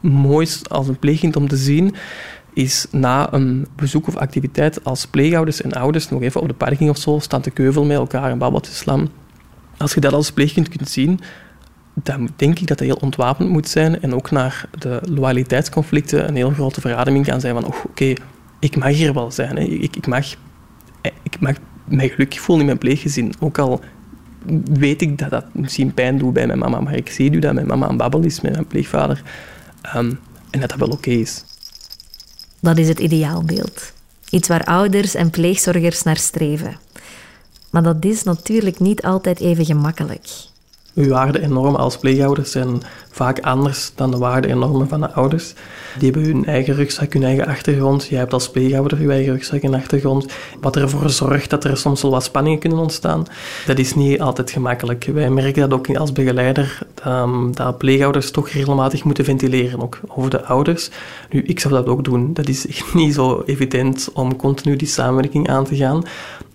mooi 0.00 0.46
is 0.46 0.68
als 0.68 0.88
een 0.88 0.98
pleegkind 0.98 1.36
om 1.36 1.48
te 1.48 1.56
zien, 1.56 1.94
is 2.52 2.86
na 2.90 3.32
een 3.32 3.66
bezoek 3.76 4.06
of 4.06 4.16
activiteit 4.16 4.84
als 4.84 5.06
pleegouders 5.06 5.62
en 5.62 5.72
ouders 5.72 6.08
nog 6.08 6.22
even 6.22 6.40
op 6.40 6.48
de 6.48 6.54
parking 6.54 6.90
of 6.90 6.98
zo 6.98 7.18
staan 7.18 7.40
te 7.40 7.50
keuvel 7.50 7.84
met 7.84 7.96
elkaar 7.96 8.30
en 8.30 8.38
babbel 8.38 8.60
te 8.60 8.74
slaan. 8.74 9.08
Als 9.76 9.94
je 9.94 10.00
dat 10.00 10.12
als 10.12 10.32
pleegkind 10.32 10.68
kunt 10.68 10.88
zien, 10.88 11.20
dan 11.94 12.28
denk 12.36 12.58
ik 12.58 12.66
dat 12.66 12.78
dat 12.78 12.86
heel 12.86 12.98
ontwapend 13.00 13.48
moet 13.48 13.68
zijn 13.68 14.02
en 14.02 14.14
ook 14.14 14.30
naar 14.30 14.68
de 14.78 15.00
loyaliteitsconflicten 15.02 16.28
een 16.28 16.36
heel 16.36 16.50
grote 16.50 16.80
verademing 16.80 17.26
kan 17.26 17.40
zijn 17.40 17.54
van 17.54 17.66
oh, 17.66 17.84
oké, 17.84 18.14
ik 18.64 18.76
mag 18.76 18.88
hier 18.88 19.14
wel 19.14 19.30
zijn. 19.30 19.56
Hè. 19.56 19.62
Ik, 19.62 19.96
ik, 19.96 20.06
mag, 20.06 20.34
ik 21.22 21.40
mag 21.40 21.54
mij 21.84 22.08
gelukkig 22.08 22.40
voelen 22.40 22.60
in 22.60 22.66
mijn 22.66 22.78
pleeggezin. 22.78 23.34
Ook 23.40 23.58
al 23.58 23.80
weet 24.64 25.02
ik 25.02 25.18
dat 25.18 25.30
dat 25.30 25.44
misschien 25.52 25.94
pijn 25.94 26.18
doet 26.18 26.32
bij 26.32 26.46
mijn 26.46 26.58
mama, 26.58 26.80
maar 26.80 26.94
ik 26.94 27.10
zie 27.10 27.30
nu 27.30 27.38
dat 27.38 27.54
mijn 27.54 27.66
mama 27.66 27.88
een 27.88 27.96
babbel 27.96 28.20
is 28.20 28.40
met 28.40 28.52
mijn 28.52 28.66
pleegvader. 28.66 29.22
Um, 29.96 30.18
en 30.50 30.60
dat 30.60 30.68
dat 30.68 30.78
wel 30.78 30.88
oké 30.88 31.10
is. 31.10 31.44
Dat 32.60 32.78
is 32.78 32.88
het 32.88 32.98
ideaalbeeld. 32.98 33.92
Iets 34.30 34.48
waar 34.48 34.64
ouders 34.64 35.14
en 35.14 35.30
pleegzorgers 35.30 36.02
naar 36.02 36.16
streven. 36.16 36.76
Maar 37.70 37.82
dat 37.82 38.04
is 38.04 38.22
natuurlijk 38.22 38.80
niet 38.80 39.02
altijd 39.02 39.40
even 39.40 39.64
gemakkelijk. 39.64 40.28
Uw 40.94 41.08
waarden 41.08 41.42
en 41.42 41.52
normen 41.52 41.80
als 41.80 41.96
pleegouders 41.96 42.50
zijn 42.50 42.82
vaak 43.10 43.40
anders 43.40 43.92
dan 43.94 44.10
de 44.10 44.18
waarden 44.18 44.50
en 44.50 44.58
normen 44.58 44.88
van 44.88 45.00
de 45.00 45.12
ouders. 45.12 45.54
Die 45.98 46.10
hebben 46.10 46.30
hun 46.30 46.44
eigen 46.44 46.74
rugzak, 46.74 47.12
hun 47.12 47.24
eigen 47.24 47.46
achtergrond. 47.46 48.06
Jij 48.06 48.18
hebt 48.18 48.32
als 48.32 48.50
pleegouder 48.50 49.02
je 49.02 49.10
eigen 49.10 49.32
rugzak 49.32 49.62
en 49.62 49.74
achtergrond. 49.74 50.26
Wat 50.60 50.76
ervoor 50.76 51.10
zorgt 51.10 51.50
dat 51.50 51.64
er 51.64 51.76
soms 51.76 52.02
wel 52.02 52.10
wat 52.10 52.24
spanningen 52.24 52.58
kunnen 52.58 52.78
ontstaan. 52.78 53.26
Dat 53.66 53.78
is 53.78 53.94
niet 53.94 54.20
altijd 54.20 54.50
gemakkelijk. 54.50 55.04
Wij 55.04 55.30
merken 55.30 55.68
dat 55.68 55.78
ook 55.78 55.96
als 55.96 56.12
begeleider, 56.12 56.78
um, 57.06 57.54
dat 57.54 57.78
pleegouders 57.78 58.30
toch 58.30 58.48
regelmatig 58.48 59.04
moeten 59.04 59.24
ventileren, 59.24 59.82
ook 59.82 60.00
over 60.08 60.30
de 60.30 60.44
ouders. 60.44 60.90
Nu, 61.30 61.42
ik 61.42 61.60
zou 61.60 61.74
dat 61.74 61.86
ook 61.86 62.04
doen. 62.04 62.34
Dat 62.34 62.48
is 62.48 62.66
echt 62.66 62.94
niet 62.94 63.14
zo 63.14 63.42
evident 63.46 64.08
om 64.12 64.36
continu 64.36 64.76
die 64.76 64.88
samenwerking 64.88 65.48
aan 65.48 65.64
te 65.64 65.76
gaan, 65.76 66.02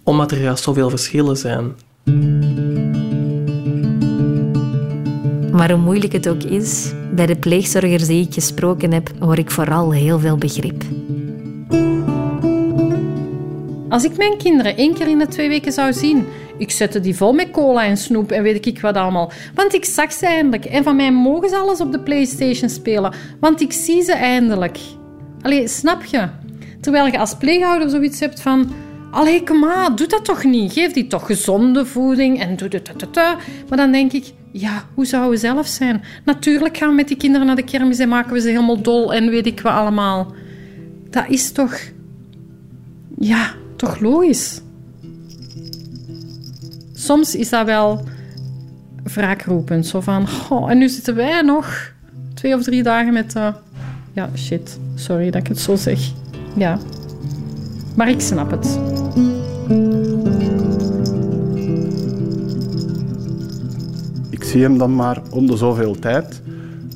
omdat 0.04 0.32
er 0.32 0.42
juist 0.42 0.64
zoveel 0.64 0.90
verschillen 0.90 1.38
zijn. 1.38 1.76
Maar 5.60 5.72
hoe 5.72 5.80
moeilijk 5.80 6.14
het 6.14 6.30
ook 6.30 6.44
is, 6.44 6.92
bij 7.12 7.26
de 7.26 7.36
pleegzorgers 7.36 8.08
die 8.08 8.26
ik 8.26 8.34
gesproken 8.34 8.94
heb, 8.94 9.12
hoor 9.20 9.38
ik 9.38 9.52
vooral 9.52 9.94
heel 9.94 10.20
veel 10.20 10.38
begrip. 10.38 10.84
Als 13.90 14.04
ik 14.04 14.18
mijn 14.18 14.38
kinderen 14.38 14.78
één 14.78 14.94
keer 14.94 15.08
in 15.08 15.18
de 15.18 15.28
twee 15.28 15.48
weken 15.48 15.72
zou 15.72 15.94
zien, 15.94 16.26
ik 16.58 16.72
zette 16.72 17.00
die 17.00 17.16
vol 17.16 17.34
met 17.34 17.52
cola 17.52 17.86
en 17.86 17.98
snoep 17.98 18.32
en 18.32 18.44
weet 18.44 18.66
ik 18.66 18.82
wat 18.82 18.96
allemaal. 18.96 19.32
Want 19.56 19.74
ik 19.74 19.86
zag 19.86 20.14
ze 20.14 20.26
eindelijk. 20.26 20.66
En 20.66 20.84
van 20.84 20.96
mij 20.96 21.12
mogen 21.12 21.50
ze 21.50 21.56
alles 21.56 21.82
op 21.82 21.92
de 21.92 22.00
Playstation 22.00 22.70
spelen. 22.70 23.14
Want 23.40 23.62
ik 23.62 23.74
zie 23.74 24.02
ze 24.02 24.14
eindelijk. 24.14 24.78
Allee, 25.42 25.68
snap 25.68 26.04
je? 26.04 26.28
Terwijl 26.82 27.06
je 27.06 27.20
als 27.20 27.36
pleegouder 27.36 27.90
zoiets 27.90 28.20
hebt 28.20 28.42
van... 28.42 28.72
Allee, 29.12 29.44
kom 29.44 29.60
maar, 29.60 29.96
doe 29.96 30.08
dat 30.08 30.26
toch 30.26 30.44
niet. 30.44 30.74
Geef 30.74 30.92
die 30.92 31.08
toch 31.08 31.26
gezonde 31.26 31.86
voeding 31.86 32.40
en 32.40 32.56
doe 32.56 32.68
het. 32.72 32.92
Maar 33.70 33.78
dan 33.78 33.92
denk 33.92 34.12
ik, 34.12 34.34
ja, 34.52 34.84
hoe 34.94 35.06
zouden 35.06 35.32
we 35.32 35.38
zelf 35.38 35.68
zijn? 35.68 36.04
Natuurlijk 36.26 36.78
gaan 36.78 36.90
we 36.90 36.96
met 36.96 37.08
die 37.08 37.18
kinderen 37.18 37.48
naar 37.48 37.56
de 37.56 37.64
kermis 37.64 38.00
en 38.00 38.10
maken 38.10 38.34
we 38.34 38.42
ze 38.42 38.48
helemaal 38.48 38.82
dol 38.82 39.14
en 39.14 39.30
weet 39.30 39.46
ik 39.46 39.62
wat 39.62 39.74
allemaal. 39.74 40.34
Dat 41.10 41.26
is 41.28 41.52
toch... 41.52 41.80
Ja, 43.20 43.54
toch 43.76 44.00
logisch. 44.00 44.62
Soms 46.94 47.36
is 47.36 47.50
dat 47.50 47.66
wel 47.66 48.04
wraakroepend. 49.04 49.88
Zo 49.88 50.02
van, 50.02 50.28
oh, 50.50 50.72
en 50.72 50.78
nu 50.78 50.90
zitten 50.90 51.16
wij 51.16 51.42
nog 51.42 51.94
twee 52.34 52.56
of 52.56 52.64
drie 52.64 52.84
dagen 52.84 53.14
met... 53.14 53.36
Uh... 53.36 53.54
Ja, 54.14 54.30
shit. 54.36 54.80
Sorry 54.96 55.30
dat 55.30 55.42
ik 55.42 55.48
het 55.48 55.60
zo 55.60 55.76
zeg. 55.76 56.00
Ja. 56.56 56.80
Maar 57.96 58.10
ik 58.10 58.22
snap 58.22 58.52
het. 58.52 58.80
Zie 64.50 64.62
hem 64.62 64.78
dan 64.78 64.96
maar 64.96 65.22
om 65.30 65.48
de 65.48 65.58
zoveel 65.58 66.00
tijd. 66.00 66.42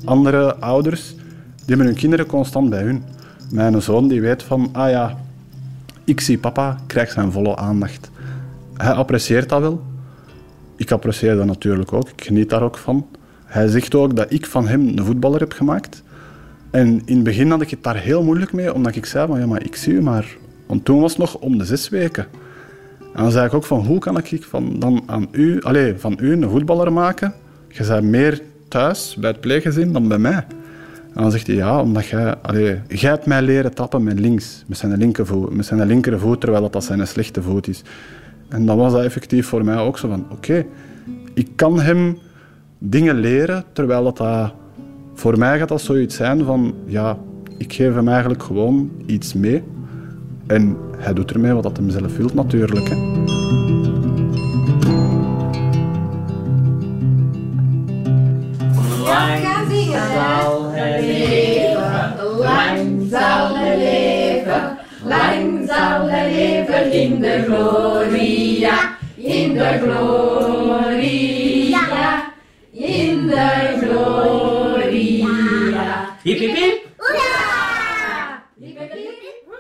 Andere 0.06 0.56
ouders 0.56 1.16
die 1.56 1.66
hebben 1.66 1.86
hun 1.86 1.96
kinderen 1.96 2.26
constant 2.26 2.70
bij 2.70 2.82
hun. 2.82 3.04
Mijn 3.52 3.82
zoon 3.82 4.08
die 4.08 4.22
weet 4.22 4.44
van, 4.44 4.70
ah 4.72 4.90
ja, 4.90 5.18
ik 6.04 6.22
zie 6.22 6.38
papa, 6.38 6.78
krijgt 6.88 7.12
zijn 7.14 7.32
volle 7.32 7.56
aandacht. 7.56 8.12
Hij 8.74 8.92
apprecieert 8.92 9.50
dat 9.50 9.62
wel. 9.62 9.82
Ik 10.76 10.92
apprecieer 10.92 11.36
dat 11.36 11.46
natuurlijk 11.46 11.94
ook. 11.94 12.10
Ik 12.10 12.24
geniet 12.24 12.50
daar 12.50 12.62
ook 12.62 12.78
van. 12.78 13.06
Hij 13.46 13.68
zegt 13.68 13.96
ook 13.96 14.16
dat 14.16 14.32
ik 14.32 14.46
van 14.46 14.68
hem 14.68 14.88
een 14.88 15.06
voetballer 15.06 15.40
heb 15.40 15.52
gemaakt. 15.52 16.04
En 16.72 17.02
in 17.06 17.16
het 17.16 17.24
begin 17.24 17.50
had 17.50 17.62
ik 17.62 17.70
het 17.70 17.84
daar 17.84 17.98
heel 17.98 18.24
moeilijk 18.24 18.54
mee, 18.54 18.74
omdat 18.74 18.96
ik 18.96 19.06
zei 19.06 19.28
van, 19.28 19.40
ja, 19.40 19.46
maar 19.46 19.64
ik 19.64 19.76
zie 19.76 19.94
u 19.94 20.02
maar. 20.02 20.38
Want 20.68 20.86
toen 20.86 21.02
was 21.02 21.12
het 21.12 21.20
nog 21.20 21.36
om 21.36 21.58
de 21.58 21.66
zes 21.66 21.90
weken. 21.90 22.26
En 23.00 23.24
dan 23.24 23.32
zei 23.32 23.46
ik 23.46 23.54
ook 23.54 23.66
van, 23.66 23.86
hoe 23.86 24.00
kan 24.00 24.18
ik 24.18 24.44
van, 24.44 24.80
dan 24.80 25.04
aan 25.06 25.28
u, 25.32 25.62
allez, 25.62 26.02
van 26.02 26.18
u 26.22 26.32
een 26.32 26.50
voetballer 26.50 26.94
maken? 26.94 27.34
Je 27.74 27.88
bent 27.88 28.04
meer 28.04 28.42
thuis 28.68 29.16
bij 29.20 29.30
het 29.30 29.40
pleeggezin 29.40 29.94
dan 29.94 30.08
bij 30.08 30.18
mij. 30.18 30.46
En 31.14 31.22
dan 31.22 31.32
zegt 31.32 31.48
hij, 31.48 31.56
ja, 31.56 31.82
omdat 31.82 32.06
jij... 32.06 32.36
Jij 32.88 33.10
hebt 33.10 33.26
mij 33.26 33.42
leren 33.42 33.74
trappen 33.74 34.04
met 34.04 34.20
links, 34.20 34.64
met 34.68 34.78
zijn, 34.78 34.98
linkervoet, 34.98 35.56
met 35.56 35.66
zijn 35.66 35.86
linkervoet, 35.86 36.42
terwijl 36.42 36.70
dat 36.70 36.84
zijn 36.84 37.08
slechte 37.08 37.42
voet 37.42 37.68
is. 37.68 37.82
En 38.50 38.66
dan 38.66 38.78
was 38.78 38.92
dat 38.92 39.04
effectief 39.04 39.48
voor 39.48 39.64
mij 39.64 39.78
ook 39.78 39.98
zo 39.98 40.08
van, 40.08 40.26
oké, 40.32 40.66
ik 41.34 41.48
kan 41.56 41.80
hem 41.80 42.18
dingen 42.78 43.16
leren, 43.16 43.64
terwijl 43.74 44.04
dat, 44.04 44.18
dat... 44.18 44.54
Voor 45.14 45.38
mij 45.38 45.60
gaat 45.60 45.70
dat 45.70 45.82
zoiets 45.82 46.16
zijn 46.16 46.44
van, 46.44 46.74
ja, 46.86 47.18
ik 47.58 47.74
geef 47.74 47.94
hem 47.94 48.08
eigenlijk 48.08 48.44
gewoon 48.44 48.92
iets 49.06 49.34
mee. 49.34 49.64
En 50.48 50.78
hij 50.98 51.14
doet 51.14 51.32
ermee 51.32 51.54
wat 51.54 51.78
hij 51.78 51.92
zelf 51.92 52.18
wil, 52.18 52.30
natuurlijk. 52.34 52.88
Hè. 52.88 53.13
Zal 60.24 60.72
hij 60.72 61.02
leven, 61.02 62.16
lang 62.38 63.08
zal 63.10 63.56
hij 63.56 63.78
leven, 63.78 64.78
lang 65.04 65.68
zal 65.68 66.10
hij 66.10 66.32
leven 66.32 66.92
in 66.92 67.20
de 67.22 67.44
gloria, 67.46 68.98
in 69.16 69.54
de 69.54 69.80
gloria, 69.82 71.02
in 72.72 73.28
de 73.28 73.78
gloria. 73.82 75.32
Hip, 76.24 76.40
hip, 76.40 76.56
hip. 76.56 76.82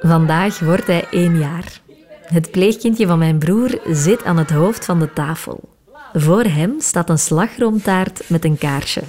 Vandaag 0.02 0.60
wordt 0.60 0.88
hij 0.88 1.06
één 1.12 1.40
jaar. 1.40 1.82
Het 2.24 2.52
pleegkindje 2.52 3.08
van 3.08 3.18
mijn 3.18 3.38
broer 3.38 3.80
zit 3.86 4.24
aan 4.24 4.38
het 4.38 4.52
hoofd 4.52 4.86
van 4.86 5.00
de 5.00 5.14
tafel. 5.14 5.60
Voor 6.14 6.44
hem 6.44 6.76
staat 6.80 7.10
een 7.10 7.20
slagroomtaart 7.20 8.30
met 8.30 8.46
een 8.46 8.58
kaarsje. 8.58 9.02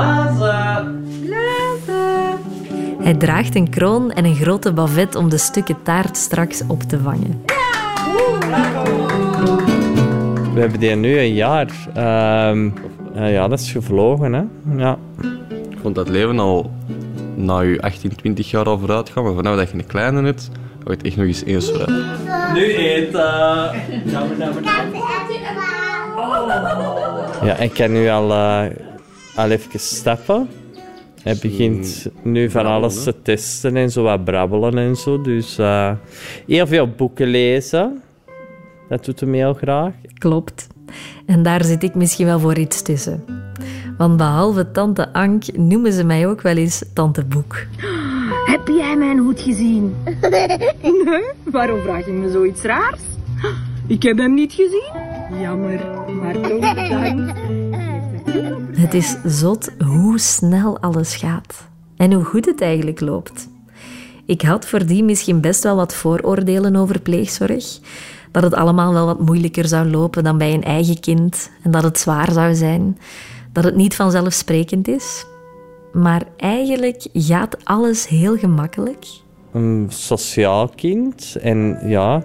Blazen. 0.00 1.04
Hij 3.02 3.14
draagt 3.14 3.54
een 3.54 3.70
kroon 3.70 4.12
en 4.12 4.24
een 4.24 4.34
grote 4.34 4.72
bavet 4.72 5.14
om 5.14 5.28
de 5.28 5.38
stukken 5.38 5.76
taart 5.82 6.16
straks 6.16 6.62
op 6.66 6.82
te 6.82 6.98
vangen. 6.98 7.44
We 10.54 10.60
hebben 10.60 10.80
die 10.80 10.94
nu 10.94 11.18
een 11.18 11.34
jaar. 11.34 11.68
Ehm, 11.94 12.70
eh, 13.14 13.32
ja, 13.32 13.48
dat 13.48 13.60
is 13.60 13.72
gevlogen, 13.72 14.32
hè. 14.32 14.42
Ja. 14.76 14.98
Ik 15.70 15.78
vond 15.82 15.94
dat 15.94 16.08
leven 16.08 16.38
al 16.38 16.70
na 17.34 17.60
je 17.60 17.80
18, 17.80 18.16
20 18.16 18.50
jaar 18.50 18.64
al 18.64 18.78
vooruit 18.78 19.08
gaan, 19.08 19.24
maar 19.24 19.34
vanaf 19.34 19.56
dat 19.56 19.70
je 19.70 19.78
een 19.78 19.86
kleine 19.86 20.22
hebt, 20.22 20.50
gaat 20.78 20.88
het 20.88 21.02
echt 21.02 21.16
nog 21.16 21.26
eens 21.26 21.44
eens 21.44 21.70
vooruit. 21.70 22.04
Nu 22.54 22.74
eten. 22.74 23.20
Ja, 27.44 27.56
ik 27.56 27.72
kan 27.74 27.92
nu 27.92 28.08
al, 28.08 28.32
eh, 28.32 28.64
al 29.42 29.50
even 29.50 29.80
stappen. 29.80 30.48
Hij 31.22 31.36
begint 31.40 32.06
nu 32.22 32.50
van 32.50 32.66
alles 32.66 33.02
te 33.02 33.14
testen 33.22 33.76
en 33.76 33.90
zo 33.90 34.02
wat 34.02 34.24
brabbelen 34.24 34.78
en 34.78 34.96
zo. 34.96 35.20
Dus 35.20 35.58
eh, 35.58 35.92
heel 36.46 36.66
veel 36.66 36.88
boeken 36.88 37.26
lezen. 37.26 38.02
Dat 38.88 39.04
doet 39.04 39.20
hem 39.20 39.32
heel 39.32 39.54
graag. 39.54 39.92
Klopt. 40.18 40.66
En 41.26 41.42
daar 41.42 41.64
zit 41.64 41.82
ik 41.82 41.94
misschien 41.94 42.26
wel 42.26 42.40
voor 42.40 42.58
iets 42.58 42.82
tussen. 42.82 43.24
Want 43.98 44.16
behalve 44.16 44.70
tante 44.70 45.12
Ank 45.12 45.56
noemen 45.56 45.92
ze 45.92 46.04
mij 46.04 46.26
ook 46.26 46.40
wel 46.40 46.56
eens 46.56 46.84
tante 46.94 47.24
Boek. 47.24 47.66
Heb 48.44 48.68
jij 48.68 48.96
mijn 48.96 49.18
hoed 49.18 49.40
gezien? 49.40 49.94
Nee, 51.04 51.22
waarom 51.44 51.80
vraag 51.80 52.06
je 52.06 52.12
me 52.12 52.30
zoiets 52.30 52.62
raars? 52.62 53.00
Ik 53.86 54.02
heb 54.02 54.18
hem 54.18 54.34
niet 54.34 54.52
gezien. 54.52 54.92
Jammer, 55.40 55.80
maar 56.20 56.40
toch 56.40 56.74
bedankt. 56.74 57.59
Het 58.80 58.94
is 58.94 59.16
zot 59.24 59.70
hoe 59.78 60.18
snel 60.18 60.78
alles 60.78 61.16
gaat. 61.16 61.68
En 61.96 62.12
hoe 62.12 62.24
goed 62.24 62.46
het 62.46 62.60
eigenlijk 62.60 63.00
loopt. 63.00 63.48
Ik 64.26 64.42
had 64.42 64.66
voordien 64.66 65.04
misschien 65.04 65.40
best 65.40 65.62
wel 65.62 65.76
wat 65.76 65.94
vooroordelen 65.94 66.76
over 66.76 67.00
pleegzorg. 67.00 67.78
Dat 68.30 68.42
het 68.42 68.54
allemaal 68.54 68.92
wel 68.92 69.06
wat 69.06 69.20
moeilijker 69.20 69.68
zou 69.68 69.90
lopen 69.90 70.24
dan 70.24 70.38
bij 70.38 70.54
een 70.54 70.64
eigen 70.64 71.00
kind. 71.00 71.50
En 71.62 71.70
dat 71.70 71.82
het 71.82 71.98
zwaar 71.98 72.32
zou 72.32 72.54
zijn. 72.54 72.98
Dat 73.52 73.64
het 73.64 73.76
niet 73.76 73.94
vanzelfsprekend 73.94 74.88
is. 74.88 75.26
Maar 75.92 76.22
eigenlijk 76.36 77.06
gaat 77.12 77.64
alles 77.64 78.08
heel 78.08 78.36
gemakkelijk. 78.36 79.06
Een 79.52 79.86
sociaal 79.88 80.68
kind. 80.68 81.36
En 81.40 81.78
ja, 81.84 82.24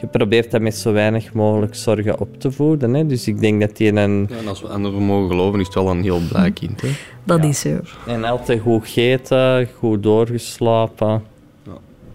je 0.00 0.06
probeert 0.06 0.50
dat 0.50 0.60
met 0.60 0.76
zo 0.76 0.92
weinig 0.92 1.32
mogelijk 1.32 1.74
zorgen 1.74 2.20
op 2.20 2.40
te 2.40 2.52
voeden. 2.52 2.94
Hè. 2.94 3.06
Dus 3.06 3.26
ik 3.26 3.40
denk 3.40 3.60
dat 3.60 3.76
die 3.76 3.92
een... 3.92 4.26
Ja, 4.30 4.36
en 4.36 4.48
als 4.48 4.60
we 4.60 4.68
anderen 4.68 5.02
mogen 5.02 5.28
geloven, 5.28 5.60
is 5.60 5.66
het 5.66 5.74
wel 5.74 5.90
een 5.90 6.02
heel 6.02 6.20
blij 6.28 6.50
kind. 6.50 6.80
Hè? 6.80 6.88
Dat 7.24 7.44
is 7.44 7.60
zo. 7.60 7.80
En 8.06 8.24
altijd 8.24 8.60
goed 8.60 8.84
gegeten, 8.84 9.68
goed 9.78 10.02
doorgeslapen. 10.02 11.22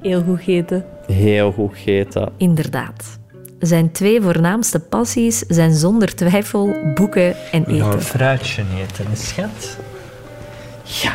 Heel 0.02 0.24
goed 0.24 0.38
gegeten. 0.38 0.86
Heel 1.08 1.52
goed 1.52 1.72
gegeten. 1.74 2.32
Inderdaad. 2.38 3.20
Zijn 3.60 3.92
twee 3.92 4.22
voornaamste 4.22 4.80
passies 4.80 5.40
zijn 5.40 5.74
zonder 5.74 6.16
twijfel 6.16 6.76
boeken 6.94 7.36
en 7.52 7.66
eten. 7.66 8.02
fruitje 8.02 8.64
eten, 8.82 9.18
schat. 9.18 9.78
Ja. 10.84 11.14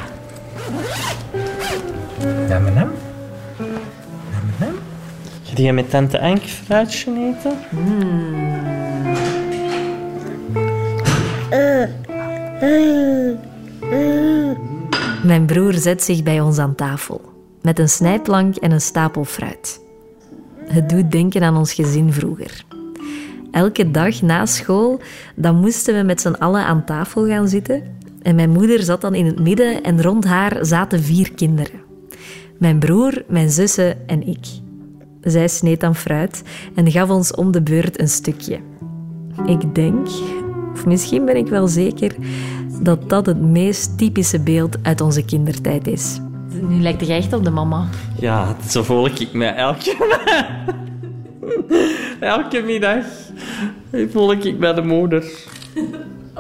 Nam, 2.49 2.75
nam. 2.75 2.91
Ga 5.55 5.63
je 5.63 5.73
met 5.73 5.91
tante 5.91 6.21
Ank 6.21 6.43
fruitje 6.43 7.11
eten? 7.11 7.57
Mijn 15.23 15.47
broer 15.47 15.73
zet 15.73 16.03
zich 16.03 16.23
bij 16.23 16.41
ons 16.41 16.59
aan 16.59 16.75
tafel, 16.75 17.21
met 17.63 17.79
een 17.79 17.89
snijplank 17.89 18.57
en 18.57 18.71
een 18.71 18.81
stapel 18.81 19.25
fruit. 19.25 19.81
Het 20.65 20.89
doet 20.89 21.11
denken 21.11 21.43
aan 21.43 21.57
ons 21.57 21.73
gezin 21.73 22.13
vroeger. 22.13 22.65
Elke 23.51 23.91
dag 23.91 24.23
na 24.23 24.47
school 24.47 25.01
dan 25.37 25.57
moesten 25.57 25.95
we 25.95 26.03
met 26.03 26.21
z'n 26.21 26.37
allen 26.39 26.65
aan 26.65 26.85
tafel 26.85 27.27
gaan 27.27 27.49
zitten. 27.49 27.83
En 28.23 28.35
mijn 28.35 28.51
moeder 28.51 28.83
zat 28.83 29.01
dan 29.01 29.15
in 29.15 29.27
het 29.27 29.41
midden 29.41 29.83
en 29.83 30.03
rond 30.03 30.25
haar 30.25 30.59
zaten 30.61 31.03
vier 31.03 31.33
kinderen. 31.33 31.81
Mijn 32.59 32.79
broer, 32.79 33.25
mijn 33.29 33.51
zussen 33.51 34.09
en 34.09 34.27
ik. 34.27 34.47
Zij 35.21 35.49
sneed 35.49 35.81
dan 35.81 35.95
fruit 35.95 36.43
en 36.75 36.91
gaf 36.91 37.11
ons 37.11 37.35
om 37.35 37.51
de 37.53 37.63
beurt 37.63 38.01
een 38.01 38.09
stukje. 38.09 38.59
Ik 39.47 39.75
denk, 39.75 40.09
of 40.73 40.87
misschien 40.87 41.25
ben 41.25 41.37
ik 41.37 41.47
wel 41.49 41.69
zeker, 41.69 42.15
dat 42.83 43.09
dat 43.09 43.27
het 43.27 43.41
meest 43.41 43.99
typische 43.99 44.41
beeld 44.41 44.77
uit 44.83 45.01
onze 45.01 45.25
kindertijd 45.25 45.87
is. 45.87 46.21
Nu 46.69 46.81
lijkt 46.81 47.07
je 47.07 47.13
echt 47.13 47.33
op 47.33 47.45
de 47.45 47.51
mama. 47.51 47.89
Ja, 48.19 48.57
zo 48.69 48.83
voel 48.83 49.07
ik 49.07 49.33
me 49.33 49.47
elke, 49.47 49.97
elke 52.21 52.63
middag. 52.63 53.05
Voel 54.11 54.33
ik 54.33 54.59
bij 54.59 54.73
de 54.73 54.83
moeder. 54.83 55.25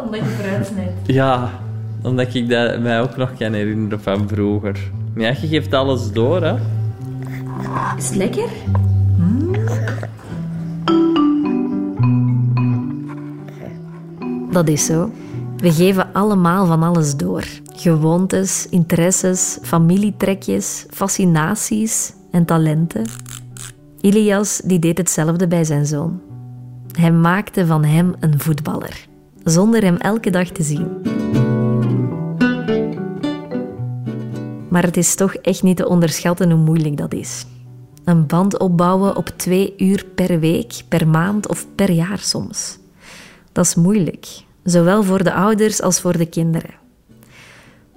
Omdat 0.05 0.20
je 0.20 0.37
fruit 0.43 0.66
snijdt. 0.66 0.93
Ja, 1.07 1.51
omdat 2.03 2.35
ik 2.35 2.49
dat 2.49 2.81
mij 2.81 3.01
ook 3.01 3.16
nog 3.16 3.35
kan 3.39 3.53
herinneren 3.53 4.03
van 4.03 4.28
vroeger. 4.28 4.91
Maar 5.14 5.24
ja, 5.24 5.35
je 5.41 5.47
geeft 5.47 5.74
alles 5.74 6.12
door, 6.12 6.43
hè. 6.43 6.55
Is 7.96 8.06
het 8.06 8.16
lekker? 8.16 8.48
Dat 14.50 14.68
is 14.68 14.84
zo. 14.84 15.11
We 15.56 15.72
geven 15.72 16.12
allemaal 16.12 16.66
van 16.66 16.82
alles 16.82 17.16
door. 17.16 17.44
Gewoontes, 17.76 18.66
interesses, 18.70 19.58
familietrekjes, 19.62 20.86
fascinaties 20.90 22.12
en 22.30 22.44
talenten. 22.44 23.04
Ilias 24.00 24.61
die 24.64 24.78
deed 24.78 24.98
hetzelfde 24.98 25.48
bij 25.48 25.64
zijn 25.64 25.86
zoon. 25.86 26.20
Hij 26.92 27.12
maakte 27.12 27.66
van 27.66 27.84
hem 27.84 28.14
een 28.20 28.40
voetballer, 28.40 29.06
zonder 29.44 29.82
hem 29.82 29.96
elke 29.96 30.30
dag 30.30 30.48
te 30.48 30.62
zien. 30.62 30.88
Maar 34.70 34.82
het 34.82 34.96
is 34.96 35.14
toch 35.14 35.34
echt 35.34 35.62
niet 35.62 35.76
te 35.76 35.88
onderschatten 35.88 36.50
hoe 36.50 36.60
moeilijk 36.60 36.96
dat 36.96 37.14
is. 37.14 37.46
Een 38.04 38.26
band 38.26 38.58
opbouwen 38.58 39.16
op 39.16 39.28
twee 39.36 39.74
uur 39.76 40.04
per 40.14 40.40
week, 40.40 40.82
per 40.88 41.08
maand 41.08 41.48
of 41.48 41.66
per 41.74 41.90
jaar 41.90 42.18
soms. 42.18 42.78
Dat 43.52 43.64
is 43.64 43.74
moeilijk, 43.74 44.26
zowel 44.64 45.02
voor 45.02 45.24
de 45.24 45.32
ouders 45.32 45.82
als 45.82 46.00
voor 46.00 46.16
de 46.16 46.26
kinderen. 46.26 46.74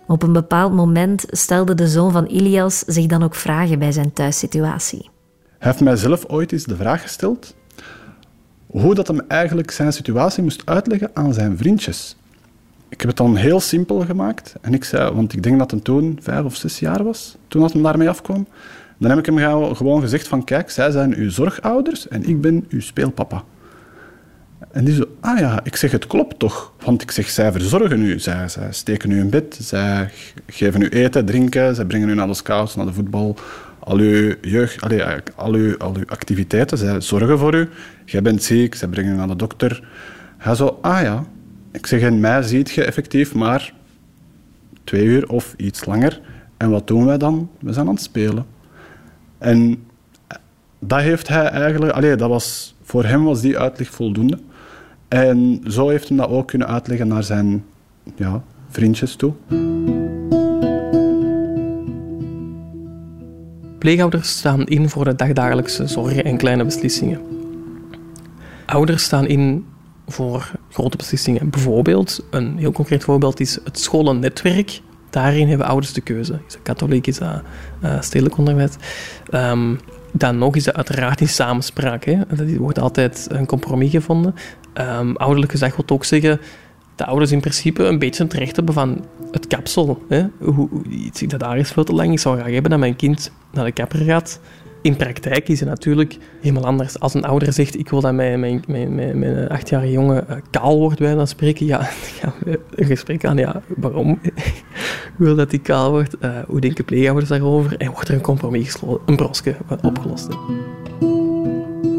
Op 0.08 0.24
een 0.24 0.34
bepaald 0.34 0.74
moment 0.74 1.26
stelde 1.28 1.76
de 1.76 1.88
zoon 1.88 2.12
van 2.12 2.26
Ilias 2.26 2.80
zich 2.80 3.06
dan 3.06 3.24
ook 3.24 3.36
vragen 3.36 3.80
bij 3.80 3.92
zijn 3.92 4.14
thuissituatie. 4.14 5.10
Heeft 5.60 5.80
mijzelf 5.80 6.26
ooit 6.26 6.52
eens 6.52 6.64
de 6.64 6.76
vraag 6.76 7.02
gesteld 7.02 7.56
hoe 8.68 8.96
dat 8.96 9.08
hem 9.08 9.22
eigenlijk 9.28 9.72
zijn 9.72 9.94
situatie 9.94 10.44
moest 10.44 10.62
uitleggen 10.66 11.10
aan 11.14 11.34
zijn 11.34 11.58
vriendjes. 11.58 12.16
Ik 12.94 13.00
heb 13.00 13.08
het 13.08 13.18
dan 13.18 13.36
heel 13.36 13.60
simpel 13.60 14.00
gemaakt. 14.00 14.56
En 14.62 14.74
ik 14.74 14.84
zei, 14.84 15.12
want 15.12 15.34
ik 15.34 15.44
denk 15.44 15.60
dat 15.60 15.72
hij 15.72 15.80
toen 15.80 16.20
vijf 16.22 16.44
of 16.44 16.56
zes 16.56 16.80
jaar 16.80 17.04
was, 17.04 17.38
toen 17.48 17.62
dat 17.62 17.74
hem 17.74 17.84
daarmee 17.84 18.10
afkwam. 18.10 18.48
Dan 18.98 19.10
heb 19.10 19.20
ik 19.20 19.26
hem 19.26 19.76
gewoon 19.76 20.02
gezegd 20.02 20.28
van, 20.28 20.44
kijk, 20.44 20.70
zij 20.70 20.92
zijn 20.92 21.16
uw 21.16 21.30
zorgouders 21.30 22.08
en 22.08 22.24
ik 22.24 22.42
ben 22.42 22.66
uw 22.70 22.82
speelpapa. 22.82 23.44
En 24.72 24.84
die 24.84 24.96
zo, 24.96 25.04
ah 25.20 25.40
ja, 25.40 25.60
ik 25.64 25.76
zeg, 25.76 25.92
het 25.92 26.08
klopt 26.08 26.40
toch? 26.40 26.74
Want 26.84 27.02
ik 27.02 27.12
zeg, 27.12 27.30
zij 27.30 27.52
verzorgen 27.52 28.02
u. 28.02 28.20
Zij, 28.20 28.50
zij 28.50 28.68
steken 28.72 29.12
u 29.12 29.20
in 29.20 29.30
bed, 29.30 29.58
zij 29.62 30.10
geven 30.48 30.82
u 30.82 30.88
eten, 30.90 31.26
drinken, 31.26 31.76
zij 31.76 31.86
brengen 31.86 32.10
u 32.10 32.14
naar 32.14 32.28
de 32.28 32.34
scouts, 32.34 32.76
naar 32.76 32.86
de 32.86 32.94
voetbal. 32.94 33.36
Al 33.80 33.98
uw 33.98 34.36
jeugd, 34.42 34.82
allee, 34.82 34.98
eigenlijk 34.98 35.32
al 35.36 35.54
uw, 35.54 35.78
al 35.78 35.96
uw 35.96 36.06
activiteiten, 36.06 36.78
zij 36.78 37.02
zorgen 37.02 37.40
voor 37.40 37.56
u. 37.56 37.70
Jij 38.06 38.22
bent 38.22 38.44
ziek, 38.44 38.76
zij 38.76 38.88
brengen 38.88 39.14
u 39.14 39.18
naar 39.18 39.28
de 39.28 39.36
dokter. 39.36 39.88
Hij 40.38 40.56
zo, 40.56 40.80
ah 40.82 41.02
ja. 41.02 41.26
Ik 41.74 41.88
zeg, 41.88 42.02
en 42.02 42.20
mij 42.20 42.42
ziet 42.42 42.72
je 42.72 42.84
effectief 42.84 43.34
maar 43.34 43.74
twee 44.84 45.06
uur 45.06 45.30
of 45.30 45.54
iets 45.58 45.86
langer. 45.86 46.22
En 46.58 46.70
wat 46.70 46.88
doen 46.88 47.06
wij 47.06 47.18
dan? 47.18 47.50
We 47.60 47.74
zijn 47.74 47.88
aan 47.88 47.94
het 47.94 48.04
spelen. 48.04 48.46
En 49.38 49.84
dat 50.80 51.02
heeft 51.02 51.28
hij 51.28 51.46
eigenlijk... 51.46 51.92
Allee, 51.92 52.16
dat 52.16 52.30
was, 52.30 52.76
voor 52.84 53.06
hem 53.06 53.24
was 53.24 53.42
die 53.42 53.58
uitleg 53.58 53.90
voldoende. 53.90 54.40
En 55.08 55.62
zo 55.68 55.90
heeft 55.90 56.08
hij 56.08 56.18
dat 56.18 56.30
ook 56.30 56.48
kunnen 56.48 56.68
uitleggen 56.68 57.08
naar 57.08 57.24
zijn 57.24 57.66
ja, 58.16 58.44
vriendjes 58.70 59.16
toe. 59.16 59.34
Pleegouders 63.78 64.38
staan 64.38 64.66
in 64.66 64.90
voor 64.90 65.06
de 65.06 65.16
dagdagelijkse 65.16 65.88
zorgen 65.88 66.24
en 66.24 66.38
kleine 66.38 66.66
beslissingen. 66.66 67.22
Ouders 68.66 69.04
staan 69.04 69.28
in 69.28 69.66
voor 70.08 70.52
grote 70.70 70.98
beslissingen. 70.98 71.50
Bijvoorbeeld, 71.50 72.26
een 72.30 72.58
heel 72.58 72.72
concreet 72.72 73.04
voorbeeld 73.04 73.40
is 73.40 73.60
het 73.64 73.80
scholennetwerk. 73.80 74.82
Daarin 75.10 75.48
hebben 75.48 75.68
ouders 75.68 75.94
de 75.94 76.02
keuze. 76.02 76.34
Is 76.48 76.54
dat 76.54 76.62
katholiek, 76.62 77.08
is 77.08 77.18
dat 77.18 77.42
eh, 77.82 78.02
stedelijk 78.02 78.38
onderwijs? 78.38 78.72
Ehm, 79.30 79.76
dan 80.12 80.38
nog 80.38 80.56
is 80.56 80.64
dat 80.64 80.76
uiteraard 80.76 81.22
in 81.22 81.30
samenspraak. 81.30 82.04
Hè. 82.04 82.12
Er 82.12 82.58
wordt 82.58 82.80
altijd 82.80 83.28
een 83.30 83.46
compromis 83.46 83.92
gevonden. 83.92 84.36
Ehm, 84.74 85.12
ouderlijk 85.14 85.52
gezag 85.52 85.76
wil 85.76 85.86
ook 85.88 86.06
zeggen 86.06 86.40
dat 86.96 87.08
ouders 87.08 87.32
in 87.32 87.40
principe 87.40 87.84
een 87.84 88.00
beetje 88.00 88.24
het 88.24 88.34
recht 88.34 88.56
hebben 88.56 88.74
van 88.74 89.06
het 89.32 89.48
kapsel. 89.48 90.04
Hè? 90.10 90.26
Hoe, 90.40 90.54
hoe- 90.70 91.28
dat 91.28 91.40
daar 91.40 91.58
is 91.58 91.72
veel 91.72 91.84
te 91.84 91.94
lang. 91.94 92.12
Ik 92.12 92.20
zou 92.20 92.40
graag 92.40 92.52
hebben 92.52 92.72
dat 92.72 92.80
mijn 92.80 92.96
kind 92.96 93.32
naar 93.52 93.66
de 93.66 93.72
kapper 93.72 94.00
gaat. 94.00 94.40
In 94.84 94.96
praktijk 94.96 95.50
is 95.50 95.60
het 95.60 95.70
natuurlijk 95.70 96.18
helemaal 96.42 96.66
anders. 96.66 97.00
Als 97.00 97.14
een 97.14 97.26
ouder 97.26 97.54
zegt, 97.54 97.80
ik 97.80 97.90
wil 97.90 98.02
dat 98.02 98.14
mijn, 98.14 98.40
mijn, 98.40 98.64
mijn, 98.68 99.20
mijn, 99.20 99.50
achtjarige 99.50 99.92
jongen 99.92 100.28
eh, 100.28 100.38
kaal 100.50 100.80
wordt, 100.80 101.00
bij 101.00 101.16
dan 101.16 101.28
spreken, 101.28 101.66
ja, 101.66 101.82
gaan 102.20 102.34
we 102.44 102.60
een 102.76 102.86
gesprek 102.86 103.26
aan. 103.26 103.38
Ja, 103.38 103.62
waarom 103.68 104.20
wil 105.18 105.36
dat 105.36 105.52
hij 105.52 105.60
kaal 105.60 105.92
wordt? 105.92 106.18
Eh, 106.18 106.32
hoe 106.48 106.60
denken 106.60 106.86
pleegouders 106.86 107.30
daarover? 107.30 107.78
En 107.78 107.92
wordt 107.92 108.08
er 108.08 108.14
een 108.14 108.22
compromis 108.22 108.66
gesloten, 108.66 109.02
een 109.06 109.16
broske 109.16 109.56
opgelost? 109.82 110.28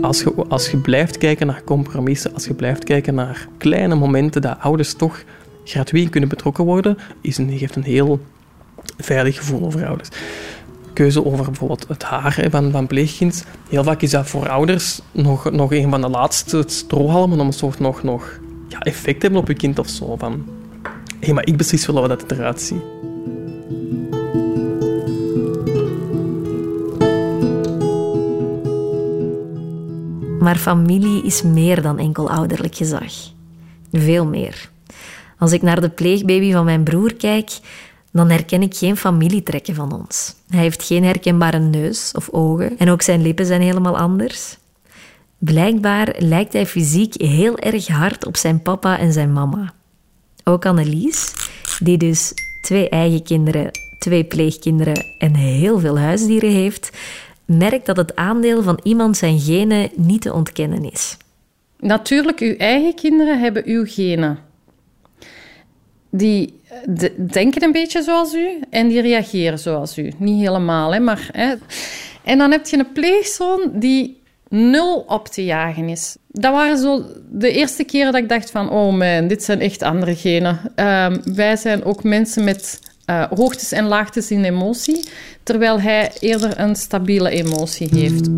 Als 0.00 0.22
je, 0.22 0.34
als 0.48 0.70
je 0.70 0.76
blijft 0.76 1.18
kijken 1.18 1.46
naar 1.46 1.62
compromissen, 1.64 2.34
als 2.34 2.46
je 2.46 2.54
blijft 2.54 2.84
kijken 2.84 3.14
naar 3.14 3.48
kleine 3.58 3.94
momenten 3.94 4.42
dat 4.42 4.56
ouders 4.60 4.94
toch 4.94 5.24
gratuit 5.64 6.08
kunnen 6.08 6.28
betrokken 6.28 6.64
worden, 6.64 6.96
is 7.20 7.38
een, 7.38 7.58
geeft 7.58 7.76
een 7.76 7.82
heel 7.82 8.20
veilig 8.98 9.36
gevoel 9.36 9.64
over 9.64 9.86
ouders. 9.86 10.08
Keuze 10.94 11.24
over 11.24 11.44
bijvoorbeeld 11.44 11.88
het 11.88 12.02
haar 12.02 12.46
van, 12.50 12.70
van 12.70 12.86
pleegkind. 12.86 13.44
Heel 13.68 13.84
vaak 13.84 14.02
is 14.02 14.10
dat 14.10 14.28
voor 14.28 14.48
ouders 14.48 15.00
nog, 15.12 15.50
nog 15.50 15.72
een 15.72 15.90
van 15.90 16.00
de 16.00 16.08
laatste 16.08 16.64
strohalmen 16.66 17.40
om 17.40 17.46
een 17.46 17.52
soort 17.52 17.78
nog, 17.78 18.02
nog 18.02 18.38
ja, 18.68 18.78
effect 18.78 19.20
te 19.20 19.26
hebben 19.26 19.40
op 19.40 19.48
je 19.48 19.54
kind 19.54 19.78
of 19.78 19.88
zo. 19.88 20.16
Van, 20.16 20.44
hé, 21.20 21.32
maar 21.32 21.46
ik 21.46 21.56
beslis 21.56 21.86
wel 21.86 21.98
hoe 21.98 22.08
dat 22.08 22.30
eruit 22.30 22.60
ziet. 22.60 22.82
Maar 30.40 30.56
familie 30.56 31.24
is 31.24 31.42
meer 31.42 31.82
dan 31.82 31.98
enkel 31.98 32.30
ouderlijk 32.30 32.74
gezag. 32.74 33.12
Veel 33.92 34.26
meer. 34.26 34.70
Als 35.38 35.52
ik 35.52 35.62
naar 35.62 35.80
de 35.80 35.88
pleegbaby 35.88 36.52
van 36.52 36.64
mijn 36.64 36.82
broer 36.82 37.14
kijk, 37.14 37.50
dan 38.14 38.30
herken 38.30 38.62
ik 38.62 38.74
geen 38.74 38.96
familietrekken 38.96 39.74
van 39.74 39.92
ons. 39.92 40.34
Hij 40.48 40.60
heeft 40.60 40.82
geen 40.82 41.04
herkenbare 41.04 41.58
neus 41.58 42.12
of 42.16 42.28
ogen 42.30 42.78
en 42.78 42.90
ook 42.90 43.02
zijn 43.02 43.22
lippen 43.22 43.46
zijn 43.46 43.60
helemaal 43.60 43.98
anders. 43.98 44.58
Blijkbaar 45.38 46.14
lijkt 46.18 46.52
hij 46.52 46.66
fysiek 46.66 47.14
heel 47.14 47.58
erg 47.58 47.86
hard 47.86 48.26
op 48.26 48.36
zijn 48.36 48.62
papa 48.62 48.98
en 48.98 49.12
zijn 49.12 49.32
mama. 49.32 49.72
Ook 50.44 50.66
Annelies, 50.66 51.32
die 51.78 51.98
dus 51.98 52.32
twee 52.62 52.88
eigen 52.88 53.22
kinderen, 53.22 53.70
twee 53.98 54.24
pleegkinderen 54.24 55.04
en 55.18 55.34
heel 55.34 55.78
veel 55.78 55.98
huisdieren 55.98 56.50
heeft, 56.50 56.90
merkt 57.44 57.86
dat 57.86 57.96
het 57.96 58.16
aandeel 58.16 58.62
van 58.62 58.80
iemand 58.82 59.16
zijn 59.16 59.40
genen 59.40 59.90
niet 59.96 60.22
te 60.22 60.32
ontkennen 60.32 60.90
is. 60.90 61.16
Natuurlijk, 61.78 62.40
uw 62.40 62.56
eigen 62.56 62.94
kinderen 62.94 63.40
hebben 63.40 63.62
uw 63.66 63.84
genen. 63.86 64.38
Die 66.10 66.60
denken 67.32 67.62
een 67.62 67.72
beetje 67.72 68.02
zoals 68.02 68.34
u 68.34 68.60
en 68.70 68.88
die 68.88 69.00
reageren 69.00 69.58
zoals 69.58 69.98
u. 69.98 70.12
Niet 70.18 70.40
helemaal, 70.40 70.92
hè, 70.92 71.00
maar... 71.00 71.28
Hè. 71.32 71.54
En 72.24 72.38
dan 72.38 72.50
heb 72.50 72.66
je 72.66 72.78
een 72.78 72.92
pleegzoon 72.92 73.70
die 73.72 74.22
nul 74.48 75.04
op 75.08 75.28
te 75.28 75.44
jagen 75.44 75.88
is. 75.88 76.16
Dat 76.28 76.52
waren 76.52 76.78
zo 76.78 77.04
de 77.30 77.52
eerste 77.52 77.84
keren 77.84 78.12
dat 78.12 78.22
ik 78.22 78.28
dacht 78.28 78.50
van... 78.50 78.70
Oh 78.70 78.92
man, 78.92 79.28
dit 79.28 79.42
zijn 79.42 79.60
echt 79.60 79.82
andere 79.82 80.14
genen. 80.16 80.60
Ehm, 80.74 81.18
wij 81.24 81.56
zijn 81.56 81.84
ook 81.84 82.02
mensen 82.02 82.44
met 82.44 82.78
uh, 83.10 83.24
hoogtes 83.30 83.72
en 83.72 83.86
laagtes 83.86 84.30
in 84.30 84.44
emotie, 84.44 85.04
terwijl 85.42 85.80
hij 85.80 86.12
eerder 86.20 86.60
een 86.60 86.76
stabiele 86.76 87.30
emotie 87.30 87.88
heeft. 87.92 88.28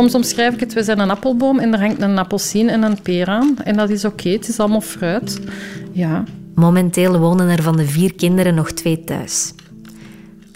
Soms 0.00 0.14
omschrijf 0.14 0.54
ik 0.54 0.60
het, 0.60 0.72
we 0.72 0.82
zijn 0.82 0.98
een 0.98 1.10
appelboom 1.10 1.58
en 1.58 1.72
er 1.72 1.80
hangt 1.80 2.02
een 2.02 2.18
appelsien 2.18 2.68
en 2.68 2.82
een 2.82 3.02
peer 3.02 3.26
aan. 3.26 3.56
En 3.64 3.76
dat 3.76 3.90
is 3.90 4.04
oké, 4.04 4.28
het 4.28 4.48
is 4.48 4.58
allemaal 4.58 4.80
fruit. 4.80 5.40
Ja. 5.92 6.24
Momenteel 6.54 7.18
wonen 7.18 7.48
er 7.48 7.62
van 7.62 7.76
de 7.76 7.86
vier 7.86 8.14
kinderen 8.14 8.54
nog 8.54 8.72
twee 8.72 9.04
thuis. 9.04 9.52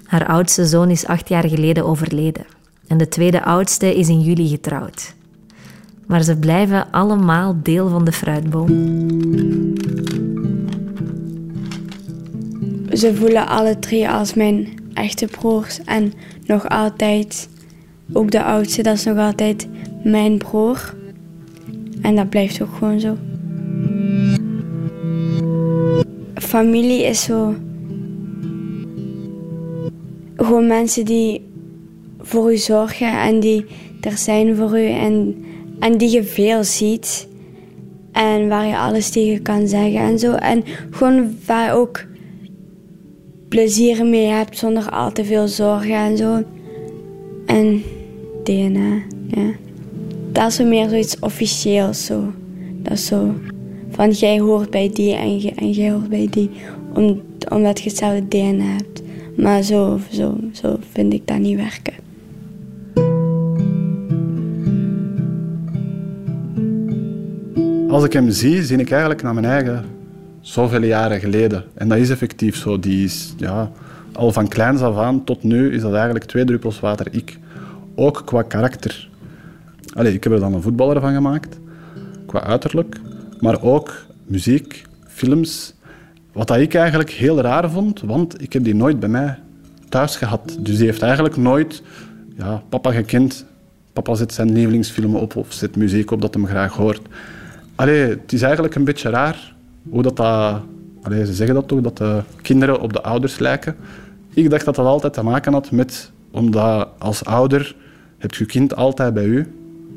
Haar 0.04 0.26
oudste 0.26 0.66
zoon 0.66 0.90
is 0.90 1.06
acht 1.06 1.28
jaar 1.28 1.48
geleden 1.48 1.84
overleden 1.84 2.44
en 2.86 2.98
de 2.98 3.08
tweede 3.08 3.44
oudste 3.44 3.96
is 3.96 4.08
in 4.08 4.20
juli 4.20 4.48
getrouwd. 4.48 5.14
Maar 6.06 6.22
ze 6.22 6.36
blijven 6.36 6.90
allemaal 6.90 7.56
deel 7.62 7.88
van 7.88 8.04
de 8.04 8.12
fruitboom. 8.12 8.68
Ze 12.92 13.14
voelen 13.14 13.48
alle 13.48 13.78
drie 13.78 14.08
als 14.08 14.34
mijn 14.34 14.68
echte 14.94 15.26
broers 15.26 15.80
en 15.84 16.12
nog 16.46 16.68
altijd, 16.68 17.48
ook 18.14 18.30
de 18.30 18.42
oudste, 18.42 18.82
dat 18.82 18.94
is 18.94 19.04
nog 19.04 19.18
altijd 19.18 19.68
mijn 20.04 20.38
broer. 20.38 20.94
En 22.02 22.16
dat 22.16 22.28
blijft 22.28 22.62
ook 22.62 22.74
gewoon 22.74 23.00
zo. 23.00 23.16
Familie 26.34 27.04
is 27.04 27.22
zo. 27.22 27.54
Gewoon 30.36 30.66
mensen 30.66 31.04
die 31.04 31.42
voor 32.18 32.52
u 32.52 32.56
zorgen 32.56 33.20
en 33.20 33.40
die 33.40 33.64
er 34.00 34.18
zijn 34.18 34.56
voor 34.56 34.78
u 34.78 34.88
en, 34.88 35.44
en 35.78 35.98
die 35.98 36.10
je 36.10 36.24
veel 36.24 36.64
ziet. 36.64 37.28
En 38.12 38.48
waar 38.48 38.66
je 38.66 38.78
alles 38.78 39.10
tegen 39.10 39.42
kan 39.42 39.68
zeggen 39.68 40.00
en 40.00 40.18
zo. 40.18 40.32
En 40.32 40.64
gewoon 40.90 41.36
waar 41.46 41.66
je 41.66 41.72
ook 41.72 42.04
plezier 43.48 44.06
mee 44.06 44.26
hebt 44.26 44.58
zonder 44.58 44.90
al 44.90 45.12
te 45.12 45.24
veel 45.24 45.48
zorgen 45.48 45.94
en 45.94 46.16
zo. 46.16 46.42
En 47.46 47.82
DNA, 48.44 49.02
ja. 49.26 49.52
Dat 50.32 50.50
is 50.50 50.58
meer 50.58 50.88
zoiets 50.88 51.18
officieels 51.18 52.04
zo. 52.04 52.32
Dat 52.82 52.92
is 52.92 53.06
zo 53.06 53.34
van 53.90 54.10
jij 54.10 54.40
hoort 54.40 54.70
bij 54.70 54.90
die 54.92 55.14
en, 55.14 55.40
je, 55.40 55.50
en 55.50 55.70
jij 55.70 55.90
hoort 55.90 56.08
bij 56.08 56.28
die. 56.30 56.50
Om, 56.94 57.22
omdat 57.48 57.80
je 57.80 57.88
hetzelfde 57.88 58.28
DNA 58.28 58.64
hebt. 58.64 59.02
Maar 59.36 59.62
zo, 59.62 60.00
zo, 60.10 60.38
zo 60.52 60.76
vind 60.92 61.12
ik 61.12 61.26
dat 61.26 61.38
niet 61.38 61.56
werken. 61.56 61.94
Als 67.88 68.04
ik 68.04 68.12
hem 68.12 68.30
zie, 68.30 68.62
zie 68.62 68.78
ik 68.78 68.90
eigenlijk 68.90 69.22
naar 69.22 69.34
mijn 69.34 69.46
eigen 69.46 69.84
zoveel 70.40 70.82
jaren 70.82 71.20
geleden. 71.20 71.64
En 71.74 71.88
dat 71.88 71.98
is 71.98 72.10
effectief 72.10 72.56
zo. 72.56 72.78
Die 72.78 73.04
is, 73.04 73.34
ja, 73.36 73.70
al 74.12 74.32
van 74.32 74.48
kleins 74.48 74.80
af 74.80 74.96
aan 74.96 75.24
tot 75.24 75.42
nu 75.42 75.72
is 75.72 75.82
dat 75.82 75.92
eigenlijk 75.92 76.24
twee 76.24 76.44
druppels 76.44 76.80
water 76.80 77.06
ik. 77.10 77.38
Ook 77.94 78.22
qua 78.24 78.42
karakter. 78.42 79.08
Allee, 79.92 80.14
ik 80.14 80.24
heb 80.24 80.32
er 80.32 80.40
dan 80.40 80.54
een 80.54 80.62
voetballer 80.62 81.00
van 81.00 81.14
gemaakt, 81.14 81.58
qua 82.26 82.42
uiterlijk. 82.42 83.00
Maar 83.40 83.62
ook 83.62 84.06
muziek, 84.26 84.84
films. 85.06 85.74
Wat 86.32 86.48
dat 86.48 86.58
ik 86.58 86.74
eigenlijk 86.74 87.10
heel 87.10 87.40
raar 87.40 87.70
vond, 87.70 88.00
want 88.00 88.42
ik 88.42 88.52
heb 88.52 88.64
die 88.64 88.74
nooit 88.74 89.00
bij 89.00 89.08
mij 89.08 89.38
thuis 89.88 90.16
gehad. 90.16 90.56
Dus 90.60 90.76
die 90.76 90.86
heeft 90.86 91.02
eigenlijk 91.02 91.36
nooit 91.36 91.82
ja, 92.36 92.62
papa 92.68 92.92
gekend. 92.92 93.44
Papa 93.92 94.14
zet 94.14 94.32
zijn 94.32 94.52
lievelingsfilm 94.52 95.16
op 95.16 95.36
of 95.36 95.52
zet 95.52 95.76
muziek 95.76 96.10
op 96.10 96.20
dat 96.20 96.34
hem 96.34 96.46
graag 96.46 96.72
hoort. 96.72 97.00
Allee, 97.74 98.08
het 98.08 98.32
is 98.32 98.42
eigenlijk 98.42 98.74
een 98.74 98.84
beetje 98.84 99.10
raar 99.10 99.54
hoe 99.88 100.02
dat... 100.02 100.16
dat 100.16 100.60
allee, 101.02 101.26
ze 101.26 101.34
zeggen 101.34 101.54
dat 101.54 101.68
toch, 101.68 101.80
dat 101.80 101.96
de 101.96 102.20
kinderen 102.42 102.80
op 102.80 102.92
de 102.92 103.02
ouders 103.02 103.38
lijken. 103.38 103.76
Ik 104.34 104.50
dacht 104.50 104.64
dat 104.64 104.74
dat 104.74 104.86
altijd 104.86 105.12
te 105.12 105.22
maken 105.22 105.52
had 105.52 105.70
met... 105.70 106.12
Omdat 106.30 106.88
als 106.98 107.24
ouder 107.24 107.74
heb 108.24 108.34
je 108.34 108.46
kind 108.46 108.76
altijd 108.76 109.14
bij 109.14 109.24
u 109.24 109.52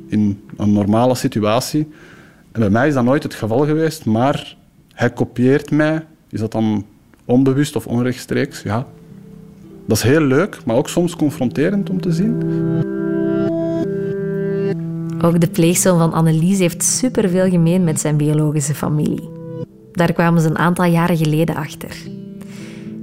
in 0.07 0.41
een 0.57 0.73
normale 0.73 1.15
situatie. 1.15 1.87
En 2.51 2.59
bij 2.59 2.69
mij 2.69 2.87
is 2.87 2.93
dat 2.93 3.03
nooit 3.03 3.23
het 3.23 3.33
geval 3.33 3.65
geweest, 3.65 4.05
maar 4.05 4.57
hij 4.93 5.09
kopieert 5.09 5.71
mij. 5.71 6.05
Is 6.29 6.39
dat 6.39 6.51
dan 6.51 6.85
onbewust 7.25 7.75
of 7.75 7.87
onrechtstreeks? 7.87 8.61
Ja. 8.61 8.87
Dat 9.85 9.97
is 9.97 10.03
heel 10.03 10.21
leuk, 10.21 10.65
maar 10.65 10.75
ook 10.75 10.89
soms 10.89 11.15
confronterend 11.15 11.89
om 11.89 12.01
te 12.01 12.11
zien. 12.11 12.35
Ook 15.21 15.39
de 15.39 15.49
pleegzoon 15.51 15.97
van 15.97 16.13
Annelies 16.13 16.59
heeft 16.59 16.83
superveel 16.83 17.49
gemeen 17.49 17.83
met 17.83 17.99
zijn 17.99 18.17
biologische 18.17 18.75
familie. 18.75 19.29
Daar 19.91 20.13
kwamen 20.13 20.41
ze 20.41 20.49
een 20.49 20.57
aantal 20.57 20.85
jaren 20.85 21.17
geleden 21.17 21.55
achter. 21.55 21.97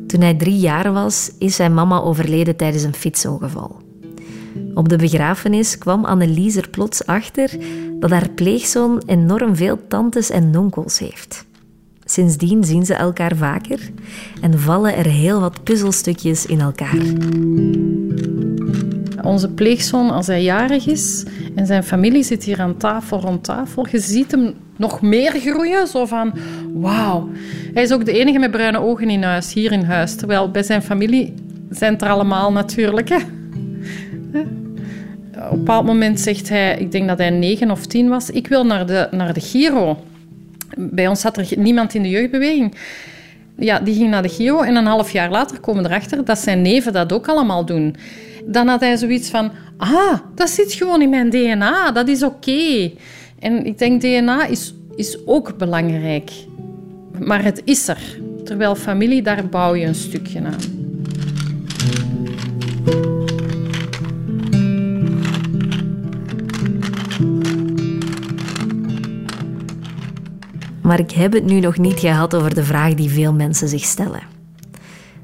Toen 0.07 0.20
hij 0.20 0.35
drie 0.35 0.59
jaar 0.59 0.93
was, 0.93 1.31
is 1.39 1.57
zijn 1.57 1.75
mama 1.75 2.01
overleden 2.01 2.57
tijdens 2.57 2.83
een 2.83 2.95
fietsongeval. 2.95 3.84
Op 4.74 4.88
de 4.88 4.96
begrafenis 4.96 5.78
kwam 5.78 6.05
Annelies 6.05 6.57
er 6.57 6.68
plots 6.68 7.07
achter 7.07 7.50
dat 8.00 8.11
haar 8.11 8.28
pleegzoon 8.30 9.02
enorm 9.07 9.57
veel 9.57 9.78
tantes 9.88 10.30
en 10.30 10.59
onkels 10.59 10.98
heeft. 10.98 11.44
Sindsdien 12.05 12.64
zien 12.64 12.84
ze 12.84 12.94
elkaar 12.94 13.36
vaker 13.36 13.90
en 14.40 14.59
vallen 14.59 14.96
er 14.96 15.07
heel 15.07 15.40
wat 15.40 15.62
puzzelstukjes 15.62 16.46
in 16.46 16.61
elkaar. 16.61 16.98
Onze 19.22 19.48
pleegzoon, 19.48 20.11
als 20.11 20.26
hij 20.26 20.42
jarig 20.42 20.86
is 20.86 21.24
en 21.55 21.66
zijn 21.66 21.84
familie 21.84 22.22
zit 22.22 22.44
hier 22.44 22.61
aan 22.61 22.76
tafel, 22.76 23.20
rond 23.20 23.44
tafel, 23.44 23.86
je 23.90 23.98
ziet 23.98 24.30
hem 24.30 24.55
nog 24.76 25.00
meer 25.00 25.30
groeien. 25.30 25.86
Zo 25.86 26.05
van, 26.05 26.32
wauw. 26.74 27.28
Hij 27.74 27.82
is 27.82 27.92
ook 27.92 28.05
de 28.05 28.12
enige 28.12 28.38
met 28.38 28.50
bruine 28.50 28.80
ogen 28.80 29.11
in 29.11 29.22
huis, 29.22 29.52
hier 29.52 29.72
in 29.72 29.84
huis. 29.84 30.14
Terwijl 30.14 30.50
bij 30.50 30.62
zijn 30.62 30.82
familie 30.82 31.34
zijn 31.70 31.92
het 31.92 32.02
er 32.02 32.09
allemaal 32.09 32.52
natuurlijk. 32.52 33.11
Op 34.35 35.51
een 35.51 35.59
bepaald 35.59 35.87
moment 35.87 36.20
zegt 36.20 36.49
hij, 36.49 36.76
ik 36.78 36.93
denk 36.93 37.09
dat 37.09 37.18
hij 37.18 37.30
negen 37.30 37.70
of 37.70 37.87
tien 37.87 38.09
was, 38.09 38.30
ik 38.30 38.47
wil 38.47 38.66
naar 38.66 38.87
de, 38.87 39.09
naar 39.11 39.32
de 39.32 39.41
Giro. 39.41 40.05
Bij 40.76 41.09
ons 41.09 41.20
zat 41.20 41.37
er 41.37 41.49
niemand 41.57 41.95
in 41.95 42.03
de 42.03 42.09
jeugdbeweging. 42.09 42.74
Ja, 43.57 43.80
die 43.80 43.95
ging 43.95 44.11
naar 44.11 44.22
de 44.22 44.28
Giro 44.28 44.61
en 44.61 44.76
een 44.76 44.87
half 44.87 45.11
jaar 45.11 45.30
later 45.30 45.61
komen 45.61 45.85
erachter 45.85 46.24
dat 46.24 46.39
zijn 46.39 46.62
neven 46.62 46.93
dat 46.93 47.12
ook 47.12 47.28
allemaal 47.28 47.64
doen. 47.64 47.97
Dan 48.47 48.68
had 48.68 48.80
hij 48.80 48.97
zoiets 48.97 49.30
van, 49.30 49.51
ah, 49.76 50.18
dat 50.35 50.51
zit 50.51 50.72
gewoon 50.72 51.03
in 51.03 51.11
mijn 51.11 51.30
DNA, 51.30 51.93
dat 51.93 52.09
is 52.09 52.22
oké. 52.22 52.91
En 53.39 53.66
ik 53.66 53.78
denk, 53.78 54.01
DNA 54.01 54.47
is, 54.47 54.74
is 54.97 55.26
ook 55.26 55.59
belangrijk. 55.59 56.30
Maar 57.18 57.45
het 57.45 57.62
is 57.64 57.89
er. 57.89 58.18
Terwijl 58.45 58.74
familie, 58.74 59.22
daar 59.22 59.47
bouw 59.49 59.74
je 59.74 59.87
een 59.87 59.95
stukje 59.95 60.41
aan. 60.41 60.84
Maar 70.85 70.99
ik 70.99 71.11
heb 71.11 71.32
het 71.32 71.45
nu 71.45 71.61
nog 71.61 71.78
niet 71.78 71.99
gehad 72.01 72.35
over 72.35 72.55
de 72.55 72.64
vraag 72.64 72.95
die 72.95 73.11
veel 73.11 73.32
mensen 73.32 73.68
zich 73.68 73.85
stellen. 73.85 74.22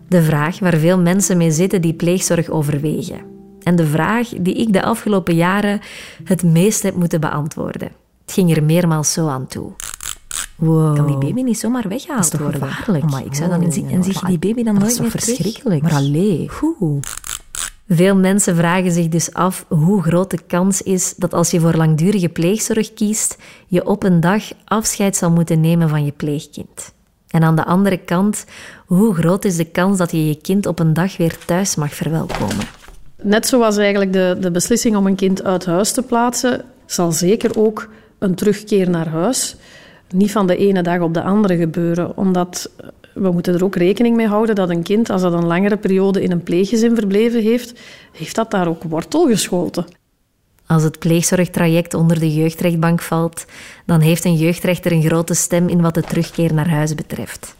De 0.08 0.22
vraag 0.22 0.58
waar 0.58 0.76
veel 0.76 0.98
mensen 0.98 1.36
mee 1.36 1.50
zitten 1.50 1.82
die 1.82 1.94
pleegzorg 1.94 2.48
overwegen. 2.48 3.20
En 3.62 3.76
de 3.76 3.86
vraag 3.86 4.28
die 4.28 4.54
ik 4.54 4.72
de 4.72 4.82
afgelopen 4.82 5.34
jaren 5.34 5.80
het 6.24 6.42
meest 6.42 6.82
heb 6.82 6.94
moeten 6.94 7.20
beantwoorden. 7.20 7.88
Het 8.24 8.32
ging 8.32 8.56
er 8.56 8.62
meermaals 8.62 9.12
zo 9.12 9.28
aan 9.28 9.46
toe. 9.46 9.70
Wow. 10.56 10.96
Kan 10.96 11.06
die 11.06 11.18
baby 11.18 11.42
niet 11.42 11.58
zomaar 11.58 11.88
weggehaald 11.88 12.22
Dat 12.22 12.32
is 12.32 12.38
toch 12.38 12.50
worden? 12.50 12.68
gevaarlijk? 12.68 13.04
Oh, 13.04 13.10
maar 13.10 13.24
ik 13.24 13.34
zou 13.34 13.50
dan 13.50 13.64
Oh, 13.64 13.70
zien 13.72 13.90
en 13.90 14.04
zie 14.04 14.12
je 14.20 14.26
die 14.26 14.38
baby 14.38 14.62
dan 14.62 14.74
nooit 14.78 15.00
meer 15.00 15.10
terug? 15.10 15.24
verschrikkelijk? 15.24 15.82
Maar 15.82 15.92
allee. 15.92 16.50
Oeh. 16.80 17.02
Veel 17.92 18.16
mensen 18.16 18.56
vragen 18.56 18.92
zich 18.92 19.08
dus 19.08 19.32
af 19.32 19.64
hoe 19.68 20.02
groot 20.02 20.30
de 20.30 20.38
kans 20.46 20.82
is 20.82 21.14
dat 21.16 21.34
als 21.34 21.50
je 21.50 21.60
voor 21.60 21.74
langdurige 21.74 22.28
pleegzorg 22.28 22.94
kiest, 22.94 23.38
je 23.66 23.86
op 23.86 24.02
een 24.02 24.20
dag 24.20 24.42
afscheid 24.64 25.16
zal 25.16 25.30
moeten 25.30 25.60
nemen 25.60 25.88
van 25.88 26.04
je 26.04 26.12
pleegkind. 26.12 26.92
En 27.28 27.42
aan 27.42 27.56
de 27.56 27.64
andere 27.64 27.96
kant, 27.96 28.44
hoe 28.86 29.14
groot 29.14 29.44
is 29.44 29.56
de 29.56 29.64
kans 29.64 29.98
dat 29.98 30.10
je 30.10 30.26
je 30.26 30.40
kind 30.40 30.66
op 30.66 30.78
een 30.78 30.92
dag 30.92 31.16
weer 31.16 31.38
thuis 31.46 31.74
mag 31.74 31.94
verwelkomen? 31.94 32.66
Net 33.22 33.46
zoals 33.46 33.76
eigenlijk 33.76 34.12
de, 34.12 34.36
de 34.40 34.50
beslissing 34.50 34.96
om 34.96 35.06
een 35.06 35.16
kind 35.16 35.44
uit 35.44 35.64
huis 35.64 35.92
te 35.92 36.02
plaatsen, 36.02 36.64
zal 36.86 37.12
zeker 37.12 37.58
ook 37.58 37.88
een 38.18 38.34
terugkeer 38.34 38.90
naar 38.90 39.08
huis 39.08 39.56
niet 40.12 40.32
van 40.32 40.46
de 40.46 40.56
ene 40.56 40.82
dag 40.82 41.00
op 41.00 41.14
de 41.14 41.22
andere 41.22 41.56
gebeuren. 41.56 42.16
Omdat 42.16 42.70
we 43.14 43.30
moeten 43.30 43.54
er 43.54 43.64
ook 43.64 43.76
rekening 43.76 44.16
mee 44.16 44.26
houden 44.26 44.54
dat 44.54 44.70
een 44.70 44.82
kind, 44.82 45.10
als 45.10 45.22
dat 45.22 45.32
een 45.32 45.46
langere 45.46 45.76
periode 45.76 46.22
in 46.22 46.30
een 46.30 46.42
pleeggezin 46.42 46.94
verbleven 46.94 47.42
heeft, 47.42 47.80
heeft 48.12 48.34
dat 48.34 48.50
daar 48.50 48.68
ook 48.68 48.82
wortel 48.82 49.26
geschoten. 49.26 49.84
Als 50.66 50.82
het 50.82 50.98
pleegzorgtraject 50.98 51.94
onder 51.94 52.18
de 52.18 52.34
jeugdrechtbank 52.34 53.00
valt, 53.00 53.44
dan 53.86 54.00
heeft 54.00 54.24
een 54.24 54.36
jeugdrechter 54.36 54.92
een 54.92 55.02
grote 55.02 55.34
stem 55.34 55.68
in 55.68 55.80
wat 55.80 55.94
de 55.94 56.02
terugkeer 56.02 56.54
naar 56.54 56.68
huis 56.68 56.94
betreft. 56.94 57.54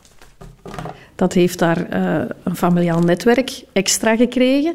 Dat 1.15 1.33
heeft 1.33 1.59
daar 1.59 1.89
eh, 1.89 2.29
een 2.43 2.57
familiaal 2.57 3.01
netwerk 3.01 3.63
extra 3.73 4.17
gekregen. 4.17 4.75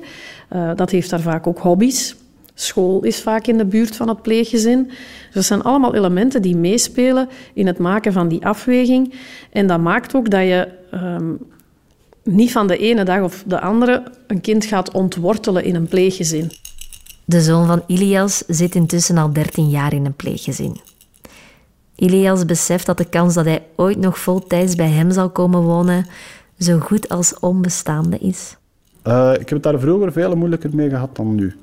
Uh, 0.54 0.72
dat 0.76 0.90
heeft 0.90 1.10
daar 1.10 1.22
vaak 1.22 1.48
ook 1.48 1.60
hobby's. 1.60 2.16
School 2.56 3.04
is 3.04 3.22
vaak 3.22 3.48
in 3.48 3.58
de 3.58 3.66
buurt 3.66 3.96
van 3.96 4.08
het 4.08 4.22
pleeggezin. 4.22 4.86
Dus 4.86 5.34
dat 5.34 5.44
zijn 5.44 5.62
allemaal 5.62 5.96
elementen 5.96 6.42
die 6.42 6.56
meespelen 6.56 7.30
in 7.54 7.68
het 7.68 7.78
maken 7.78 8.14
van 8.14 8.28
die 8.28 8.46
afweging. 8.46 9.14
En 9.52 9.68
dat 9.68 9.80
maakt 9.80 10.16
ook 10.16 10.30
dat 10.30 10.42
je 10.42 10.68
um, 10.94 11.40
niet 12.24 12.52
van 12.52 12.68
de 12.68 12.78
ene 12.78 13.04
dag 13.04 13.22
of 13.22 13.44
de 13.48 13.60
andere 13.62 14.04
een 14.28 14.42
kind 14.42 14.66
gaat 14.66 14.92
ontwortelen 14.92 15.64
in 15.64 15.76
een 15.76 15.88
pleeggezin. 15.88 16.52
De 17.26 17.42
zoon 17.42 17.68
van 17.68 17.84
Ilias 17.88 18.44
zit 18.48 18.76
intussen 18.76 19.18
al 19.18 19.34
13 19.34 19.70
jaar 19.70 19.94
in 19.94 20.06
een 20.06 20.16
pleeggezin. 20.16 20.78
Ilias 21.96 22.46
beseft 22.46 22.86
dat 22.86 22.98
de 22.98 23.10
kans 23.10 23.34
dat 23.34 23.46
hij 23.46 23.64
ooit 23.76 23.98
nog 23.98 24.20
voltijds 24.20 24.76
bij 24.76 24.90
hem 24.90 25.12
zal 25.12 25.30
komen 25.30 25.62
wonen 25.62 26.06
zo 26.60 26.80
goed 26.80 27.10
als 27.10 27.40
onbestaande 27.40 28.18
is. 28.18 28.58
Uh, 29.08 29.32
ik 29.34 29.40
heb 29.40 29.50
het 29.50 29.64
daar 29.64 29.80
vroeger 29.80 30.12
veel 30.12 30.36
moeilijker 30.36 30.70
mee 30.76 30.90
gehad 30.90 31.16
dan 31.16 31.36
nu. 31.36 31.56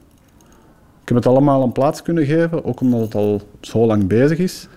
Ik 1.03 1.09
heb 1.09 1.17
het 1.17 1.27
allemaal 1.27 1.63
een 1.63 1.73
plaats 1.73 2.03
kunnen 2.03 2.27
geven, 2.27 2.65
ook 2.65 2.81
omdat 2.81 3.01
het 3.01 3.15
al 3.15 3.41
zo 3.61 3.87
lang 3.87 4.07
bezig 4.07 4.39
is. 4.39 4.69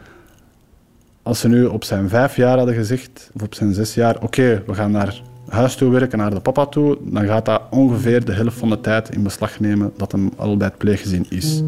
Als 1.23 1.39
ze 1.39 1.47
nu 1.47 1.65
op 1.65 1.84
zijn 1.84 2.09
vijf 2.09 2.36
jaar 2.36 2.57
hadden 2.57 2.76
gezegd, 2.76 3.32
of 3.34 3.41
op 3.41 3.53
zijn 3.53 3.73
zes 3.73 3.93
jaar, 3.93 4.21
oké, 4.21 4.63
we 4.65 4.73
gaan 4.73 4.91
naar 4.91 5.21
huis 5.47 5.76
toe 5.76 5.91
werken, 5.91 6.17
naar 6.17 6.34
de 6.34 6.39
papa 6.39 6.65
toe, 6.65 6.97
dan 7.01 7.26
gaat 7.26 7.45
dat 7.45 7.61
ongeveer 7.69 8.26
de 8.26 8.32
helft 8.32 8.57
van 8.57 8.69
de 8.69 8.82
tijd 8.82 9.09
in 9.09 9.23
beslag 9.23 9.59
nemen 9.59 9.93
dat 9.97 10.11
hem 10.11 10.32
al 10.36 10.57
bij 10.57 10.67
het 10.67 10.78
pleeggezin 10.78 11.26
is. 11.30 11.63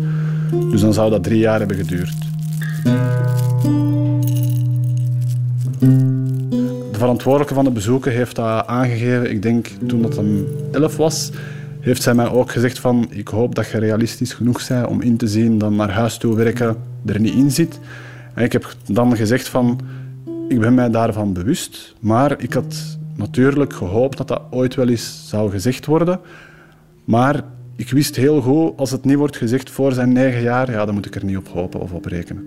Dus 0.71 0.81
dan 0.81 0.93
zou 0.93 1.09
dat 1.09 1.23
drie 1.23 1.39
jaar 1.39 1.59
hebben 1.59 1.77
geduurd. 1.77 2.15
De 6.91 7.03
verantwoordelijke 7.03 7.53
van 7.53 7.63
de 7.63 7.71
bezoeken 7.71 8.11
heeft 8.11 8.35
dat 8.35 8.67
aangegeven, 8.67 9.31
ik 9.31 9.41
denk 9.41 9.67
toen 9.87 10.01
dat 10.01 10.15
hem 10.15 10.47
elf 10.71 10.97
was, 10.97 11.31
heeft 11.87 12.01
zij 12.01 12.13
mij 12.13 12.29
ook 12.29 12.51
gezegd 12.51 12.79
van 12.79 13.07
ik 13.09 13.27
hoop 13.27 13.55
dat 13.55 13.69
je 13.69 13.77
realistisch 13.77 14.33
genoeg 14.33 14.67
bent 14.67 14.87
om 14.87 15.01
in 15.01 15.17
te 15.17 15.27
zien 15.27 15.57
dat 15.57 15.71
naar 15.71 15.91
huis 15.91 16.17
toe 16.17 16.35
werken 16.35 16.75
er 17.05 17.19
niet 17.19 17.33
in 17.33 17.51
zit. 17.51 17.79
En 18.33 18.43
ik 18.43 18.51
heb 18.51 18.75
dan 18.85 19.15
gezegd 19.15 19.47
van 19.47 19.79
ik 20.47 20.59
ben 20.59 20.73
mij 20.73 20.89
daarvan 20.89 21.33
bewust, 21.33 21.93
maar 21.99 22.41
ik 22.41 22.53
had 22.53 22.97
natuurlijk 23.15 23.73
gehoopt 23.73 24.17
dat 24.17 24.27
dat 24.27 24.41
ooit 24.49 24.75
wel 24.75 24.87
eens 24.87 25.23
zou 25.29 25.51
gezegd 25.51 25.85
worden. 25.85 26.19
Maar 27.03 27.43
ik 27.75 27.89
wist 27.89 28.15
heel 28.15 28.41
goed, 28.41 28.77
als 28.77 28.91
het 28.91 29.05
niet 29.05 29.17
wordt 29.17 29.37
gezegd 29.37 29.69
voor 29.69 29.91
zijn 29.91 30.11
negen 30.11 30.41
jaar, 30.41 30.71
ja, 30.71 30.85
dan 30.85 30.93
moet 30.93 31.05
ik 31.05 31.15
er 31.15 31.25
niet 31.25 31.37
op 31.37 31.47
hopen 31.47 31.79
of 31.79 31.91
op 31.91 32.05
rekenen. 32.05 32.45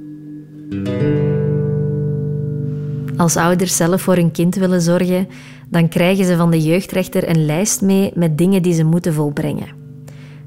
Als 3.16 3.36
ouders 3.36 3.76
zelf 3.76 4.02
voor 4.02 4.14
hun 4.14 4.30
kind 4.30 4.54
willen 4.54 4.80
zorgen, 4.80 5.28
dan 5.70 5.88
krijgen 5.88 6.24
ze 6.24 6.36
van 6.36 6.50
de 6.50 6.62
jeugdrechter 6.62 7.28
een 7.28 7.44
lijst 7.44 7.82
mee 7.82 8.10
met 8.14 8.38
dingen 8.38 8.62
die 8.62 8.72
ze 8.72 8.84
moeten 8.84 9.14
volbrengen. 9.14 9.68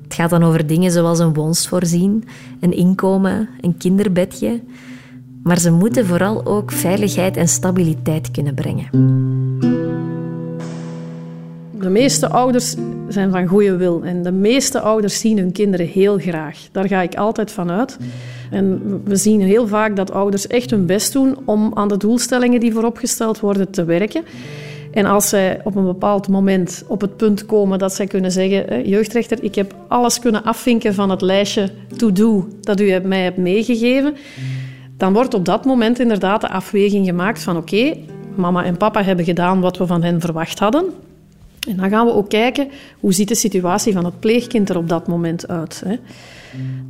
Het 0.04 0.14
gaat 0.14 0.30
dan 0.30 0.44
over 0.44 0.68
dingen 0.68 0.92
zoals 0.92 1.20
een 1.20 1.34
woonst 1.34 1.68
voorzien, 1.68 2.24
een 2.60 2.74
inkomen, 2.74 3.50
een 3.62 3.78
kinderbedje. 3.78 4.62
Maar 5.44 5.60
ze 5.60 5.72
moeten 5.72 6.06
vooral 6.06 6.46
ook 6.46 6.72
veiligheid 6.72 7.38
en 7.38 7.48
stabiliteit 7.48 8.32
kunnen 8.32 8.54
brengen. 8.54 8.88
De 11.80 11.90
meeste 11.90 12.30
ouders 12.30 12.76
zijn 13.08 13.32
van 13.32 13.48
goede 13.48 13.76
wil 13.76 14.04
en 14.04 14.24
de 14.24 14.32
meeste 14.32 14.80
ouders 14.80 15.20
zien 15.20 15.38
hun 15.38 15.52
kinderen 15.52 15.88
heel 15.88 16.18
graag. 16.18 16.58
Daar 16.72 16.88
ga 16.88 17.02
ik 17.02 17.16
altijd 17.16 17.52
van 17.52 17.72
uit. 17.72 17.98
En 18.52 18.82
we 19.06 19.16
zien 19.16 19.42
heel 19.42 19.68
vaak 19.68 19.96
dat 19.96 20.12
ouders 20.12 20.48
echt 20.48 20.70
hun 20.70 20.86
best 20.86 21.14
doen 21.14 21.38
om 21.46 21.72
aan 21.74 21.88
de 21.88 21.98
doelstellingen 21.98 22.60
die 22.60 22.74
vooropgesteld 22.74 23.40
worden 23.40 23.72
te 23.72 23.84
werken. 23.84 24.24
En 24.94 25.06
als 25.06 25.30
zij 25.30 25.62
op 25.64 25.76
een 25.76 25.86
bepaald 25.86 26.28
moment 26.28 26.84
op 26.88 27.02
het 27.02 27.18
punt 27.18 27.46
komen 27.46 27.80
dat 27.80 27.94
zij 27.94 28.08
kunnen 28.08 28.32
zeggen: 28.32 28.90
jeugdrechter, 28.90 29.44
ik 29.44 29.56
heb 29.56 29.76
alles 29.88 30.20
kunnen 30.20 30.44
afvinken 30.44 30.94
van 30.94 31.10
het 31.10 31.22
lijstje 31.22 31.70
to-do 31.98 32.48
dat 32.62 32.80
u 32.80 33.00
mij 33.00 33.22
hebt 33.22 33.38
meegegeven, 33.38 34.16
dan 34.98 35.14
wordt 35.14 35.34
op 35.34 35.46
dat 35.46 35.66
moment 35.66 36.00
inderdaad 36.00 36.42
de 36.42 36.50
afweging 36.50 37.06
gemaakt 37.06 37.44
van 37.44 37.58
oké, 37.58 37.94
mama 38.36 38.64
en 38.64 38.78
papa 38.78 39.04
hebben 39.04 39.26
gedaan 39.26 39.62
wat 39.62 39.78
we 39.78 39.88
van 39.88 40.04
hen 40.04 40.22
verwacht 40.22 40.60
hadden. 40.60 40.86
En 41.70 41.78
dan 41.78 41.90
gaan 41.90 42.06
we 42.06 42.14
ook 42.14 42.30
kijken 42.30 42.68
hoe 43.00 43.14
ziet 43.14 43.28
de 43.28 43.36
situatie 43.36 43.94
van 43.94 44.06
het 44.06 44.20
pleegkind 44.20 44.70
er 44.70 44.78
op 44.78 44.90
dat 44.90 45.08
moment 45.08 45.48
uit. 45.48 45.84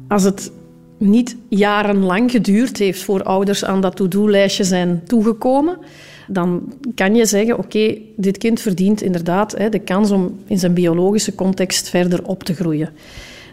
Als 0.07 0.23
het 0.23 0.51
niet 0.97 1.35
jarenlang 1.49 2.31
geduurd 2.31 2.77
heeft 2.77 3.03
voor 3.03 3.23
ouders 3.23 3.65
aan 3.65 3.81
dat 3.81 3.95
to-do-lijstje 3.95 4.63
zijn 4.63 5.01
toegekomen, 5.05 5.77
dan 6.27 6.73
kan 6.95 7.15
je 7.15 7.25
zeggen, 7.25 7.57
oké, 7.57 7.97
dit 8.15 8.37
kind 8.37 8.61
verdient 8.61 9.01
inderdaad 9.01 9.57
hè, 9.57 9.69
de 9.69 9.79
kans 9.79 10.11
om 10.11 10.39
in 10.45 10.59
zijn 10.59 10.73
biologische 10.73 11.35
context 11.35 11.89
verder 11.89 12.25
op 12.25 12.43
te 12.43 12.53
groeien. 12.53 12.89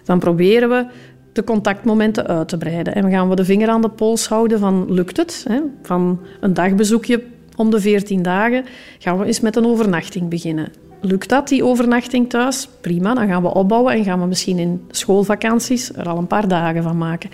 Dan 0.05 0.19
proberen 0.19 0.69
we 0.69 0.87
de 1.33 1.45
contactmomenten 1.45 2.27
uit 2.27 2.49
te 2.49 2.59
breiden. 2.59 2.95
En 2.95 3.11
gaan 3.11 3.29
we 3.29 3.37
de 3.37 3.45
vinger 3.45 3.69
aan 3.69 3.83
de 3.83 3.89
pols 3.89 4.29
houden 4.29 4.59
van, 4.59 4.93
lukt 4.93 5.17
het? 5.17 5.45
Hè? 5.49 5.61
Van 5.83 6.21
een 6.41 6.55
dagbezoekje 6.55 7.23
om 7.57 7.71
de 7.71 7.81
14 7.81 8.23
dagen 8.23 8.65
gaan 8.99 9.19
we 9.19 9.25
eens 9.25 9.41
met 9.41 9.57
een 9.57 9.67
overnachting 9.67 10.29
beginnen. 10.29 10.73
Lukt 11.03 11.29
dat, 11.29 11.49
die 11.49 11.65
overnachting 11.65 12.31
thuis? 12.31 12.69
Prima, 12.81 13.15
dan 13.15 13.27
gaan 13.27 13.43
we 13.43 13.55
opbouwen 13.55 13.95
en 13.95 14.05
gaan 14.05 14.21
we 14.21 14.27
misschien 14.27 14.59
in 14.59 14.85
schoolvakanties 14.91 15.93
er 15.95 16.09
al 16.09 16.19
een 16.19 16.27
paar 16.27 16.49
dagen 16.49 16.83
van 16.83 16.99
maken. 16.99 17.31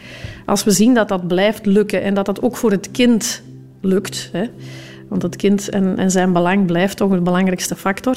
Als 0.47 0.65
we 0.65 0.71
zien 0.71 0.95
dat 0.95 1.09
dat 1.09 1.27
blijft 1.27 1.67
lukken 1.67 2.03
en 2.03 2.15
dat 2.15 2.27
dat 2.27 2.43
ook 2.43 2.57
voor 2.57 2.71
het 2.71 2.91
kind 2.91 3.43
lukt, 3.81 4.29
hè, 4.33 4.45
want 5.09 5.23
het 5.23 5.37
kind 5.37 5.69
en, 5.69 5.99
en 5.99 6.11
zijn 6.11 6.33
belang 6.33 6.67
blijft 6.67 6.97
toch 6.97 7.11
de 7.11 7.21
belangrijkste 7.21 7.77
factor, 7.77 8.17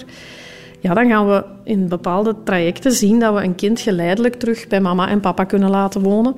ja, 0.79 0.93
dan 0.93 1.09
gaan 1.09 1.27
we 1.27 1.43
in 1.63 1.87
bepaalde 1.87 2.35
trajecten 2.43 2.91
zien 2.91 3.19
dat 3.19 3.33
we 3.33 3.43
een 3.43 3.55
kind 3.55 3.79
geleidelijk 3.79 4.35
terug 4.35 4.67
bij 4.67 4.81
mama 4.81 5.09
en 5.09 5.19
papa 5.19 5.43
kunnen 5.43 5.69
laten 5.69 6.01
wonen. 6.01 6.35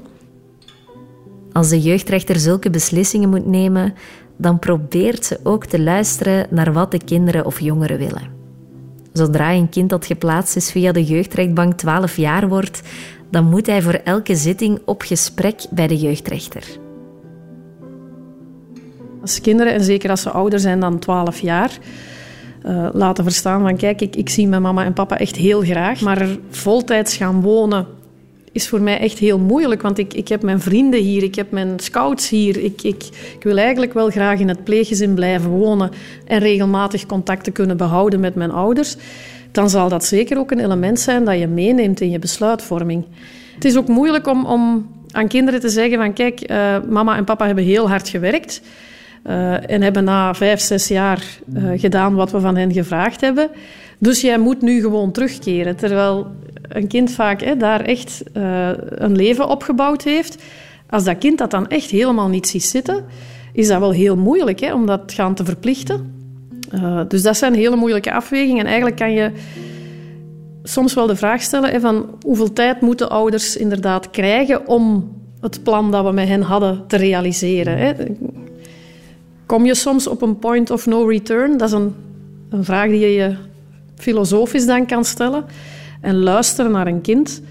Als 1.51 1.69
de 1.69 1.81
jeugdrechter 1.81 2.35
zulke 2.35 2.69
beslissingen 2.69 3.29
moet 3.29 3.45
nemen, 3.45 3.93
dan 4.37 4.59
probeert 4.59 5.25
ze 5.25 5.39
ook 5.43 5.65
te 5.65 5.79
luisteren 5.79 6.47
naar 6.49 6.73
wat 6.73 6.91
de 6.91 7.03
kinderen 7.03 7.45
of 7.45 7.59
jongeren 7.59 7.97
willen. 7.97 8.39
Zodra 9.13 9.51
een 9.51 9.69
kind 9.69 9.89
dat 9.89 10.05
geplaatst 10.05 10.55
is 10.55 10.71
via 10.71 10.91
de 10.91 11.03
jeugdrechtbank 11.03 11.73
12 11.73 12.17
jaar 12.17 12.47
wordt, 12.47 12.81
dan 13.29 13.45
moet 13.45 13.65
hij 13.65 13.81
voor 13.81 13.99
elke 14.03 14.35
zitting 14.35 14.79
op 14.85 15.01
gesprek 15.01 15.61
bij 15.69 15.87
de 15.87 15.97
jeugdrechter. 15.97 16.63
Als 19.21 19.41
kinderen, 19.41 19.73
en 19.73 19.83
zeker 19.83 20.09
als 20.09 20.21
ze 20.21 20.29
ouder 20.29 20.59
zijn 20.59 20.79
dan 20.79 20.99
12 20.99 21.39
jaar, 21.39 21.77
uh, 22.65 22.89
laten 22.93 23.23
verstaan 23.23 23.61
van 23.61 23.77
kijk, 23.77 24.01
ik, 24.01 24.15
ik 24.15 24.29
zie 24.29 24.47
mijn 24.47 24.61
mama 24.61 24.85
en 24.85 24.93
papa 24.93 25.17
echt 25.17 25.35
heel 25.35 25.61
graag, 25.61 26.01
maar 26.01 26.27
voltijds 26.49 27.15
gaan 27.15 27.41
wonen 27.41 27.87
is 28.51 28.67
voor 28.67 28.81
mij 28.81 28.99
echt 28.99 29.17
heel 29.17 29.39
moeilijk, 29.39 29.81
want 29.81 29.97
ik, 29.97 30.13
ik 30.13 30.27
heb 30.27 30.41
mijn 30.41 30.59
vrienden 30.59 30.99
hier, 30.99 31.23
ik 31.23 31.35
heb 31.35 31.51
mijn 31.51 31.79
scouts 31.79 32.29
hier. 32.29 32.63
Ik, 32.63 32.81
ik, 32.81 33.03
ik 33.37 33.43
wil 33.43 33.57
eigenlijk 33.57 33.93
wel 33.93 34.09
graag 34.09 34.39
in 34.39 34.47
het 34.47 34.63
pleeggezin 34.63 35.13
blijven 35.13 35.49
wonen 35.49 35.91
en 36.25 36.39
regelmatig 36.39 37.05
contacten 37.05 37.53
kunnen 37.53 37.77
behouden 37.77 38.19
met 38.19 38.35
mijn 38.35 38.51
ouders. 38.51 38.95
Dan 39.51 39.69
zal 39.69 39.89
dat 39.89 40.05
zeker 40.05 40.37
ook 40.37 40.51
een 40.51 40.59
element 40.59 40.99
zijn 40.99 41.25
dat 41.25 41.39
je 41.39 41.47
meeneemt 41.47 42.01
in 42.01 42.09
je 42.09 42.19
besluitvorming. 42.19 43.05
Het 43.53 43.65
is 43.65 43.77
ook 43.77 43.87
moeilijk 43.87 44.27
om, 44.27 44.45
om 44.45 44.89
aan 45.11 45.27
kinderen 45.27 45.59
te 45.59 45.69
zeggen 45.69 45.97
van 45.97 46.13
kijk, 46.13 46.51
uh, 46.51 46.75
mama 46.89 47.17
en 47.17 47.23
papa 47.23 47.45
hebben 47.45 47.63
heel 47.63 47.89
hard 47.89 48.09
gewerkt 48.09 48.61
uh, 49.27 49.69
en 49.71 49.81
hebben 49.81 50.03
na 50.03 50.33
vijf, 50.33 50.59
zes 50.59 50.87
jaar 50.87 51.23
uh, 51.53 51.79
gedaan 51.79 52.15
wat 52.15 52.31
we 52.31 52.39
van 52.39 52.55
hen 52.55 52.71
gevraagd 52.73 53.21
hebben. 53.21 53.49
Dus 53.97 54.21
jij 54.21 54.39
moet 54.39 54.61
nu 54.61 54.81
gewoon 54.81 55.11
terugkeren. 55.11 55.75
Terwijl 55.75 56.27
een 56.67 56.87
kind 56.87 57.11
vaak 57.11 57.41
hè, 57.41 57.57
daar 57.57 57.81
echt 57.81 58.23
uh, 58.37 58.69
een 58.89 59.15
leven 59.15 59.47
opgebouwd 59.47 60.03
heeft. 60.03 60.43
Als 60.89 61.03
dat 61.03 61.17
kind 61.17 61.37
dat 61.37 61.51
dan 61.51 61.67
echt 61.67 61.89
helemaal 61.89 62.29
niet 62.29 62.47
ziet 62.47 62.65
zitten, 62.65 63.05
is 63.53 63.67
dat 63.67 63.79
wel 63.79 63.91
heel 63.91 64.17
moeilijk 64.17 64.59
hè, 64.59 64.73
om 64.73 64.85
dat 64.85 65.01
gaan 65.13 65.35
te 65.35 65.45
verplichten. 65.45 66.19
Dus 67.07 67.21
dat 67.21 67.37
zijn 67.37 67.53
hele 67.53 67.75
moeilijke 67.75 68.13
afwegingen. 68.13 68.59
En 68.59 68.65
eigenlijk 68.65 68.95
kan 68.95 69.11
je 69.11 69.31
soms 70.63 70.93
wel 70.93 71.07
de 71.07 71.15
vraag 71.15 71.41
stellen 71.41 71.71
hè, 71.71 71.79
van 71.79 72.05
hoeveel 72.25 72.53
tijd 72.53 72.81
moeten 72.81 73.09
ouders 73.09 73.57
inderdaad 73.57 74.09
krijgen 74.09 74.67
om 74.67 75.11
het 75.41 75.63
plan 75.63 75.91
dat 75.91 76.05
we 76.05 76.11
met 76.11 76.27
hen 76.27 76.41
hadden 76.41 76.83
te 76.87 76.97
realiseren. 76.97 77.77
Hè. 77.77 77.93
Kom 79.51 79.65
je 79.65 79.75
soms 79.75 80.07
op 80.07 80.21
een 80.21 80.39
point 80.39 80.69
of 80.69 80.85
no 80.85 81.05
return? 81.05 81.57
Dat 81.57 81.67
is 81.67 81.73
een, 81.73 81.93
vraag 82.63 82.89
die 82.89 82.99
je 82.99 83.13
je 83.13 83.35
filosofisch 83.95 84.65
dan 84.65 84.85
kan 84.85 85.05
stellen. 85.05 85.45
En 86.01 86.15
luisteren 86.15 86.71
naar 86.71 86.87
een 86.87 87.01
kind 87.01 87.41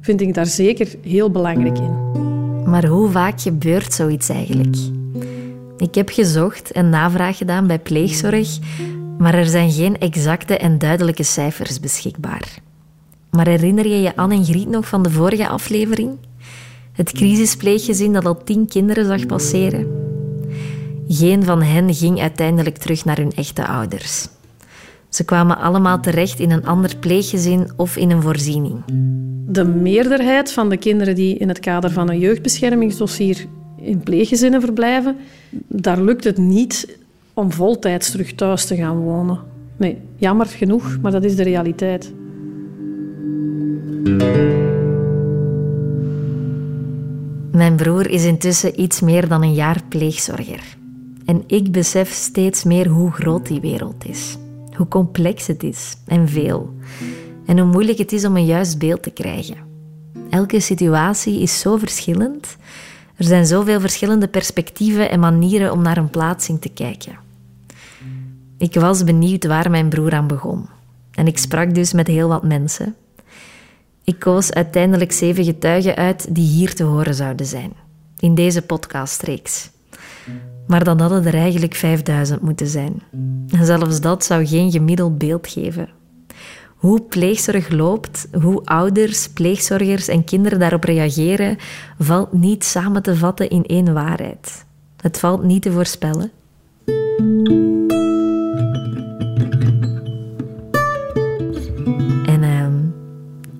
vind 0.00 0.20
ik 0.20 0.34
daar 0.34 0.46
zeker 0.46 0.94
heel 1.02 1.30
belangrijk 1.30 1.78
in. 1.78 2.12
Maar 2.64 2.86
hoe 2.86 3.10
vaak 3.10 3.40
gebeurt 3.40 3.92
zoiets 3.92 4.28
eigenlijk? 4.28 4.76
Ik 5.76 5.94
heb 5.94 6.08
gezocht 6.08 6.72
en 6.72 6.88
navraag 6.88 7.36
gedaan 7.36 7.66
bij 7.66 7.78
pleegzorg, 7.78 8.58
maar 9.18 9.34
er 9.34 9.46
zijn 9.46 9.70
geen 9.70 9.98
exacte 9.98 10.56
en 10.56 10.78
duidelijke 10.78 11.22
cijfers 11.22 11.80
beschikbaar. 11.80 12.58
Maar 13.30 13.48
herinner 13.48 13.86
je 13.86 14.00
je 14.00 14.16
Anne 14.16 14.34
en 14.34 14.44
Griet 14.44 14.68
nog 14.68 14.88
van 14.88 15.02
de 15.02 15.10
vorige 15.10 15.48
aflevering? 15.48 16.10
Het 16.92 17.12
crisispleeggezin 17.12 18.12
dat 18.12 18.26
al 18.26 18.44
tien 18.44 18.68
kinderen 18.68 19.06
zag 19.06 19.26
passeren. 19.26 20.09
Geen 21.12 21.44
van 21.44 21.62
hen 21.62 21.94
ging 21.94 22.20
uiteindelijk 22.20 22.76
terug 22.76 23.04
naar 23.04 23.16
hun 23.16 23.32
echte 23.32 23.66
ouders. 23.66 24.28
Ze 25.08 25.24
kwamen 25.24 25.58
allemaal 25.58 26.00
terecht 26.00 26.40
in 26.40 26.50
een 26.50 26.66
ander 26.66 26.96
pleeggezin 26.96 27.70
of 27.76 27.96
in 27.96 28.10
een 28.10 28.22
voorziening. 28.22 28.82
De 29.46 29.64
meerderheid 29.64 30.52
van 30.52 30.68
de 30.68 30.76
kinderen 30.76 31.14
die 31.14 31.36
in 31.36 31.48
het 31.48 31.58
kader 31.58 31.90
van 31.90 32.10
een 32.10 32.18
jeugdbeschermingsdossier 32.18 33.46
in 33.76 34.00
pleeggezinnen 34.00 34.60
verblijven, 34.60 35.16
daar 35.66 36.02
lukt 36.02 36.24
het 36.24 36.38
niet 36.38 36.98
om 37.34 37.52
voltijds 37.52 38.10
terug 38.10 38.34
thuis 38.34 38.64
te 38.64 38.76
gaan 38.76 38.98
wonen. 38.98 39.38
Nee, 39.76 39.98
jammer 40.16 40.46
genoeg, 40.46 40.98
maar 41.02 41.12
dat 41.12 41.24
is 41.24 41.36
de 41.36 41.42
realiteit. 41.42 42.12
Mijn 47.52 47.76
broer 47.76 48.10
is 48.10 48.24
intussen 48.24 48.80
iets 48.80 49.00
meer 49.00 49.28
dan 49.28 49.42
een 49.42 49.54
jaar 49.54 49.80
pleegzorger. 49.88 50.78
En 51.30 51.42
ik 51.46 51.72
besef 51.72 52.12
steeds 52.12 52.64
meer 52.64 52.88
hoe 52.88 53.10
groot 53.10 53.46
die 53.46 53.60
wereld 53.60 54.08
is 54.08 54.38
hoe 54.80 54.88
complex 54.88 55.46
het 55.46 55.62
is 55.62 55.96
en 56.06 56.28
veel. 56.28 56.74
En 57.46 57.58
hoe 57.58 57.70
moeilijk 57.70 57.98
het 57.98 58.12
is 58.12 58.24
om 58.24 58.36
een 58.36 58.44
juist 58.44 58.78
beeld 58.78 59.02
te 59.02 59.10
krijgen. 59.10 59.56
Elke 60.30 60.60
situatie 60.60 61.40
is 61.40 61.60
zo 61.60 61.76
verschillend. 61.76 62.56
Er 63.16 63.24
zijn 63.24 63.46
zoveel 63.46 63.80
verschillende 63.80 64.28
perspectieven 64.28 65.10
en 65.10 65.20
manieren 65.20 65.72
om 65.72 65.82
naar 65.82 65.96
een 65.96 66.10
plaatsing 66.10 66.60
te 66.60 66.68
kijken. 66.68 67.18
Ik 68.58 68.74
was 68.74 69.04
benieuwd 69.04 69.46
waar 69.46 69.70
mijn 69.70 69.88
broer 69.88 70.12
aan 70.12 70.26
begon. 70.26 70.68
En 71.10 71.26
ik 71.26 71.38
sprak 71.38 71.74
dus 71.74 71.92
met 71.92 72.06
heel 72.06 72.28
wat 72.28 72.42
mensen. 72.42 72.94
Ik 74.04 74.18
koos 74.18 74.52
uiteindelijk 74.52 75.12
zeven 75.12 75.44
getuigen 75.44 75.96
uit 75.96 76.34
die 76.34 76.48
hier 76.48 76.74
te 76.74 76.84
horen 76.84 77.14
zouden 77.14 77.46
zijn, 77.46 77.72
in 78.18 78.34
deze 78.34 78.62
podcastreeks. 78.62 79.70
Maar 80.70 80.84
dan 80.84 81.00
hadden 81.00 81.24
er 81.24 81.34
eigenlijk 81.34 81.74
5000 81.74 82.40
moeten 82.40 82.66
zijn. 82.66 83.02
En 83.48 83.64
zelfs 83.64 84.00
dat 84.00 84.24
zou 84.24 84.46
geen 84.46 84.70
gemiddeld 84.70 85.18
beeld 85.18 85.48
geven. 85.48 85.88
Hoe 86.76 87.02
pleegzorg 87.02 87.68
loopt, 87.68 88.28
hoe 88.42 88.64
ouders, 88.64 89.28
pleegzorgers 89.28 90.08
en 90.08 90.24
kinderen 90.24 90.58
daarop 90.58 90.84
reageren, 90.84 91.56
valt 91.98 92.32
niet 92.32 92.64
samen 92.64 93.02
te 93.02 93.16
vatten 93.16 93.50
in 93.50 93.64
één 93.64 93.92
waarheid. 93.94 94.64
Het 94.96 95.18
valt 95.18 95.42
niet 95.42 95.62
te 95.62 95.72
voorspellen. 95.72 96.30
En 102.26 102.42
uh, 102.42 102.66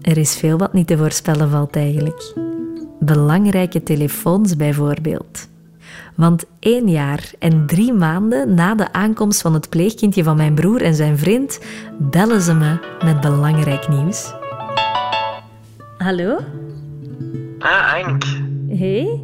er 0.01 0.19
is 0.19 0.37
veel 0.37 0.59
wat 0.59 0.73
niet 0.73 0.87
te 0.87 0.97
voorspellen 0.97 1.51
valt 1.51 1.77
eigenlijk. 1.77 2.35
Belangrijke 3.01 3.83
telefoons 3.83 4.57
bijvoorbeeld. 4.57 5.49
Want 6.21 6.45
één 6.59 6.89
jaar 6.89 7.33
en 7.39 7.67
drie 7.67 7.93
maanden 7.93 8.55
na 8.55 8.75
de 8.75 8.93
aankomst 8.93 9.41
van 9.41 9.55
het 9.55 9.69
pleegkindje 9.69 10.25
van 10.25 10.37
mijn 10.37 10.55
broer 10.55 10.83
en 10.83 10.95
zijn 10.95 11.19
vriend, 11.19 11.61
bellen 11.99 12.41
ze 12.41 12.55
me 12.55 12.79
met 13.05 13.21
belangrijk 13.21 13.89
nieuws. 13.89 14.33
Hallo? 15.99 16.39
Ah, 17.59 18.05
Ank. 18.05 18.25
Hey? 18.69 19.21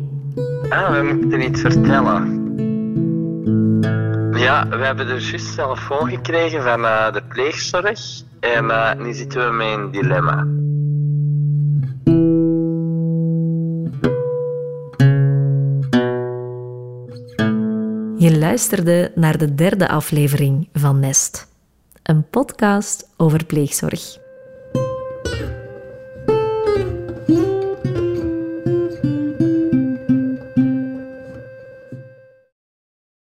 Ah, 0.68 0.90
we 0.90 1.14
moeten 1.14 1.42
iets 1.42 1.60
vertellen. 1.60 2.44
Ja, 4.32 4.68
we 4.68 4.84
hebben 4.84 5.06
dus 5.06 5.30
juist 5.30 5.54
telefoon 5.54 6.08
gekregen 6.08 6.62
van 6.62 6.80
uh, 6.80 7.12
de 7.12 7.22
pleegzorg. 7.28 8.00
En 8.40 8.64
uh, 8.64 8.94
nu 8.94 9.12
zitten 9.12 9.48
we 9.48 9.52
met 9.56 9.66
een 9.66 9.90
dilemma. 9.90 10.46
Je 18.26 18.38
luisterde 18.38 19.12
naar 19.14 19.38
de 19.38 19.54
derde 19.54 19.88
aflevering 19.88 20.68
van 20.72 21.00
Nest, 21.00 21.48
een 22.02 22.28
podcast 22.30 23.08
over 23.16 23.44
pleegzorg. 23.44 24.25